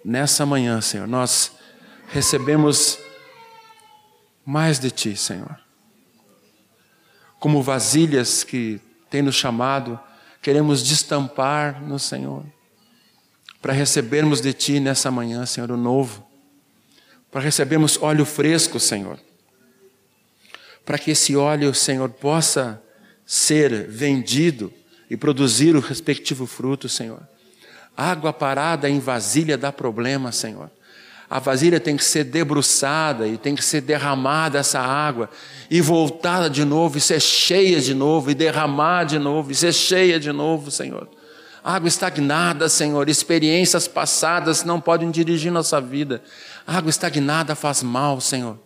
Nessa 0.05 0.45
manhã, 0.45 0.79
Senhor, 0.83 1.09
nós 1.09 1.53
recebemos 2.09 2.99
mais 4.45 4.79
de 4.79 4.91
ti, 4.91 5.17
Senhor. 5.17 5.59
Como 7.41 7.63
vasilhas 7.63 8.45
que 8.45 8.79
tem 9.09 9.23
nos 9.23 9.37
chamado, 9.37 9.99
queremos 10.43 10.83
destampar 10.83 11.83
no 11.83 11.99
Senhor, 11.99 12.45
para 13.63 13.73
recebermos 13.73 14.43
de 14.43 14.53
ti 14.53 14.79
nessa 14.79 15.11
manhã, 15.11 15.47
Senhor, 15.47 15.71
o 15.71 15.79
novo, 15.79 16.27
para 17.31 17.41
recebermos 17.41 18.01
óleo 18.03 18.27
fresco, 18.27 18.79
Senhor, 18.79 19.19
para 20.85 20.99
que 20.99 21.13
esse 21.13 21.35
óleo, 21.35 21.75
Senhor, 21.75 22.11
possa 22.11 22.83
ser 23.25 23.89
vendido 23.89 24.73
e 25.09 25.17
produzir 25.17 25.77
o 25.77 25.81
respectivo 25.81 26.47
fruto, 26.47 26.89
Senhor. 26.89 27.21
Água 27.97 28.33
parada 28.33 28.91
em 28.91 28.99
vasilha 28.99 29.57
dá 29.57 29.73
problema, 29.73 30.31
Senhor. 30.33 30.71
A 31.29 31.41
vasilha 31.41 31.81
tem 31.81 31.97
que 31.97 32.05
ser 32.05 32.25
debruçada 32.25 33.27
e 33.27 33.37
tem 33.37 33.55
que 33.55 33.65
ser 33.65 33.81
derramada 33.81 34.59
essa 34.59 34.79
água 34.79 35.29
e 35.69 35.81
voltada 35.81 36.49
de 36.49 36.65
novo 36.65 36.99
e 36.99 37.01
ser 37.01 37.21
cheia 37.21 37.81
de 37.81 37.95
novo 37.95 38.31
e 38.31 38.35
derramar 38.35 39.05
de 39.05 39.19
novo 39.19 39.51
e 39.51 39.55
ser 39.55 39.73
cheia 39.73 40.21
de 40.21 40.31
novo, 40.31 40.71
Senhor. 40.71 41.09
Água 41.65 41.89
estagnada, 41.89 42.69
Senhor, 42.69 43.09
experiências 43.09 43.89
passadas 43.89 44.63
não 44.63 44.81
podem 44.81 45.11
dirigir 45.11 45.51
nossa 45.51 45.81
vida. 45.81 46.23
Água 46.65 46.91
estagnada 46.91 47.57
faz 47.57 47.83
mal, 47.83 48.21
Senhor. 48.21 48.57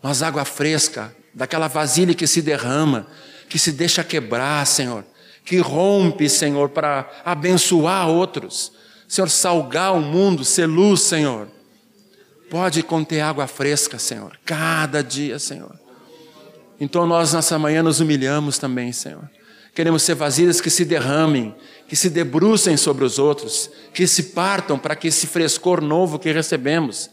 Mas 0.00 0.22
água 0.22 0.44
fresca, 0.44 1.12
daquela 1.34 1.66
vasilha 1.66 2.14
que 2.14 2.26
se 2.26 2.40
derrama, 2.40 3.08
que 3.48 3.58
se 3.58 3.72
deixa 3.72 4.04
quebrar, 4.04 4.64
Senhor 4.64 5.04
que 5.48 5.56
rompe, 5.60 6.28
Senhor, 6.28 6.68
para 6.68 7.10
abençoar 7.24 8.06
outros. 8.06 8.70
Senhor, 9.08 9.30
salgar 9.30 9.94
o 9.94 10.00
mundo, 10.02 10.44
ser 10.44 10.66
luz, 10.66 11.00
Senhor. 11.00 11.48
Pode 12.50 12.82
conter 12.82 13.22
água 13.22 13.46
fresca, 13.46 13.98
Senhor, 13.98 14.38
cada 14.44 15.02
dia, 15.02 15.38
Senhor. 15.38 15.74
Então 16.78 17.06
nós 17.06 17.32
nessa 17.32 17.58
manhã 17.58 17.82
nos 17.82 17.98
humilhamos 17.98 18.58
também, 18.58 18.92
Senhor. 18.92 19.26
Queremos 19.74 20.02
ser 20.02 20.16
vasilhas 20.16 20.60
que 20.60 20.68
se 20.68 20.84
derramem, 20.84 21.54
que 21.88 21.96
se 21.96 22.10
debrucem 22.10 22.76
sobre 22.76 23.02
os 23.02 23.18
outros, 23.18 23.70
que 23.94 24.06
se 24.06 24.24
partam 24.24 24.78
para 24.78 24.94
que 24.94 25.08
esse 25.08 25.26
frescor 25.26 25.80
novo 25.80 26.18
que 26.18 26.30
recebemos 26.30 27.08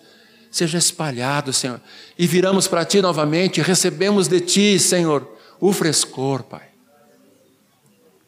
seja 0.51 0.77
espalhado, 0.77 1.53
Senhor. 1.53 1.79
E 2.19 2.27
viramos 2.27 2.67
para 2.67 2.83
Ti 2.83 3.01
novamente, 3.01 3.61
recebemos 3.61 4.27
de 4.27 4.41
Ti, 4.41 4.77
Senhor, 4.77 5.25
o 5.57 5.71
frescor, 5.71 6.43
Pai. 6.43 6.74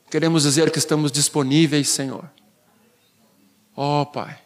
Queremos 0.09 0.43
dizer 0.43 0.71
que 0.71 0.79
estamos 0.79 1.11
disponíveis, 1.11 1.89
Senhor. 1.89 2.29
Ó 3.75 4.01
oh, 4.01 4.05
Pai, 4.05 4.39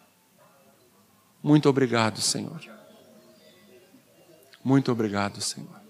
muito 1.42 1.70
obrigado, 1.70 2.20
Senhor. 2.20 2.60
Muito 4.64 4.92
obrigado, 4.92 5.40
Senhor. 5.42 5.82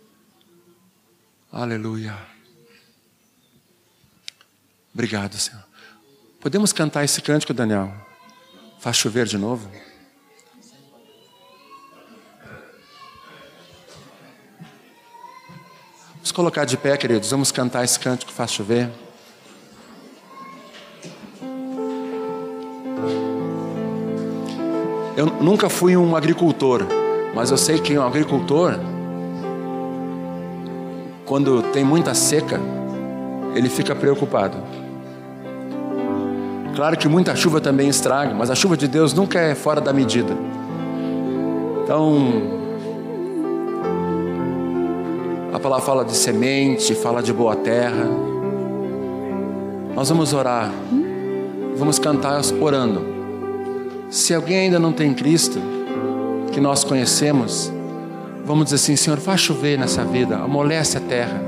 Aleluia. 1.52 2.18
Obrigado, 4.94 5.38
Senhor. 5.38 5.64
Podemos 6.40 6.72
cantar 6.72 7.04
esse 7.04 7.22
cântico, 7.22 7.54
Daniel? 7.54 7.94
Faz 8.80 8.98
chover 8.98 9.26
de 9.26 9.38
novo? 9.38 9.70
Vamos 16.14 16.32
colocar 16.32 16.66
de 16.66 16.78
pé, 16.78 16.96
queridos. 16.98 17.32
Vamos 17.32 17.52
cantar 17.52 17.84
esse 17.84 18.00
cântico, 18.00 18.32
faz 18.32 18.52
chover. 18.52 18.92
Eu 25.22 25.28
nunca 25.28 25.70
fui 25.70 25.96
um 25.96 26.16
agricultor, 26.16 26.84
mas 27.36 27.52
eu 27.52 27.58
sei 27.58 27.78
que 27.78 27.96
um 27.96 28.02
agricultor, 28.02 28.74
quando 31.28 31.62
tem 31.72 31.84
muita 31.84 32.16
seca, 32.16 32.60
ele 33.54 33.70
fica 33.70 33.94
preocupado. 33.94 34.58
Claro 36.76 36.98
que 36.98 37.08
muita 37.08 37.36
chuva 37.36 37.62
também 37.62 37.88
estraga, 37.88 38.34
mas 38.34 38.50
a 38.50 38.56
chuva 38.56 38.76
de 38.76 38.88
Deus 38.88 39.14
nunca 39.14 39.40
é 39.40 39.54
fora 39.54 39.80
da 39.80 39.94
medida. 39.94 40.36
Então, 41.84 42.18
a 45.54 45.60
palavra 45.60 45.86
fala 45.86 46.04
de 46.04 46.16
semente, 46.16 46.96
fala 46.96 47.22
de 47.22 47.32
boa 47.32 47.56
terra. 47.56 48.10
Nós 49.94 50.10
vamos 50.10 50.34
orar, 50.34 50.72
vamos 51.78 52.00
cantar 52.00 52.42
orando. 52.60 53.21
Se 54.12 54.34
alguém 54.34 54.66
ainda 54.66 54.78
não 54.78 54.92
tem 54.92 55.14
Cristo, 55.14 55.58
que 56.52 56.60
nós 56.60 56.84
conhecemos, 56.84 57.72
vamos 58.46 58.66
dizer 58.66 58.76
assim: 58.76 58.98
Senhor, 58.98 59.18
faz 59.20 59.40
chover 59.40 59.80
nessa 59.80 60.04
vida, 60.04 60.36
amolece 60.36 60.98
a 60.98 61.02
terra. 61.02 61.42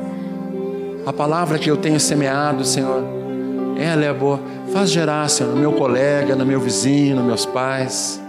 A 1.05 1.11
palavra 1.11 1.59
que 1.59 1.69
eu 1.69 1.75
tenho 1.75 1.99
semeado, 1.99 2.63
Senhor, 2.63 3.03
ela 3.77 4.05
é 4.05 4.13
boa. 4.13 4.39
Faz 4.71 4.89
gerar, 4.89 5.29
Senhor, 5.29 5.53
no 5.53 5.59
meu 5.59 5.73
colega, 5.73 6.37
no 6.37 6.45
meu 6.45 6.61
vizinho, 6.61 7.17
nos 7.17 7.25
meus 7.25 7.45
pais, 7.45 8.21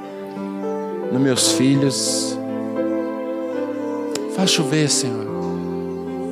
nos 1.12 1.22
meus 1.22 1.52
filhos. 1.52 2.36
Faz 4.34 4.50
chover, 4.50 4.90
Senhor. 4.90 5.28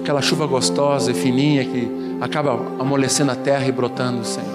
Aquela 0.00 0.20
chuva 0.20 0.44
gostosa 0.44 1.12
e 1.12 1.14
fininha 1.14 1.64
que 1.64 1.88
acaba 2.20 2.59
amolecendo 2.80 3.30
a 3.30 3.36
terra 3.36 3.64
e 3.64 3.70
brotando, 3.70 4.24
Senhor. 4.24 4.51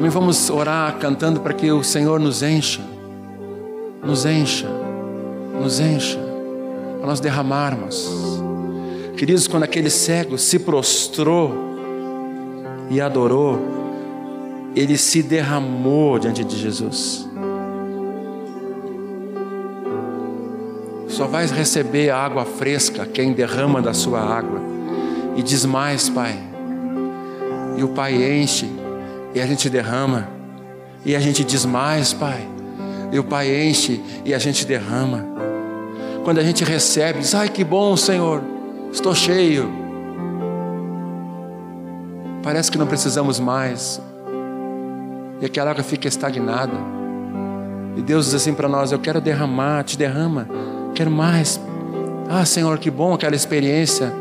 Também 0.00 0.10
vamos 0.10 0.48
orar 0.48 0.96
cantando 0.98 1.40
para 1.40 1.52
que 1.52 1.70
o 1.70 1.84
Senhor 1.84 2.18
nos 2.18 2.42
encha, 2.42 2.80
nos 4.02 4.24
encha, 4.24 4.66
nos 5.60 5.78
encha, 5.78 6.18
para 6.96 7.06
nós 7.06 7.20
derramarmos. 7.20 8.10
Queridos, 9.14 9.46
quando 9.46 9.64
aquele 9.64 9.90
cego 9.90 10.38
se 10.38 10.60
prostrou 10.60 11.52
e 12.88 12.98
adorou, 12.98 13.60
ele 14.74 14.96
se 14.96 15.22
derramou 15.22 16.18
diante 16.18 16.44
de 16.44 16.56
Jesus. 16.56 17.28
Só 21.08 21.26
vai 21.26 21.44
receber 21.44 22.08
a 22.08 22.16
água 22.16 22.46
fresca 22.46 23.04
quem 23.04 23.34
derrama 23.34 23.82
da 23.82 23.92
sua 23.92 24.18
água. 24.18 24.62
E 25.36 25.42
diz 25.42 25.66
mais, 25.66 26.08
Pai. 26.08 26.38
E 27.76 27.84
o 27.84 27.88
Pai 27.88 28.14
enche 28.14 28.79
e 29.34 29.40
a 29.40 29.46
gente 29.46 29.70
derrama, 29.70 30.28
e 31.04 31.14
a 31.14 31.20
gente 31.20 31.44
diz 31.44 31.64
mais, 31.64 32.12
Pai, 32.12 32.46
e 33.12 33.18
o 33.18 33.24
Pai 33.24 33.64
enche 33.66 34.00
e 34.24 34.34
a 34.34 34.38
gente 34.38 34.66
derrama. 34.66 35.24
Quando 36.24 36.38
a 36.38 36.42
gente 36.42 36.64
recebe, 36.64 37.20
diz: 37.20 37.34
Ai 37.34 37.48
que 37.48 37.64
bom, 37.64 37.96
Senhor, 37.96 38.42
estou 38.92 39.14
cheio. 39.14 39.70
Parece 42.42 42.70
que 42.70 42.78
não 42.78 42.86
precisamos 42.86 43.38
mais, 43.38 44.00
e 45.40 45.46
aquela 45.46 45.70
água 45.70 45.82
fica 45.82 46.08
estagnada. 46.08 46.76
E 47.96 48.02
Deus 48.02 48.26
diz 48.26 48.34
assim 48.34 48.52
para 48.52 48.68
nós: 48.68 48.92
Eu 48.92 48.98
quero 48.98 49.20
derramar, 49.20 49.84
te 49.84 49.96
derrama, 49.96 50.48
quero 50.94 51.10
mais. 51.10 51.60
Ah, 52.28 52.44
Senhor, 52.44 52.78
que 52.78 52.90
bom 52.90 53.14
aquela 53.14 53.34
experiência 53.34 54.12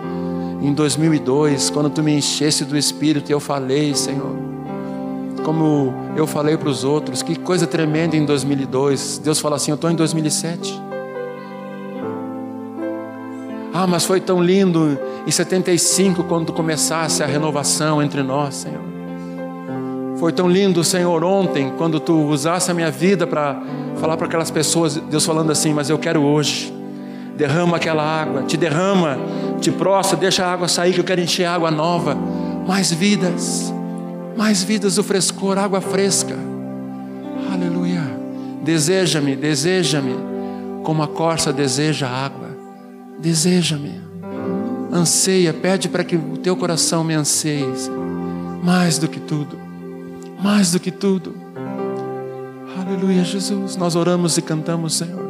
em 0.62 0.74
2002, 0.74 1.70
quando 1.70 1.90
tu 1.90 2.02
me 2.02 2.14
enchesse 2.14 2.66
do 2.66 2.76
Espírito 2.76 3.32
eu 3.32 3.40
falei, 3.40 3.94
Senhor 3.94 4.49
como 5.40 5.94
eu 6.16 6.28
falei 6.28 6.58
para 6.58 6.70
os 6.70 6.84
outros, 6.84 7.22
que 7.22 7.36
coisa 7.36 7.66
tremenda 7.66 8.16
em 8.16 8.26
2002. 8.26 9.22
Deus 9.24 9.40
fala 9.40 9.56
assim: 9.56 9.72
Eu 9.72 9.76
estou 9.76 9.90
em 9.90 9.96
2007. 9.96 10.82
Ah, 13.74 13.88
mas 13.88 14.06
foi 14.06 14.20
tão 14.20 14.44
lindo 14.44 15.00
em 15.26 15.32
75 15.32 16.24
quando 16.24 16.52
começasse 16.52 17.24
a 17.24 17.26
renovação 17.26 18.02
entre 18.02 18.22
nós, 18.22 18.56
Senhor. 18.56 18.82
Foi 20.18 20.34
tão 20.34 20.50
lindo, 20.50 20.84
Senhor, 20.84 21.24
ontem 21.24 21.72
quando 21.78 22.00
tu 22.00 22.14
usasse 22.26 22.70
a 22.70 22.74
minha 22.74 22.92
vida 22.92 23.26
para 23.26 23.62
falar 23.98 24.18
para 24.18 24.28
aquelas 24.28 24.52
pessoas, 24.52 24.96
Deus 24.98 25.26
falando 25.26 25.52
assim, 25.52 25.74
mas 25.74 25.90
eu 25.90 25.98
quero 25.98 26.22
hoje. 26.22 26.74
Derrama 27.38 27.78
aquela 27.78 28.04
água, 28.04 28.44
te 28.44 28.58
derrama, 28.58 29.18
te 29.62 29.72
prostra, 29.72 30.18
deixa 30.18 30.46
a 30.46 30.52
água 30.52 30.68
sair 30.68 30.94
que 30.94 31.00
eu 31.00 31.06
quero 31.06 31.22
encher 31.22 31.46
água 31.46 31.72
nova, 31.72 32.18
mais 32.68 32.92
vidas 32.92 33.74
mais 34.40 34.64
vidas 34.64 34.96
do 34.96 35.04
frescor, 35.04 35.58
água 35.58 35.82
fresca. 35.82 36.34
Aleluia. 37.52 38.02
Deseja-me, 38.64 39.36
deseja-me, 39.36 40.16
como 40.82 41.04
a 41.04 41.08
corça 41.10 41.52
deseja 41.52 42.08
a 42.08 42.26
água. 42.26 42.48
Deseja-me. 43.20 44.00
Anseia, 44.94 45.54
pede 45.54 45.90
para 45.90 46.06
que 46.06 46.16
o 46.16 46.38
teu 46.38 46.56
coração 46.56 47.04
me 47.04 47.14
anseie. 47.14 47.68
Mais 48.64 48.98
do 48.98 49.10
que 49.10 49.20
tudo. 49.20 49.60
Mais 50.42 50.72
do 50.72 50.80
que 50.80 50.90
tudo. 50.90 51.36
Aleluia, 52.80 53.26
Jesus. 53.26 53.76
Nós 53.76 53.94
oramos 53.98 54.38
e 54.38 54.42
cantamos, 54.42 54.96
Senhor. 54.96 55.30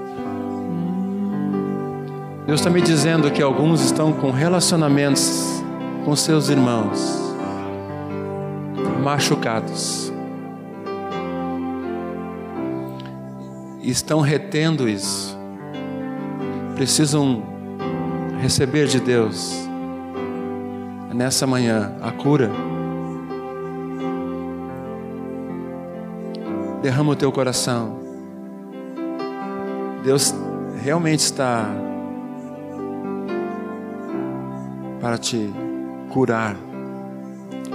Deus 2.45 2.59
está 2.59 2.69
me 2.69 2.79
dizendo 2.79 3.31
que 3.31 3.41
alguns 3.41 3.81
estão 3.81 4.13
com 4.13 4.29
relacionamentos 4.29 5.63
com 6.05 6.15
seus 6.15 6.49
irmãos 6.49 7.28
machucados. 9.09 10.13
Estão 13.81 14.21
retendo 14.21 14.87
isso. 14.87 15.35
Precisam 16.75 17.41
receber 18.39 18.85
de 18.85 18.99
Deus 18.99 19.67
nessa 21.11 21.47
manhã 21.47 21.95
a 22.03 22.11
cura. 22.11 22.51
Derrama 26.83 27.13
o 27.13 27.15
teu 27.15 27.31
coração. 27.31 27.97
Deus 30.03 30.35
realmente 30.83 31.21
está 31.21 31.65
para 35.01 35.17
te 35.17 35.51
curar 36.13 36.68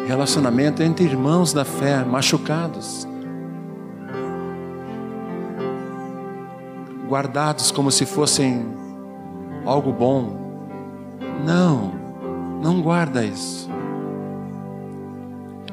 relacionamento 0.06 0.82
entre 0.82 1.04
irmãos 1.04 1.52
da 1.52 1.64
fé 1.64 2.04
machucados, 2.04 3.06
guardados 7.08 7.70
como 7.70 7.90
se 7.90 8.04
fossem 8.04 8.66
algo 9.64 9.92
bom. 9.92 10.44
Não, 11.44 11.92
não 12.62 12.80
guarda 12.80 13.24
isso. 13.24 13.68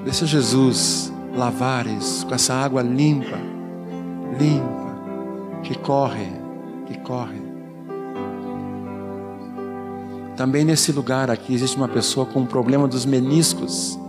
Deixa 0.03 0.25
Jesus 0.25 1.13
lavar 1.35 1.85
isso 1.85 2.25
com 2.25 2.33
essa 2.33 2.53
água 2.53 2.81
limpa, 2.81 3.37
limpa, 4.39 5.61
que 5.63 5.77
corre, 5.77 6.27
que 6.87 6.97
corre. 6.99 7.41
Também 10.35 10.65
nesse 10.65 10.91
lugar 10.91 11.29
aqui 11.29 11.53
existe 11.53 11.77
uma 11.77 11.87
pessoa 11.87 12.25
com 12.25 12.39
um 12.39 12.45
problema 12.45 12.87
dos 12.87 13.05
meniscos 13.05 13.99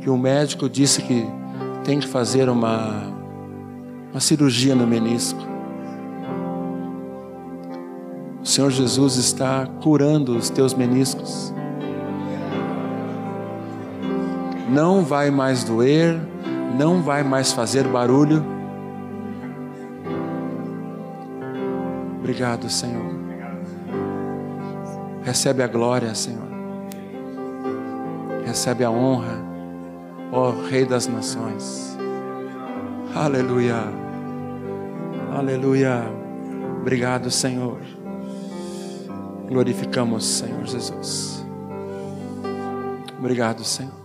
que 0.00 0.08
o 0.08 0.16
médico 0.16 0.68
disse 0.68 1.02
que 1.02 1.26
tem 1.84 2.00
que 2.00 2.06
fazer 2.06 2.48
uma, 2.48 3.02
uma 4.10 4.20
cirurgia 4.20 4.74
no 4.74 4.86
menisco. 4.86 5.40
O 8.42 8.46
Senhor 8.46 8.70
Jesus 8.70 9.16
está 9.16 9.66
curando 9.82 10.36
os 10.36 10.48
teus 10.48 10.72
meniscos. 10.72 11.52
Não 14.70 15.02
vai 15.02 15.30
mais 15.30 15.64
doer, 15.64 16.18
não 16.78 17.02
vai 17.02 17.22
mais 17.22 17.52
fazer 17.52 17.86
barulho. 17.86 18.42
Obrigado, 22.18 22.70
Senhor. 22.70 23.10
Recebe 25.22 25.62
a 25.62 25.66
glória, 25.66 26.14
Senhor. 26.14 26.48
Recebe 28.46 28.84
a 28.84 28.90
honra 28.90 29.49
ó 30.32 30.50
Rei 30.50 30.84
das 30.84 31.06
Nações. 31.06 31.96
Aleluia, 33.14 33.82
aleluia. 35.36 36.04
Obrigado, 36.80 37.30
Senhor. 37.30 37.80
Glorificamos, 39.48 40.24
Senhor 40.24 40.64
Jesus. 40.64 41.44
Obrigado, 43.18 43.64
Senhor. 43.64 44.00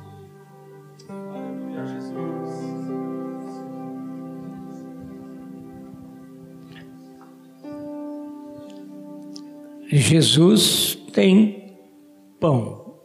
Jesus 9.87 10.95
tem 11.13 11.77
pão. 12.39 12.99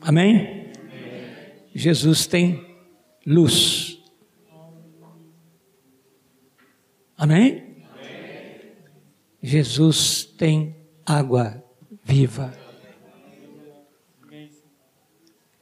Amém? 0.00 0.55
Jesus 1.76 2.26
tem 2.26 2.74
luz. 3.26 4.02
Amém? 7.18 7.84
Jesus 9.42 10.24
tem 10.24 10.74
água 11.04 11.62
viva. 12.02 12.50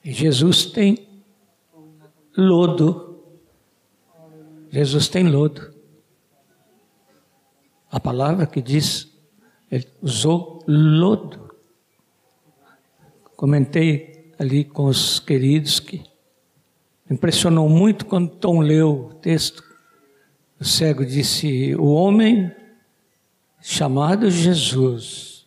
Jesus 0.04 0.66
tem 0.66 1.24
lodo. 2.36 3.20
Jesus 4.70 5.08
tem 5.08 5.28
lodo. 5.28 5.74
A 7.90 7.98
palavra 7.98 8.46
que 8.46 8.62
diz, 8.62 9.12
ele 9.68 9.88
usou 10.00 10.62
lodo. 10.68 11.56
Comentei 13.34 14.13
ali 14.38 14.64
com 14.64 14.84
os 14.84 15.20
queridos 15.20 15.80
que 15.80 16.04
impressionou 17.10 17.68
muito 17.68 18.06
quando 18.06 18.36
Tom 18.36 18.60
leu 18.60 19.08
o 19.10 19.14
texto. 19.14 19.62
O 20.60 20.64
cego 20.64 21.04
disse: 21.04 21.74
O 21.76 21.86
homem 21.86 22.52
chamado 23.60 24.30
Jesus, 24.30 25.46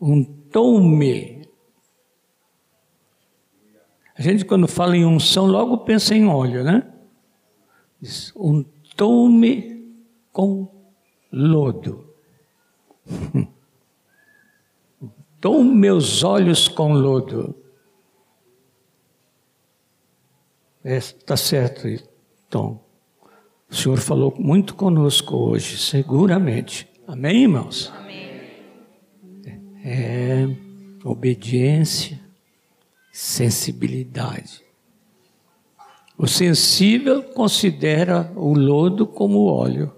untou-me. 0.00 1.46
A 4.18 4.22
gente, 4.22 4.44
quando 4.44 4.66
fala 4.66 4.96
em 4.96 5.04
unção, 5.04 5.46
logo 5.46 5.78
pensa 5.78 6.14
em 6.14 6.26
óleo, 6.26 6.64
né? 6.64 6.90
Diz: 8.00 8.32
untou-me 8.34 9.94
com 10.32 10.68
lodo. 11.30 12.14
untou 15.36 15.62
meus 15.62 16.24
olhos 16.24 16.66
com 16.66 16.94
lodo. 16.94 17.54
Está 20.84 21.34
é, 21.34 21.36
certo, 21.36 21.88
Tom. 22.48 22.84
O 23.68 23.74
Senhor 23.74 23.98
falou 23.98 24.34
muito 24.38 24.74
conosco 24.74 25.36
hoje, 25.36 25.76
seguramente. 25.78 26.88
Amém, 27.06 27.42
irmãos? 27.42 27.92
Amém. 27.96 28.16
É 29.84 30.46
obediência, 31.04 32.20
sensibilidade. 33.12 34.64
O 36.16 36.26
sensível 36.26 37.22
considera 37.22 38.32
o 38.34 38.54
lodo 38.54 39.06
como 39.06 39.46
óleo. 39.46 39.95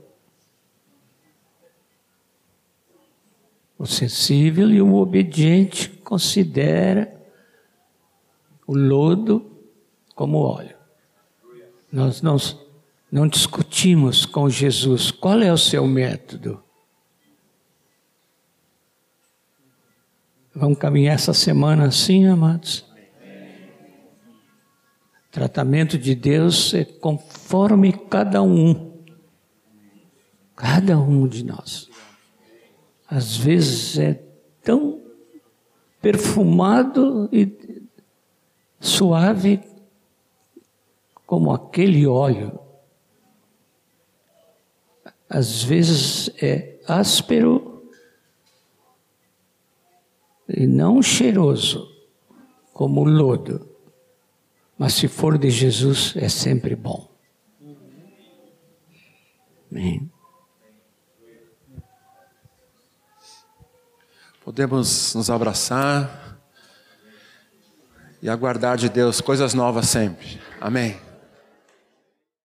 O 3.79 3.87
sensível 3.87 4.71
e 4.71 4.83
o 4.83 4.95
obediente 4.97 5.89
considera 5.89 7.15
o 8.67 8.77
lodo 8.77 9.51
como 10.15 10.39
óleo. 10.39 10.77
Nós 11.91 12.21
não, 12.21 12.37
não 13.11 13.29
discutimos 13.29 14.27
com 14.27 14.51
Jesus 14.51 15.11
qual 15.11 15.41
é 15.41 15.53
o 15.53 15.57
seu 15.57 15.87
método. 15.87 16.63
Vamos 20.55 20.79
caminhar 20.79 21.15
essa 21.15 21.33
semana 21.33 21.87
assim, 21.87 22.27
amados? 22.27 22.85
Tratamento 25.31 25.97
de 25.97 26.17
Deus 26.17 26.75
é 26.75 26.85
conforme 26.85 27.93
cada 27.93 28.43
um, 28.43 28.93
cada 30.57 30.99
um 30.99 31.29
de 31.29 31.45
nós. 31.45 31.89
Às 33.09 33.37
vezes 33.37 33.99
é 33.99 34.23
tão 34.63 35.03
perfumado 36.01 37.29
e 37.33 37.83
suave 38.79 39.61
como 41.27 41.51
aquele 41.53 42.07
óleo. 42.07 42.61
Às 45.29 45.63
vezes 45.63 46.31
é 46.43 46.79
áspero 46.87 47.89
e 50.49 50.67
não 50.67 51.03
cheiroso 51.03 51.91
como 52.73 53.01
o 53.01 53.05
lodo. 53.05 53.69
Mas 54.79 54.95
se 54.95 55.09
for 55.09 55.37
de 55.37 55.51
Jesus, 55.51 56.15
é 56.17 56.29
sempre 56.29 56.77
bom. 56.77 57.09
Amém. 59.71 60.11
Podemos 64.49 65.15
nos 65.15 65.29
abraçar 65.29 66.41
e 68.23 68.31
aguardar 68.31 68.79
de 68.79 68.89
Deus 68.89 69.21
coisas 69.21 69.53
novas 69.53 69.87
sempre. 69.91 70.41
Amém. 70.59 70.97